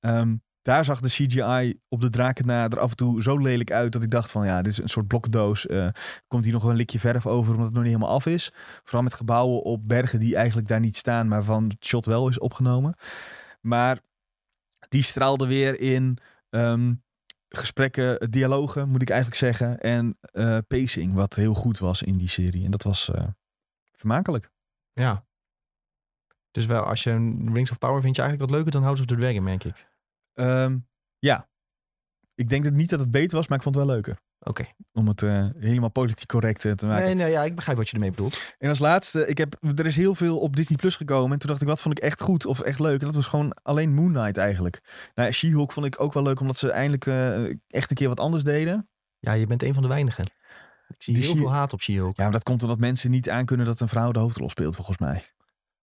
Ehm, 0.00 0.36
daar 0.62 0.84
zag 0.84 1.00
de 1.00 1.08
CGI 1.08 1.80
op 1.88 2.00
de 2.00 2.10
draken 2.10 2.48
er 2.48 2.80
af 2.80 2.90
en 2.90 2.96
toe 2.96 3.22
zo 3.22 3.38
lelijk 3.38 3.70
uit 3.70 3.92
dat 3.92 4.02
ik 4.02 4.10
dacht 4.10 4.30
van 4.30 4.46
ja, 4.46 4.62
dit 4.62 4.72
is 4.72 4.78
een 4.78 4.88
soort 4.88 5.06
blokdoos. 5.06 5.66
Eh, 5.66 5.88
komt 6.28 6.44
hier 6.44 6.52
nog 6.52 6.64
een 6.64 6.76
likje 6.76 6.98
verf 6.98 7.26
over 7.26 7.50
omdat 7.50 7.66
het 7.66 7.74
nog 7.74 7.84
niet 7.84 7.92
helemaal 7.92 8.14
af 8.14 8.26
is. 8.26 8.52
Vooral 8.82 9.02
met 9.02 9.14
gebouwen 9.14 9.62
op 9.62 9.88
bergen 9.88 10.18
die 10.18 10.36
eigenlijk 10.36 10.68
daar 10.68 10.80
niet 10.80 10.96
staan, 10.96 11.28
maar 11.28 11.44
van 11.44 11.64
het 11.68 11.86
shot 11.86 12.04
wel 12.04 12.28
is 12.28 12.38
opgenomen. 12.38 12.94
Maar 13.60 14.00
die 14.88 15.02
straalde 15.02 15.46
weer 15.46 15.80
in 15.80 16.18
ehm, 16.50 16.94
gesprekken, 17.48 18.30
dialogen 18.30 18.88
moet 18.88 19.02
ik 19.02 19.10
eigenlijk 19.10 19.40
zeggen. 19.40 19.80
En 19.80 20.18
eh, 20.20 20.58
pacing, 20.68 21.14
wat 21.14 21.34
heel 21.34 21.54
goed 21.54 21.78
was 21.78 22.02
in 22.02 22.16
die 22.16 22.28
serie. 22.28 22.64
En 22.64 22.70
dat 22.70 22.82
was 22.82 23.10
eh, 23.10 23.26
vermakelijk. 23.92 24.50
ja. 24.92 25.28
Dus 26.50 26.66
wel, 26.66 26.82
als 26.82 27.02
je 27.02 27.10
een 27.10 27.54
Rings 27.54 27.70
of 27.70 27.78
Power 27.78 28.00
vind 28.00 28.16
je 28.16 28.22
eigenlijk 28.22 28.50
wat 28.50 28.60
leuker 28.60 28.72
dan 28.72 28.82
House 28.82 29.00
of 29.00 29.06
the 29.06 29.16
Dragon, 29.16 29.42
merk 29.42 29.64
ik. 29.64 29.86
Ehm, 30.32 30.78
ja, 31.18 31.48
ik 32.34 32.48
denk 32.48 32.64
dat 32.64 32.72
niet 32.72 32.90
dat 32.90 33.00
het 33.00 33.10
beter 33.10 33.36
was, 33.36 33.48
maar 33.48 33.56
ik 33.56 33.62
vond 33.62 33.74
het 33.74 33.84
wel 33.84 33.94
leuker. 33.94 34.20
Oké. 34.42 34.64
Om 34.92 35.08
het 35.08 35.22
eh, 35.22 35.46
helemaal 35.58 35.90
politiek 35.90 36.28
correct 36.28 36.64
eh, 36.64 36.72
te 36.72 36.86
maken. 36.86 37.04
Nee, 37.04 37.14
nee, 37.14 37.30
ja, 37.30 37.42
ik 37.44 37.54
begrijp 37.54 37.76
wat 37.76 37.88
je 37.88 37.94
ermee 37.94 38.10
bedoelt. 38.10 38.54
En 38.58 38.68
als 38.68 38.78
laatste, 38.78 39.26
ik 39.26 39.38
heb, 39.38 39.56
er 39.76 39.86
is 39.86 39.96
heel 39.96 40.14
veel 40.14 40.38
op 40.38 40.56
Disney 40.56 40.78
Plus 40.78 40.96
gekomen. 40.96 41.32
En 41.32 41.38
toen 41.38 41.48
dacht 41.48 41.60
ik, 41.62 41.68
wat 41.68 41.82
vond 41.82 41.98
ik 41.98 42.04
echt 42.04 42.20
goed 42.20 42.46
of 42.46 42.60
echt 42.60 42.78
leuk? 42.78 43.00
En 43.00 43.06
dat 43.06 43.14
was 43.14 43.26
gewoon 43.26 43.52
alleen 43.62 43.94
Moon 43.94 44.12
Knight 44.12 44.36
eigenlijk. 44.36 44.80
Nou, 45.14 45.30
She-Hulk 45.32 45.72
vond 45.72 45.86
ik 45.86 46.00
ook 46.00 46.12
wel 46.12 46.22
leuk, 46.22 46.40
omdat 46.40 46.56
ze 46.58 46.70
eindelijk 46.70 47.06
eh, 47.06 47.44
echt 47.68 47.90
een 47.90 47.96
keer 47.96 48.08
wat 48.08 48.20
anders 48.20 48.42
deden. 48.42 48.88
Ja, 49.18 49.32
je 49.32 49.46
bent 49.46 49.62
een 49.62 49.74
van 49.74 49.82
de 49.82 49.88
weinigen. 49.88 50.24
Ik 50.88 51.02
zie 51.02 51.14
Die 51.14 51.24
heel 51.24 51.36
veel 51.36 51.52
haat 51.52 51.72
op 51.72 51.80
She-Hulk. 51.80 52.16
Ja, 52.16 52.22
maar 52.22 52.32
dat 52.32 52.42
komt 52.42 52.62
omdat 52.62 52.78
mensen 52.78 53.10
niet 53.10 53.30
aankunnen 53.30 53.66
dat 53.66 53.80
een 53.80 53.88
vrouw 53.88 54.12
de 54.12 54.18
hoofdrol 54.18 54.50
speelt, 54.50 54.74
volgens 54.76 54.98
mij. 54.98 55.24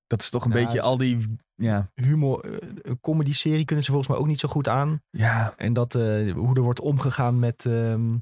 Dat 0.08 0.22
is 0.22 0.30
toch 0.30 0.44
een 0.46 0.50
Nou, 0.52 0.64
beetje 0.66 0.82
al 0.82 0.98
die, 0.98 1.38
ja, 1.56 1.92
Humor, 1.96 2.60
een 2.82 3.00
comedy-serie 3.02 3.66
kunnen 3.66 3.86
ze 3.86 3.92
volgens 3.92 4.12
mij 4.12 4.22
ook 4.22 4.28
niet 4.28 4.40
zo 4.40 4.48
goed 4.48 4.68
aan. 4.68 5.02
ja, 5.10 5.54
En 5.58 5.74
dat, 5.74 5.94
hoe 6.34 6.56
er 6.56 6.62
wordt 6.62 6.80
omgegaan 6.80 7.40
met, 7.40 7.66
ehm, 7.66 8.16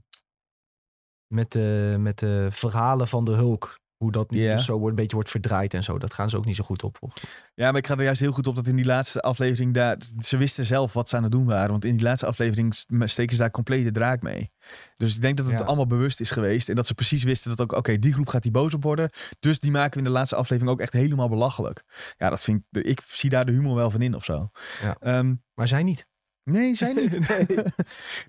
met, 1.36 1.56
eh, 1.56 1.96
met 1.96 2.20
de 2.20 2.48
verhalen 2.50 3.08
van 3.08 3.26
de 3.26 3.32
Hulk. 3.32 3.84
Hoe 3.96 4.12
dat 4.12 4.30
nu 4.32 4.58
zo 4.60 4.72
wordt, 4.74 4.90
een 4.90 4.96
beetje 4.96 5.16
wordt 5.16 5.30
verdraaid 5.30 5.74
en 5.74 5.84
zo. 5.84 5.98
Dat 5.98 6.14
gaan 6.14 6.30
ze 6.30 6.38
ook 6.38 6.46
niet 6.46 6.56
zo 6.56 6.64
goed 6.64 6.84
op. 6.84 6.98
volgens 6.98 7.22
mij. 7.22 7.32
Ja, 7.56 7.72
maar 7.72 7.80
ik 7.80 7.88
ga 7.88 7.96
er 7.96 8.04
juist 8.04 8.20
heel 8.20 8.32
goed 8.32 8.48
op 8.48 8.56
dat 8.56 8.68
in 8.68 8.76
die 8.76 8.86
laatste 8.86 9.22
aflevering 9.22 9.74
daar... 9.74 9.98
Ze 10.20 10.38
wisten 10.38 10.66
zelf 10.66 10.94
wat 10.94 11.10
ze 11.10 11.16
aan 11.16 11.24
het 11.24 11.32
doen 11.32 11.46
waren. 11.46 11.70
Want 11.72 11.86
in 11.86 11.96
die 11.96 12.06
laatste 12.06 12.26
aflevering 12.26 12.76
st- 12.76 12.88
steken 13.00 13.36
ze 13.36 13.42
daar 13.42 13.52
complete 13.52 13.92
draak 13.92 14.22
mee. 14.22 14.52
Dus 14.94 15.16
ik 15.16 15.22
denk 15.22 15.38
dat 15.38 15.46
het 15.46 15.60
Ja. 15.60 15.66
allemaal 15.66 15.88
bewust 15.88 16.20
is 16.20 16.32
geweest. 16.32 16.70
En 16.70 16.76
dat 16.76 16.88
ze 16.88 16.94
precies 16.94 17.24
wisten 17.24 17.50
dat 17.50 17.62
ook... 17.62 17.72
Oké, 17.78 18.00
die 18.00 18.14
groep 18.14 18.28
gaat 18.28 18.42
die 18.44 18.52
boos 18.52 18.74
op 18.74 18.84
worden. 18.84 19.10
Dus 19.40 19.60
die 19.60 19.72
maken 19.72 19.92
we 19.92 19.98
in 19.98 20.04
de 20.04 20.10
laatste 20.10 20.36
aflevering 20.36 20.74
ook 20.74 20.82
echt 20.82 20.94
helemaal 20.94 21.30
belachelijk. 21.30 21.84
Ja, 22.18 22.30
dat 22.30 22.44
vind 22.44 22.64
ik... 22.72 22.84
Ik 22.86 23.02
zie 23.06 23.30
daar 23.30 23.46
de 23.46 23.52
humor 23.52 23.76
wel 23.76 23.92
van 23.92 24.02
in 24.02 24.16
of 24.16 24.24
zo. 24.24 24.50
Ja. 24.82 24.96
Ehm, 25.00 25.34
Maar 25.54 25.68
zij 25.68 25.84
niet. 25.84 26.08
Nee, 26.46 26.76
zij 26.76 26.94
niet. 26.94 27.20
Nee. 27.30 27.48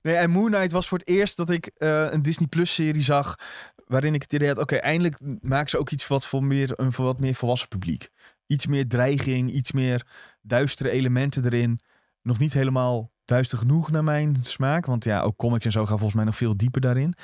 nee, 0.03 0.15
en 0.15 0.31
Moon 0.31 0.51
Knight 0.51 0.73
was 0.73 0.89
voor 0.89 0.99
het 0.99 1.09
eerst 1.09 1.37
dat 1.37 1.51
ik 1.51 1.67
eh, 1.67 2.13
een 2.13 2.23
Disney 2.23 2.49
Plus 2.49 2.75
serie 2.75 3.03
zag... 3.03 3.35
waarin 3.87 4.15
ik 4.15 4.23
het 4.23 4.33
idee 4.33 4.49
had... 4.49 4.59
Oké, 4.59 4.77
eindelijk 4.77 5.17
maken 5.41 5.71
ze 5.71 5.79
ook 5.79 5.91
iets 5.91 6.07
wat 6.07 6.27
voor, 6.27 6.45
meer, 6.45 6.73
een 6.77 6.93
voor 6.93 7.05
wat 7.05 7.21
meer 7.21 7.35
volwassen 7.35 7.69
publiek. 7.69 8.09
Iets 8.47 8.67
meer 8.67 8.89
dreiging, 8.89 9.51
iets 9.51 9.73
meer 9.73 10.07
duistere 10.43 10.91
elementen 10.91 11.45
erin. 11.45 11.81
Nog 12.23 12.39
niet 12.39 12.53
helemaal 12.53 13.13
duister 13.25 13.59
genoeg 13.59 13.91
naar 13.91 14.05
mijn 14.05 14.37
smaak. 14.41 14.87
Want 14.87 15.05
ja, 15.05 15.21
ook 15.21 15.37
comics 15.37 15.65
en 15.65 15.73
zo 15.73 15.81
gaan 15.81 15.99
volgens 15.99 16.15
mij 16.15 16.25
nog 16.25 16.37
veel 16.37 16.57
dieper 16.57 16.81
daarin. 16.81 17.15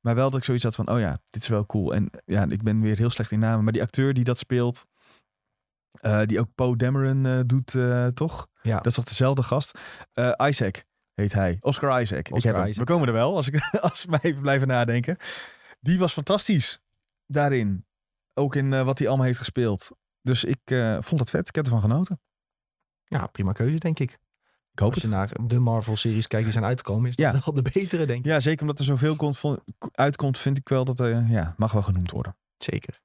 Maar 0.00 0.14
wel 0.14 0.30
dat 0.30 0.38
ik 0.38 0.44
zoiets 0.44 0.64
had 0.64 0.74
van... 0.74 0.90
Oh 0.90 0.98
ja, 0.98 1.18
dit 1.30 1.42
is 1.42 1.48
wel 1.48 1.66
cool. 1.66 1.94
En 1.94 2.10
ja, 2.24 2.46
ik 2.48 2.62
ben 2.62 2.80
weer 2.80 2.96
heel 2.96 3.10
slecht 3.10 3.30
in 3.30 3.38
namen. 3.38 3.64
Maar 3.64 3.72
die 3.72 3.82
acteur 3.82 4.14
die 4.14 4.24
dat 4.24 4.38
speelt... 4.38 4.86
eh, 5.92 6.22
die 6.26 6.40
ook 6.40 6.54
Poe 6.54 6.76
Dameron 6.76 7.26
eh, 7.26 7.40
doet, 7.46 7.74
eh, 7.74 8.06
toch? 8.06 8.46
Ja. 8.62 8.76
Dat 8.76 8.86
is 8.86 8.94
toch 8.94 9.04
dezelfde 9.04 9.42
gast? 9.42 9.78
Isaac 10.36 10.84
heet 11.14 11.32
hij. 11.32 11.56
Oscar 11.60 12.00
Isaac. 12.00 12.28
ik 12.28 12.42
heb. 12.42 12.56
Isaac. 12.56 12.74
We 12.74 12.84
komen 12.84 13.06
er 13.08 13.12
wel, 13.14 13.36
als, 13.36 13.48
ik, 13.48 13.70
als 13.80 14.04
we 14.04 14.18
even 14.22 14.40
blijven 14.42 14.68
nadenken. 14.68 15.16
Die 15.80 15.98
was 15.98 16.12
fantastisch 16.12 16.80
daarin. 17.26 17.86
Ook 18.34 18.54
in 18.54 18.84
wat 18.84 18.98
hij 18.98 19.08
allemaal 19.08 19.26
heeft 19.26 19.38
gespeeld. 19.38 19.90
Dus 20.22 20.44
ik 20.44 20.60
vond 21.00 21.20
het 21.20 21.30
vet. 21.30 21.48
Ik 21.48 21.54
heb 21.54 21.64
ervan 21.64 21.80
genoten. 21.80 22.20
Ja, 23.04 23.26
prima 23.26 23.52
keuze, 23.52 23.78
denk 23.78 23.98
ik. 23.98 24.18
Ik 24.72 24.78
hoop 24.78 24.92
Als 24.94 25.02
je 25.02 25.08
het. 25.08 25.16
naar 25.16 25.48
de 25.48 25.58
Marvel-series 25.58 26.26
kijkt 26.26 26.44
die 26.44 26.52
zijn 26.52 26.64
uitgekomen, 26.64 27.08
is 27.10 27.16
dat 27.16 27.34
Ja. 27.34 27.40
wel 27.44 27.54
de 27.54 27.62
betere, 27.62 28.06
denk 28.06 28.18
ik. 28.18 28.24
Ja, 28.24 28.40
zeker 28.40 28.60
omdat 28.60 28.78
er 28.78 28.84
zoveel 28.84 29.16
komt, 29.16 29.40
uitkomt, 29.92 30.38
vind 30.38 30.58
ik 30.58 30.68
wel 30.68 30.84
dat 30.84 30.98
er, 31.00 31.26
ja, 31.26 31.54
mag 31.56 31.72
wel 31.72 31.82
genoemd 31.82 32.10
worden. 32.10 32.36
Zeker. 32.56 33.00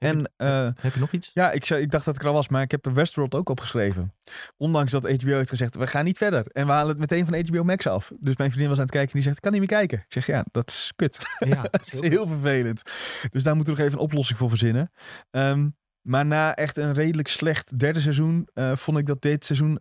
Heb 0.00 0.14
je- 0.14 0.30
En 0.38 0.46
eh, 0.46 0.82
Heb 0.82 0.94
je 0.94 1.00
nog 1.00 1.12
iets? 1.12 1.30
ja, 1.34 1.50
ik, 1.50 1.68
ik 1.68 1.90
dacht 1.90 2.04
dat 2.04 2.14
ik 2.14 2.20
er 2.22 2.28
al 2.28 2.34
was, 2.34 2.48
maar 2.48 2.62
ik 2.62 2.70
heb 2.70 2.86
Westworld 2.86 3.34
ook 3.34 3.48
opgeschreven. 3.48 4.14
Ondanks 4.56 4.92
dat 4.92 5.02
HBO 5.22 5.32
heeft 5.32 5.48
gezegd, 5.48 5.76
we 5.76 5.86
gaan 5.86 6.04
niet 6.04 6.18
verder. 6.18 6.46
En 6.46 6.66
we 6.66 6.72
halen 6.72 6.88
het 6.88 6.98
meteen 6.98 7.26
van 7.26 7.44
HBO 7.46 7.64
Max 7.64 7.86
af. 7.86 8.12
Dus 8.20 8.36
mijn 8.36 8.50
vriendin 8.50 8.68
was 8.68 8.78
aan 8.78 8.84
het 8.84 8.92
kijken 8.94 9.10
en 9.10 9.14
die 9.14 9.22
zegt, 9.24 9.36
ik 9.36 9.42
kan 9.42 9.52
niet 9.52 9.60
meer 9.60 9.78
kijken. 9.78 9.98
Ik 9.98 10.12
zeg, 10.12 10.26
ja, 10.26 10.44
dat 10.50 10.68
is 10.68 10.92
kut. 10.96 11.24
Ja, 11.38 11.62
Dat 11.70 11.92
is 11.92 12.00
heel 12.00 12.26
vervelend. 12.26 12.82
Dus 13.30 13.42
daar 13.42 13.56
moeten 13.56 13.74
we 13.74 13.78
nog 13.80 13.88
even 13.88 13.98
een 14.00 14.04
oplossing 14.06 14.38
voor 14.38 14.48
verzinnen. 14.48 14.90
Ehm, 15.30 15.68
maar 16.00 16.26
na 16.26 16.54
echt 16.54 16.76
een 16.76 16.92
redelijk 16.94 17.28
slecht 17.28 17.78
derde 17.78 18.00
seizoen, 18.00 18.48
eh, 18.54 18.76
vond 18.76 18.98
ik 18.98 19.06
dat 19.06 19.22
dit 19.22 19.44
seizoen 19.44 19.80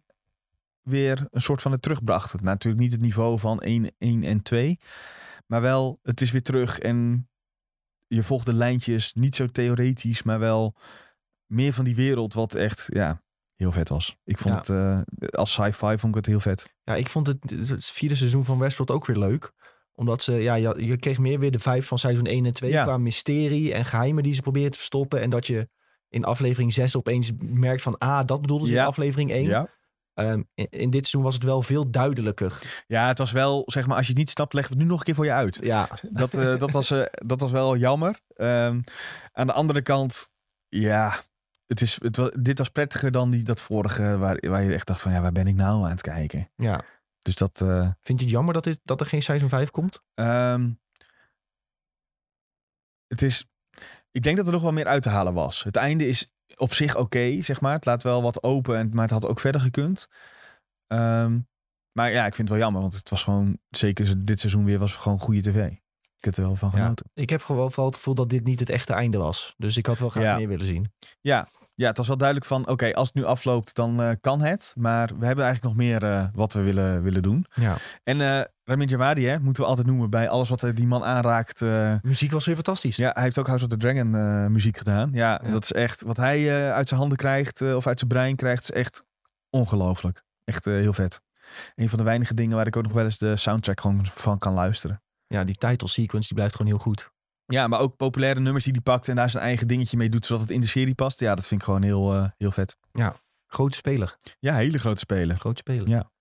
weer 0.82 1.28
een 1.32 1.42
soort 1.42 1.62
van 1.62 1.72
het 1.72 1.82
terugbracht. 1.82 2.42
Natuurlijk 2.42 2.84
niet 2.84 2.92
het 2.92 3.02
niveau 3.02 3.40
van 3.40 3.62
1, 3.62 3.92
1 3.98 4.24
en 4.24 4.42
2. 4.44 4.80
Maar 5.48 5.62
wel, 5.62 6.00
het 6.04 6.22
is 6.22 6.32
weer 6.32 6.42
terug 6.44 6.80
en 6.80 7.28
je 8.10 8.24
volgt 8.24 8.46
de 8.46 8.54
lijntjes. 8.54 9.14
Niet 9.14 9.36
zo 9.36 9.46
theoretisch, 9.48 10.24
maar 10.24 10.40
wel 10.40 10.76
meer 11.46 11.74
van 11.74 11.86
die 11.86 11.96
wereld 11.96 12.34
wat 12.34 12.54
echt, 12.56 12.86
ja, 12.94 13.22
heel 13.56 13.72
vet 13.72 13.90
was. 13.90 14.16
Ik 14.24 14.38
vond 14.38 14.68
Ja. 14.68 14.76
het, 15.06 15.08
eh, 15.20 15.28
als 15.40 15.52
sci-fi 15.52 15.98
vond 15.98 16.04
ik 16.08 16.16
het 16.16 16.26
heel 16.26 16.40
vet. 16.40 16.74
Ja, 16.84 16.96
ik 16.96 17.10
vond 17.10 17.28
het, 17.28 17.50
het 17.70 17.86
vierde 17.86 18.16
seizoen 18.16 18.46
van 18.46 18.60
Westworld 18.60 18.92
ook 18.92 19.06
weer 19.06 19.18
leuk. 19.18 19.52
Omdat 19.94 20.24
ze, 20.24 20.34
ja, 20.34 20.56
je, 20.56 20.74
je 20.86 20.98
kreeg 20.98 21.18
meer 21.20 21.40
weer 21.40 21.52
de 21.52 21.60
vibes 21.60 21.88
van 21.88 21.98
seizoen 22.00 22.26
1 22.26 22.46
en 22.46 22.54
2 22.54 22.72
Ja. 22.72 22.84
qua 22.84 22.98
mysterie 22.98 23.74
en 23.74 23.86
geheimen 23.86 24.24
die 24.24 24.34
ze 24.34 24.42
proberen 24.42 24.72
te 24.72 24.78
verstoppen. 24.78 25.22
En 25.22 25.30
dat 25.30 25.48
je 25.48 25.70
in 26.10 26.24
aflevering 26.24 26.74
6 26.74 26.96
opeens 26.96 27.32
merkt 27.40 27.82
van, 27.82 27.98
ah, 27.98 28.26
dat 28.26 28.42
bedoelden 28.42 28.68
ze 28.68 28.74
Ja. 28.74 28.82
in 28.82 28.88
aflevering 28.88 29.32
1. 29.32 29.44
Ja. 29.44 29.68
Ehm, 30.20 30.42
in, 30.54 30.68
in 30.70 30.90
dit 30.90 31.02
seizoen 31.08 31.22
was 31.22 31.34
het 31.34 31.44
wel 31.44 31.62
veel 31.62 31.92
duidelijker. 31.92 32.84
ja, 32.88 33.08
het 33.08 33.18
was 33.18 33.32
wel, 33.32 33.64
zeg 33.66 33.88
maar, 33.88 33.98
als 33.98 34.06
je 34.06 34.12
het 34.12 34.20
niet 34.22 34.30
snapt, 34.30 34.54
we 34.54 34.60
het 34.60 34.76
nu 34.76 34.84
nog 34.86 35.00
een 35.00 35.06
keer 35.06 35.16
voor 35.16 35.26
je 35.26 35.32
uit. 35.32 35.60
Ja, 35.64 35.90
Dat, 36.10 36.34
eh, 36.34 36.58
dat, 36.58 36.72
was, 36.72 36.92
eh, 36.92 37.06
dat 37.12 37.40
was 37.42 37.52
wel 37.52 37.78
jammer. 37.78 38.20
Ehm, 38.36 38.82
aan 39.32 39.48
de 39.48 39.54
andere 39.54 39.82
kant, 39.82 40.30
ja, 40.68 41.22
het 41.68 41.82
is, 41.82 42.00
het 42.02 42.18
was, 42.18 42.30
dit 42.40 42.58
was 42.58 42.70
prettiger 42.70 43.12
dan 43.12 43.30
die, 43.30 43.44
dat 43.44 43.62
vorige, 43.62 44.18
waar, 44.18 44.50
waar 44.50 44.64
je 44.64 44.74
echt 44.74 44.88
dacht 44.88 45.02
van, 45.02 45.12
ja, 45.12 45.22
waar 45.22 45.32
ben 45.32 45.48
ik 45.48 45.56
nou 45.56 45.84
aan 45.84 45.90
het 45.90 46.02
kijken? 46.02 46.50
ja. 46.56 46.84
Dus 47.20 47.36
dat, 47.36 47.62
eh, 47.62 47.90
Vind 48.02 48.20
je 48.20 48.26
het 48.26 48.34
jammer 48.34 48.54
dat, 48.54 48.64
dit, 48.64 48.80
dat 48.84 49.00
er 49.00 49.06
geen 49.06 49.24
seizoen 49.24 49.50
5 49.50 49.70
komt? 49.70 50.04
ehm, 50.14 50.72
het 53.08 53.22
is, 53.22 53.48
ik 54.12 54.24
denk 54.24 54.38
dat 54.38 54.46
er 54.46 54.52
nog 54.52 54.62
wel 54.62 54.72
meer 54.72 54.88
uit 54.88 55.04
te 55.04 55.10
halen 55.10 55.34
was. 55.34 55.64
Het 55.64 55.76
einde 55.76 56.08
is 56.08 56.32
op 56.56 56.74
zich 56.74 56.96
oké, 56.96 57.42
zeg 57.42 57.62
maar. 57.62 57.74
Het 57.74 57.86
laat 57.86 58.04
wel 58.04 58.22
wat 58.22 58.44
open, 58.44 58.78
en, 58.78 58.90
maar 58.94 59.04
het 59.04 59.12
had 59.12 59.26
ook 59.26 59.40
verder 59.40 59.62
gekund. 59.62 60.08
Ehm, 60.88 61.40
maar 61.92 62.12
ja, 62.12 62.26
ik 62.26 62.36
vind 62.36 62.50
het 62.50 62.58
wel 62.58 62.66
jammer, 62.66 62.82
want 62.82 62.96
het 62.96 63.10
was 63.10 63.24
gewoon, 63.24 63.58
zeker 63.70 64.26
dit 64.26 64.40
seizoen 64.40 64.66
weer, 64.66 64.80
was 64.80 64.96
gewoon 64.96 65.20
goede 65.20 65.42
tv. 65.42 65.72
Ik 66.20 66.26
heb 66.26 66.36
er 66.38 66.44
wel 66.44 66.56
van 66.56 66.70
Ja. 66.74 66.82
genoten. 66.82 67.06
Ik 67.14 67.30
heb 67.30 67.44
gewoon 67.44 67.72
wel 67.76 67.86
het 67.86 67.96
gevoel 67.96 68.16
dat 68.16 68.30
dit 68.30 68.44
niet 68.44 68.60
het 68.60 68.70
echte 68.70 68.94
einde 68.94 69.18
was. 69.18 69.54
Dus 69.58 69.78
ik 69.78 69.86
had 69.86 70.00
wel 70.00 70.10
graag 70.10 70.24
Ja. 70.24 70.36
meer 70.38 70.48
willen 70.48 70.66
zien. 70.66 70.92
Ja, 71.22 71.48
ja, 71.76 71.88
het 71.88 71.98
was 71.98 72.08
wel 72.08 72.18
duidelijk 72.18 72.48
van, 72.48 72.68
oké, 72.68 72.94
als 72.94 73.08
het 73.08 73.16
nu 73.18 73.24
afloopt, 73.26 73.76
dan 73.76 74.02
eh, 74.02 74.10
kan 74.22 74.42
het. 74.42 74.74
Maar 74.78 75.08
we 75.20 75.26
hebben 75.26 75.46
eigenlijk 75.46 75.76
nog 75.76 75.86
meer 75.86 76.04
eh, 76.04 76.26
wat 76.34 76.54
we 76.54 76.62
willen, 76.62 77.04
willen 77.04 77.22
doen. 77.22 77.46
Ja. 77.54 77.76
En 78.04 78.22
eh 78.22 78.42
Ramin 78.64 78.88
Djawadi, 78.88 79.26
hè, 79.26 79.40
moeten 79.40 79.64
we 79.64 79.70
altijd 79.70 79.88
noemen 79.88 80.10
bij 80.10 80.30
alles 80.30 80.50
wat 80.50 80.66
die 80.74 80.88
man 80.88 81.04
aanraakt. 81.04 81.62
eh, 81.62 81.96
Muziek 82.02 82.32
was 82.32 82.46
weer 82.46 82.56
fantastisch. 82.56 82.96
ja, 82.96 83.12
hij 83.14 83.24
heeft 83.24 83.38
ook 83.40 83.48
House 83.48 83.64
of 83.64 83.70
the 83.70 83.78
Dragon 83.78 84.16
eh, 84.16 84.46
muziek 84.48 84.78
gedaan. 84.78 85.10
Ja, 85.14 85.40
Ja. 85.44 85.52
dat 85.52 85.64
is 85.64 85.72
echt, 85.74 86.04
wat 86.04 86.18
hij 86.18 86.38
eh, 86.68 86.74
uit 86.74 86.88
zijn 86.88 87.00
handen 87.00 87.18
krijgt, 87.18 87.62
of 87.62 87.88
uit 87.88 87.98
zijn 88.00 88.10
brein 88.12 88.36
krijgt, 88.36 88.64
is 88.64 88.72
echt 88.72 89.04
ongelooflijk. 89.50 90.24
Echt 90.44 90.68
eh, 90.68 90.74
heel 90.74 90.94
vet. 90.94 91.22
Een 91.76 91.90
van 91.90 91.98
de 91.98 92.04
weinige 92.04 92.34
dingen 92.34 92.56
waar 92.56 92.68
ik 92.68 92.76
ook 92.76 92.84
nog 92.84 92.92
wel 92.94 93.04
eens 93.04 93.18
de 93.18 93.36
soundtrack 93.36 93.82
gewoon 93.82 94.06
van 94.14 94.38
kan 94.38 94.54
luisteren. 94.54 95.02
Ja, 95.34 95.44
die 95.44 95.56
title 95.56 95.88
sequence 95.88 96.28
die 96.28 96.36
blijft 96.36 96.56
gewoon 96.56 96.72
heel 96.72 96.82
goed. 96.82 97.12
Ja, 97.46 97.68
maar 97.68 97.80
ook 97.80 97.96
populaire 97.96 98.40
nummers 98.40 98.64
die 98.64 98.74
hij 98.74 98.82
pakt 98.82 99.08
en 99.08 99.16
daar 99.16 99.30
zijn 99.30 99.44
eigen 99.44 99.68
dingetje 99.68 99.98
mee 99.98 100.10
doet, 100.10 100.26
zodat 100.26 100.42
het 100.42 100.52
in 100.52 100.62
de 100.62 100.68
serie 100.68 100.96
past. 100.96 101.20
Ja, 101.20 101.36
dat 101.36 101.48
vind 101.48 101.62
ik 101.62 101.66
gewoon 101.68 101.84
heel, 101.84 102.14
eh, 102.14 102.30
heel 102.38 102.52
vet. 102.52 102.78
Grote 103.48 103.76
speler. 103.76 104.18
Ja, 104.40 104.56
hele 104.56 104.78
grote 104.78 105.00
speler. 105.00 105.40
Grote 105.40 105.58
speler. 105.58 105.88
Ja. 105.88 106.12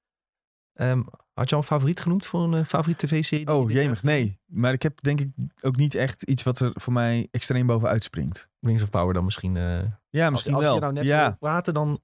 Ehm, 0.72 1.02
had 1.38 1.48
je 1.48 1.54
al 1.54 1.60
een 1.60 1.66
favoriet 1.66 2.00
genoemd 2.00 2.26
voor 2.26 2.42
een 2.42 2.54
eh, 2.54 2.64
favoriete 2.64 3.06
tv-serie? 3.06 3.54
Oh, 3.54 3.70
jemig, 3.70 4.02
nee. 4.02 4.38
Maar 4.46 4.72
ik 4.72 4.82
heb 4.82 5.02
denk 5.02 5.20
ik 5.20 5.28
ook 5.60 5.76
niet 5.76 5.94
echt 5.94 6.22
iets 6.22 6.42
wat 6.42 6.58
er 6.60 6.70
voor 6.74 6.92
mij 6.92 7.28
extreem 7.30 7.66
bovenuit 7.66 8.02
springt. 8.02 8.48
Wings 8.58 8.82
of 8.82 8.90
Power 8.90 9.14
dan 9.14 9.24
misschien. 9.24 9.56
eh, 9.56 9.78
Ja, 10.10 10.30
misschien 10.30 10.54
als, 10.54 10.64
als 10.64 10.64
wel. 10.64 10.74
je 10.74 10.80
nou 10.80 10.92
net 10.92 11.04
ja. 11.04 11.26
wil 11.26 11.36
praten, 11.38 11.74
dan... 11.74 12.00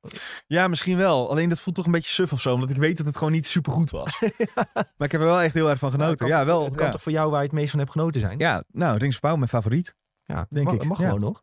ja, 0.47 0.69
misschien 0.69 0.97
wel. 0.97 1.31
Alleen 1.31 1.49
dat 1.49 1.61
voelt 1.61 1.77
toch 1.77 1.87
een 1.87 1.93
beetje 1.93 2.13
suf 2.13 2.33
of 2.33 2.41
zo, 2.41 2.55
omdat 2.55 2.71
ik 2.71 2.77
weet 2.77 2.97
dat 2.97 3.07
het 3.07 3.17
gewoon 3.17 3.33
niet 3.33 3.47
super 3.47 3.73
goed 3.73 3.91
was. 3.91 4.21
maar 4.75 5.07
ik 5.07 5.13
heb 5.13 5.21
er 5.21 5.27
wel 5.27 5.41
echt 5.41 5.55
heel 5.55 5.71
erg 5.71 5.79
van 5.79 5.91
genoten. 5.91 6.17
kan 6.17 6.29
ja, 6.29 6.45
wel. 6.45 6.65
Het 6.65 6.77
kan 6.77 6.87
ja. 6.87 6.91
toch 6.93 7.03
voor 7.03 7.13
jou 7.13 7.31
waar 7.31 7.41
je 7.41 7.47
het 7.47 7.57
meest 7.57 7.71
van 7.71 7.79
hebt 7.79 7.91
genoten 7.91 8.21
zijn? 8.21 8.39
ja, 8.39 8.65
nou, 8.73 8.99
Rings 8.99 9.15
of 9.15 9.21
Power, 9.21 9.39
mijn 9.39 9.51
favoriet. 9.51 9.95
Ja, 10.25 10.47
denk 10.51 10.67
mag, 10.67 10.75
ik, 10.75 10.85
Mag 10.85 10.97
gewoon 10.99 11.21
nog. 11.21 11.43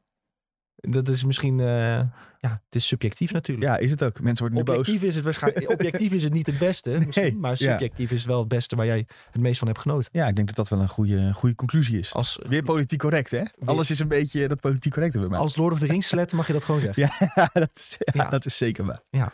Dat 0.76 1.10
is 1.10 1.24
misschien... 1.24 1.60
eh, 1.60 2.02
ja, 2.42 2.62
het 2.66 2.76
is 2.76 2.88
subjectief 2.88 3.32
natuurlijk. 3.32 3.68
Ja, 3.68 3.78
is 3.78 3.92
het 3.92 4.04
ook. 4.04 4.22
Mensen 4.22 4.46
worden 4.46 4.66
nu 4.66 4.72
boos. 4.72 4.78
Objectief 4.78 5.04
is 5.04 5.16
het 5.16 5.24
waarschijnlijk... 5.24 5.70
objectief 5.80 6.12
is 6.12 6.24
het 6.24 6.34
niet 6.34 6.46
het 6.46 6.58
beste, 6.58 6.90
misschien, 7.06 7.40
maar 7.40 7.52
ja. 7.52 7.56
subjectief 7.56 8.12
is 8.12 8.26
wel 8.26 8.40
het 8.40 8.48
beste 8.48 8.76
waar 8.76 8.86
jij 8.86 9.08
het 9.32 9.42
meest 9.42 9.60
van 9.60 9.68
hebt 9.68 9.80
genoten. 9.80 10.10
Ja, 10.12 10.28
ik 10.28 10.36
denk 10.36 10.48
dat 10.48 10.56
dat 10.56 10.70
wel 10.70 10.80
een 10.80 10.90
goede, 10.90 11.34
goede 11.34 11.56
conclusie 11.56 12.00
is. 12.00 12.14
Als, 12.14 12.40
Weer 12.48 12.64
politiek 12.64 13.00
correct, 13.00 13.32
hè? 13.32 13.44
Alles 13.66 13.90
is 13.92 14.00
een 14.00 14.08
beetje 14.08 14.48
dat 14.48 14.60
politiek 14.60 14.94
correcte 14.94 15.20
bij 15.20 15.28
mij. 15.28 15.40
als 15.40 15.56
Lord 15.56 15.74
of 15.74 15.80
the 15.80 15.86
Rings 15.86 16.08
sletten 16.08 16.38
mag 16.38 16.48
je 16.48 16.54
dat 16.54 16.64
gewoon 16.66 16.82
zeggen. 16.82 17.10
Ja, 17.36 17.50
dat 17.54 17.70
is, 17.74 17.96
ja, 18.00 18.24
Ja. 18.24 18.30
dat 18.30 18.46
is 18.46 18.58
zeker 18.58 18.86
waar. 18.86 19.34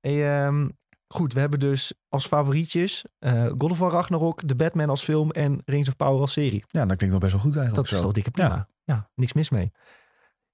Hey, 0.00 0.44
ehm, 0.44 0.68
goed, 1.08 1.32
we 1.32 1.40
hebben 1.40 1.58
dus 1.58 1.92
als 2.08 2.26
favorietjes 2.26 3.04
eh 3.18 3.44
God 3.58 3.70
of 3.70 3.78
War 3.78 3.92
Ragnarok, 3.92 4.42
The 4.42 4.54
Batman 4.56 4.88
als 4.90 5.02
film 5.04 5.30
en 5.30 5.62
Rings 5.64 5.88
of 5.88 5.96
Power 5.96 6.20
als 6.20 6.32
serie. 6.32 6.64
Ja, 6.68 6.86
dat 6.86 6.96
klinkt 6.96 7.10
wel 7.10 7.18
best 7.18 7.32
wel 7.32 7.42
goed 7.42 7.56
eigenlijk. 7.56 7.88
Dat 7.88 7.98
is 7.98 8.04
toch 8.04 8.12
dikke 8.12 8.30
prima. 8.30 8.68
Ja, 8.84 9.10
niks 9.14 9.32
mis 9.32 9.50
mee. 9.50 9.72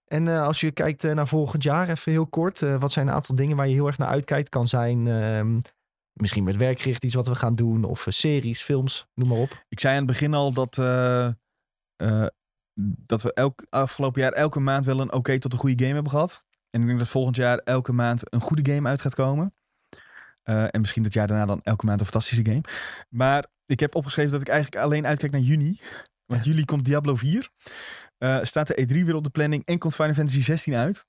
En 0.07 0.29
eh, 0.29 0.43
als 0.43 0.61
je 0.61 0.71
kijkt 0.71 1.05
eh, 1.05 1.13
naar 1.13 1.29
volgend 1.29 1.63
jaar, 1.63 1.89
even 1.89 2.13
heel 2.13 2.27
kort. 2.27 2.63
eh, 2.63 2.81
wat 2.81 2.93
zijn 2.93 3.07
een 3.07 3.15
aantal 3.15 3.35
dingen 3.35 3.57
waar 3.57 3.69
je 3.69 3.75
heel 3.75 3.87
erg 3.87 3.99
naar 3.99 4.09
uitkijkt? 4.09 4.49
Kan 4.49 4.69
zijn 4.69 5.07
ehm, 5.07 5.61
misschien 6.13 6.45
met 6.45 6.57
werkgericht 6.57 7.05
iets 7.05 7.15
wat 7.15 7.29
we 7.29 7.35
gaan 7.35 7.55
doen. 7.55 7.85
Of 7.85 8.07
series, 8.09 8.63
films, 8.63 9.07
noem 9.15 9.29
maar 9.29 9.39
op. 9.39 9.65
Ik 9.69 9.81
zei 9.81 9.93
aan 9.93 9.99
het 9.99 10.11
begin 10.11 10.35
al 10.35 10.53
dat, 10.53 10.75
dat 13.07 13.23
we 13.23 13.33
elk, 13.33 13.67
afgelopen 13.71 14.21
jaar 14.21 14.33
elke 14.33 14.61
maand 14.61 14.85
wel 14.85 15.01
een 15.01 15.13
oké 15.13 15.39
tot 15.39 15.53
een 15.53 15.59
goede 15.59 15.83
game 15.83 15.95
hebben 15.95 16.13
gehad. 16.13 16.45
En 16.71 16.81
ik 16.81 16.87
denk 16.87 16.99
dat 16.99 17.09
volgend 17.09 17.37
jaar 17.37 17.59
elke 17.59 17.93
maand 17.93 18.33
een 18.33 18.41
goede 18.41 18.73
game 18.73 18.89
uit 18.89 19.01
gaat 19.01 19.15
komen. 19.15 19.55
En 20.43 20.81
misschien 20.81 21.03
dat 21.03 21.13
jaar 21.13 21.27
daarna 21.27 21.47
dan 21.47 21.61
elke 21.63 21.87
maand 21.87 22.01
een 22.01 22.07
fantastische 22.07 22.45
game. 22.45 22.61
Maar 23.09 23.47
ik 23.65 23.81
heb 23.81 23.95
opgeschreven 23.95 24.33
dat 24.33 24.41
ik 24.41 24.49
eigenlijk 24.49 24.85
alleen 24.85 25.07
uitkijk 25.07 25.33
naar 25.33 25.41
juni. 25.41 25.79
Want 26.27 26.45
juli 26.45 26.65
komt 26.65 26.85
Diablo 26.85 27.17
4. 27.17 27.51
Eh, 28.19 28.39
staat 28.43 28.67
de 28.67 28.83
E3 28.89 29.05
weer 29.05 29.15
op 29.15 29.25
de 29.25 29.31
planning 29.31 29.65
en 29.67 29.79
komt 29.79 29.95
Final 29.95 30.15
Fantasy 30.15 30.43
16 30.43 30.75
uit. 30.75 31.07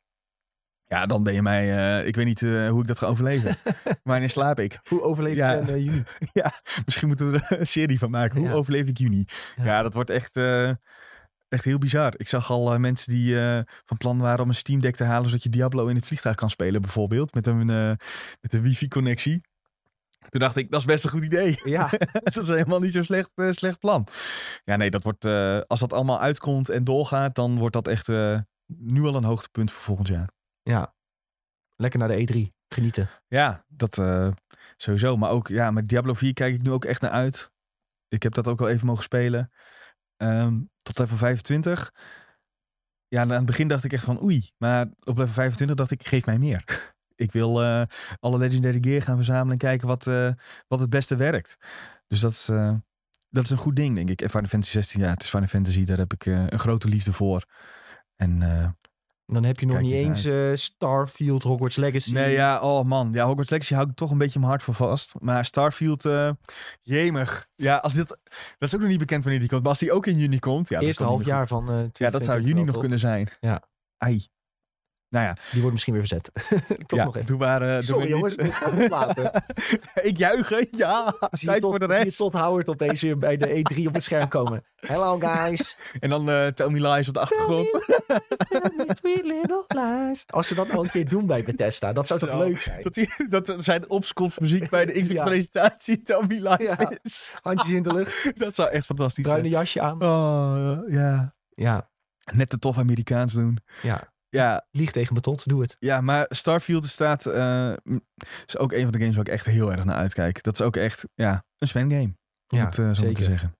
Ja, 0.85 1.05
dan 1.05 1.23
ben 1.23 1.33
je 1.33 1.41
mij... 1.41 1.77
eh, 1.99 2.07
ik 2.07 2.15
weet 2.15 2.25
niet 2.25 2.41
eh, 2.41 2.69
hoe 2.69 2.81
ik 2.81 2.87
dat 2.87 2.99
ga 2.99 3.05
overleven. 3.07 3.57
Wanneer 4.03 4.29
slaap 4.29 4.59
ik? 4.59 4.79
Hoe 4.89 5.01
overleef 5.01 5.31
je 5.33 5.39
Ja. 5.39 5.53
in 5.53 5.83
juni? 5.83 6.03
Misschien 6.85 7.07
moeten 7.07 7.31
we 7.31 7.39
er 7.47 7.59
een 7.59 7.67
serie 7.67 7.99
van 7.99 8.09
maken. 8.11 8.37
Hoe 8.39 8.47
Ja. 8.47 8.53
overleef 8.53 8.87
ik 8.87 8.97
juni? 8.97 9.25
Ja. 9.55 9.63
Ja, 9.63 9.81
dat 9.81 9.93
wordt 9.93 10.09
echt, 10.09 10.37
echt 11.49 11.63
heel 11.63 11.77
bizar. 11.77 12.13
Ik 12.17 12.27
zag 12.27 12.51
al 12.51 12.79
mensen 12.79 13.13
die 13.13 13.35
van 13.85 13.97
plan 13.97 14.17
waren 14.19 14.39
om 14.43 14.47
een 14.49 14.55
Steam 14.55 14.79
Deck 14.81 14.95
te 14.95 15.03
halen... 15.03 15.25
zodat 15.29 15.43
je 15.43 15.49
Diablo 15.49 15.87
in 15.87 15.95
het 15.95 16.05
vliegtuig 16.05 16.35
kan 16.35 16.49
spelen 16.49 16.81
bijvoorbeeld. 16.81 17.33
Met 17.33 17.47
een, 17.47 17.65
met 18.41 18.53
een 18.53 18.61
wifi-connectie. 18.61 19.41
Toen 20.29 20.39
dacht 20.39 20.55
ik, 20.55 20.71
dat 20.71 20.79
is 20.79 20.85
best 20.85 21.03
een 21.03 21.09
goed 21.09 21.23
idee. 21.23 21.59
Ja, 21.63 21.89
dat 22.23 22.37
is 22.37 22.47
helemaal 22.47 22.79
niet 22.79 22.93
zo'n 22.93 23.03
slecht, 23.03 23.31
eh, 23.35 23.51
slecht 23.51 23.79
plan. 23.79 24.07
Ja, 24.63 24.75
nee, 24.75 24.89
dat 24.89 25.03
wordt, 25.03 25.25
eh, 25.25 25.59
als 25.67 25.79
dat 25.79 25.93
allemaal 25.93 26.19
uitkomt 26.19 26.69
en 26.69 26.83
doorgaat... 26.83 27.35
dan 27.35 27.57
wordt 27.57 27.73
dat 27.73 27.87
echt 27.87 28.09
eh, 28.09 28.39
nu 28.65 29.03
al 29.03 29.15
een 29.15 29.23
hoogtepunt 29.23 29.71
voor 29.71 29.83
volgend 29.83 30.07
jaar. 30.07 30.29
ja. 30.63 30.95
Lekker 31.79 31.99
naar 31.99 32.07
de 32.07 32.27
E3. 32.27 32.55
Genieten. 32.67 33.09
Ja, 33.27 33.65
dat 33.67 34.01
sowieso. 34.77 35.17
Maar 35.17 35.29
ook, 35.29 35.47
ja, 35.47 35.71
met 35.71 35.87
Diablo 35.87 36.13
4 36.13 36.33
kijk 36.33 36.53
ik 36.53 36.61
nu 36.61 36.71
ook 36.71 36.85
echt 36.85 37.01
naar 37.01 37.11
uit. 37.11 37.51
Ik 38.07 38.23
heb 38.23 38.33
dat 38.33 38.47
ook 38.47 38.61
al 38.61 38.69
even 38.69 38.87
mogen 38.87 39.03
spelen. 39.03 39.51
Ehm, 40.15 40.59
tot 40.81 40.97
level 40.97 41.17
25. 41.17 41.93
Ja, 43.07 43.21
aan 43.21 43.29
het 43.29 43.45
begin 43.45 43.67
dacht 43.67 43.83
ik 43.83 43.93
echt 43.93 44.03
van 44.03 44.23
oei. 44.23 44.51
Maar 44.57 44.85
op 45.03 45.17
level 45.17 45.33
25 45.33 45.75
dacht 45.75 45.91
ik, 45.91 46.07
geef 46.07 46.25
mij 46.25 46.37
meer. 46.37 46.93
Ik 47.17 47.31
wil 47.31 47.63
eh, 47.63 47.81
alle 48.19 48.37
Legendary 48.37 48.77
Gear 48.81 49.01
gaan 49.01 49.15
verzamelen 49.15 49.51
en 49.51 49.57
kijken 49.57 49.87
wat, 49.87 50.07
eh, 50.07 50.29
wat 50.67 50.79
het 50.79 50.89
beste 50.89 51.15
werkt. 51.15 51.57
Dus 52.07 52.19
dat 52.19 52.31
is, 52.31 52.49
eh, 52.49 52.73
dat 53.29 53.43
is 53.43 53.49
een 53.49 53.57
goed 53.57 53.75
ding, 53.75 53.95
denk 53.95 54.09
ik. 54.09 54.21
En 54.21 54.29
Final 54.29 54.47
Fantasy 54.47 54.71
16, 54.71 55.01
ja, 55.01 55.09
het 55.09 55.23
is 55.23 55.29
Final 55.29 55.47
Fantasy. 55.47 55.83
Daar 55.83 55.97
heb 55.97 56.13
ik 56.13 56.25
een 56.25 56.59
grote 56.59 56.87
liefde 56.87 57.13
voor. 57.13 57.45
En 58.15 58.39
Dan 59.25 59.43
heb 59.43 59.59
je 59.59 59.65
nog 59.65 59.79
niet 59.81 59.93
eens 59.93 60.27
Starfield, 60.63 61.43
Hogwarts 61.43 61.75
Legacy. 61.75 62.13
Nee, 62.13 62.31
ja, 62.31 62.59
oh 62.59 62.85
man. 62.85 63.09
Ja, 63.13 63.25
Hogwarts 63.25 63.49
Legacy 63.49 63.73
hou 63.73 63.89
ik 63.89 63.95
toch 63.95 64.11
een 64.11 64.17
beetje 64.17 64.39
mijn 64.39 64.51
hart 64.51 64.63
voor 64.63 64.73
vast. 64.73 65.13
Maar 65.19 65.45
Starfield, 65.45 66.05
eh 66.05 66.29
jemig. 66.81 67.47
Ja, 67.55 67.77
als 67.77 67.93
dit... 67.93 68.07
Dat 68.57 68.69
is 68.69 68.75
ook 68.75 68.81
nog 68.81 68.89
niet 68.89 68.99
bekend 68.99 69.23
wanneer 69.23 69.39
die 69.41 69.49
komt. 69.49 69.61
Maar 69.61 69.71
als 69.71 69.79
die 69.79 69.91
ook 69.91 70.05
in 70.05 70.17
juni 70.17 70.39
komt... 70.39 70.69
Ja, 70.69 70.75
dat 70.75 70.87
Eerste 70.87 71.03
half 71.03 71.25
jaar 71.25 71.47
van. 71.47 71.65
Ja, 71.65 72.09
dat 72.09 72.23
zou 72.23 72.41
2022 72.41 72.49
juni 72.49 72.63
nog 72.63 72.79
kunnen 72.79 72.99
zijn. 72.99 73.29
Ja. 73.39 73.63
Ai. 73.97 74.27
Nou 75.09 75.25
ja, 75.25 75.35
Die 75.51 75.59
wordt 75.59 75.71
misschien 75.73 75.93
weer 75.93 76.07
verzet. 76.07 76.31
Toch 76.87 76.99
ja, 76.99 77.05
nog 77.05 77.15
even. 77.15 77.27
doe 77.27 77.37
maar. 77.37 77.59
doe 77.59 77.83
Sorry 77.83 78.07
jongens, 78.07 78.35
dit 78.35 78.55
gaan 78.55 78.75
we 78.75 78.89
laten. 78.89 79.31
ik 80.09 80.17
juich, 80.17 80.49
hè? 80.49 80.65
Ja, 80.71 81.13
Zie 81.31 81.47
tijd 81.47 81.61
tot, 81.61 81.69
voor 81.69 81.79
de 81.79 81.85
zie 81.85 81.97
je 81.97 82.03
rest. 82.03 82.17
tot 82.17 82.33
Howard 82.33 82.67
opeens 82.69 83.01
weer 83.01 83.17
bij 83.17 83.37
de 83.37 83.47
E3 83.73 83.85
op 83.87 83.93
het 83.93 84.03
scherm 84.03 84.27
komen. 84.29 84.63
Hello 84.75 85.19
guys. 85.19 85.77
En 85.99 86.09
dan 86.09 86.29
eh 86.29 86.47
Tommy 86.47 86.79
Lies 86.87 87.07
op 87.07 87.13
de 87.13 87.19
achtergrond. 87.19 87.67
Sweet 88.87 89.25
little 89.25 89.65
lies. 89.67 90.23
Als 90.27 90.47
ze 90.47 90.55
dat 90.55 90.67
nou 90.67 90.83
een 90.83 90.89
keer 90.89 91.09
doen 91.09 91.25
bij 91.25 91.43
Bethesda, 91.43 91.93
dat 91.93 92.07
zou 92.07 92.19
toch 92.19 92.37
leuk 92.37 92.61
zijn? 92.61 92.81
Dat, 92.81 92.93
die, 92.93 93.09
dat 93.29 93.55
zijn 93.57 93.89
opkomstmuziek 93.89 94.69
bij 94.69 94.85
de. 94.85 95.01
Xbox-presentatie 95.01 96.01
Tommy 96.01 96.35
Lies 96.47 96.67
Ja. 96.67 96.91
is. 97.03 97.31
Handjes 97.41 97.71
in 97.71 97.83
de 97.83 97.93
lucht, 97.93 98.39
Dat 98.39 98.55
zou 98.55 98.69
echt 98.69 98.85
fantastisch 98.85 99.23
bruine 99.23 99.47
zijn. 99.49 99.59
jasje 99.61 99.81
aan. 99.81 100.01
Oh, 100.01 100.89
ja. 100.89 101.35
Ja, 101.49 101.89
Net 102.33 102.49
te 102.49 102.59
tof 102.59 102.77
Amerikaans 102.77 103.33
doen. 103.33 103.57
ja. 103.81 104.15
Ja, 104.29 104.67
Lieg 104.71 104.91
tegen 104.91 105.13
me 105.13 105.19
tot, 105.19 105.47
doe 105.47 105.61
het. 105.61 105.75
ja, 105.79 106.01
maar 106.01 106.25
Starfield 106.29 106.85
staat... 106.85 107.25
eh, 107.25 107.73
is 108.45 108.57
ook 108.57 108.71
een 108.71 108.83
van 108.83 108.91
de 108.91 108.99
games 108.99 109.15
waar 109.15 109.25
ik 109.27 109.33
echt 109.33 109.45
heel 109.45 109.71
erg 109.71 109.85
naar 109.85 109.95
uitkijk. 109.95 110.43
Dat 110.43 110.53
is 110.53 110.61
ook 110.61 110.75
echt, 110.75 111.07
ja, 111.13 111.45
een 111.57 111.67
Sven-game. 111.67 112.15
Om 112.47 112.57
Ja, 112.57 112.65
het 112.65 112.79
eh, 112.79 112.91
zo 112.93 113.11
te 113.11 113.23
zeggen. 113.23 113.55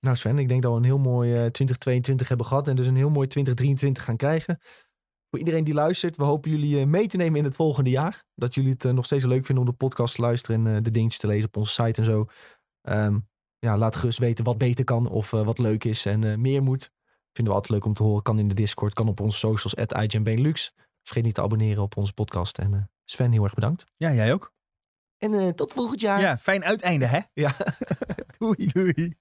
Nou 0.00 0.16
Sven, 0.16 0.38
ik 0.38 0.48
denk 0.48 0.62
dat 0.62 0.72
we 0.72 0.78
een 0.78 0.84
heel 0.84 0.98
mooi 0.98 1.30
eh, 1.30 1.36
2022 1.36 2.28
hebben 2.28 2.46
gehad 2.46 2.68
en 2.68 2.76
dus 2.76 2.86
een 2.86 2.96
heel 2.96 3.10
mooi 3.10 3.26
2023 3.28 4.04
gaan 4.04 4.16
krijgen. 4.16 4.58
Voor 5.30 5.38
iedereen 5.38 5.64
die 5.64 5.74
luistert, 5.74 6.16
we 6.16 6.24
hopen 6.24 6.50
jullie 6.50 6.80
eh, 6.80 6.86
mee 6.86 7.06
te 7.06 7.16
nemen 7.16 7.38
in 7.38 7.44
het 7.44 7.54
volgende 7.56 7.90
jaar. 7.90 8.24
Dat 8.34 8.54
jullie 8.54 8.72
het 8.72 8.84
eh, 8.84 8.92
nog 8.92 9.04
steeds 9.04 9.24
leuk 9.24 9.44
vinden 9.46 9.64
om 9.64 9.70
de 9.70 9.76
podcast 9.76 10.14
te 10.14 10.20
luisteren 10.20 10.66
en 10.66 10.76
eh, 10.76 10.82
de 10.82 10.90
dingetjes 10.90 11.20
te 11.20 11.26
lezen 11.26 11.46
op 11.46 11.56
onze 11.56 11.82
site 11.82 12.00
en 12.00 12.04
zo. 12.06 12.26
Ehm, 12.82 13.18
ja, 13.58 13.78
laat 13.78 13.96
gerust 13.96 14.18
weten 14.18 14.44
wat 14.44 14.58
beter 14.58 14.84
kan 14.84 15.08
of 15.08 15.32
eh, 15.32 15.44
wat 15.44 15.58
leuk 15.58 15.84
is 15.84 16.06
en 16.06 16.24
eh, 16.24 16.36
meer 16.36 16.62
moet. 16.62 16.90
Vinden 17.36 17.54
we 17.54 17.60
altijd 17.60 17.78
leuk 17.78 17.84
om 17.84 17.94
te 17.94 18.02
horen. 18.02 18.22
Kan 18.22 18.38
in 18.38 18.48
de 18.48 18.54
Discord, 18.54 18.94
kan 18.94 19.08
op 19.08 19.20
onze 19.20 19.38
socials, 19.38 19.76
at. 19.76 19.92
Vergeet 21.02 21.24
niet 21.24 21.34
te 21.34 21.42
abonneren 21.42 21.82
op 21.82 21.96
onze 21.96 22.12
podcast. 22.12 22.58
En 22.58 22.74
eh, 22.74 22.80
Sven, 23.04 23.32
heel 23.32 23.44
erg 23.44 23.54
bedankt. 23.54 23.86
Ja, 23.96 24.12
jij 24.12 24.32
ook? 24.32 24.52
En 25.18 25.34
eh, 25.34 25.48
tot 25.48 25.72
volgend 25.72 26.00
jaar. 26.00 26.20
Ja, 26.20 26.38
fijn 26.38 26.64
uiteinde, 26.64 27.06
hè? 27.06 27.20
ja. 27.32 27.54
Doei. 28.38 28.66
Doei. 28.66 29.16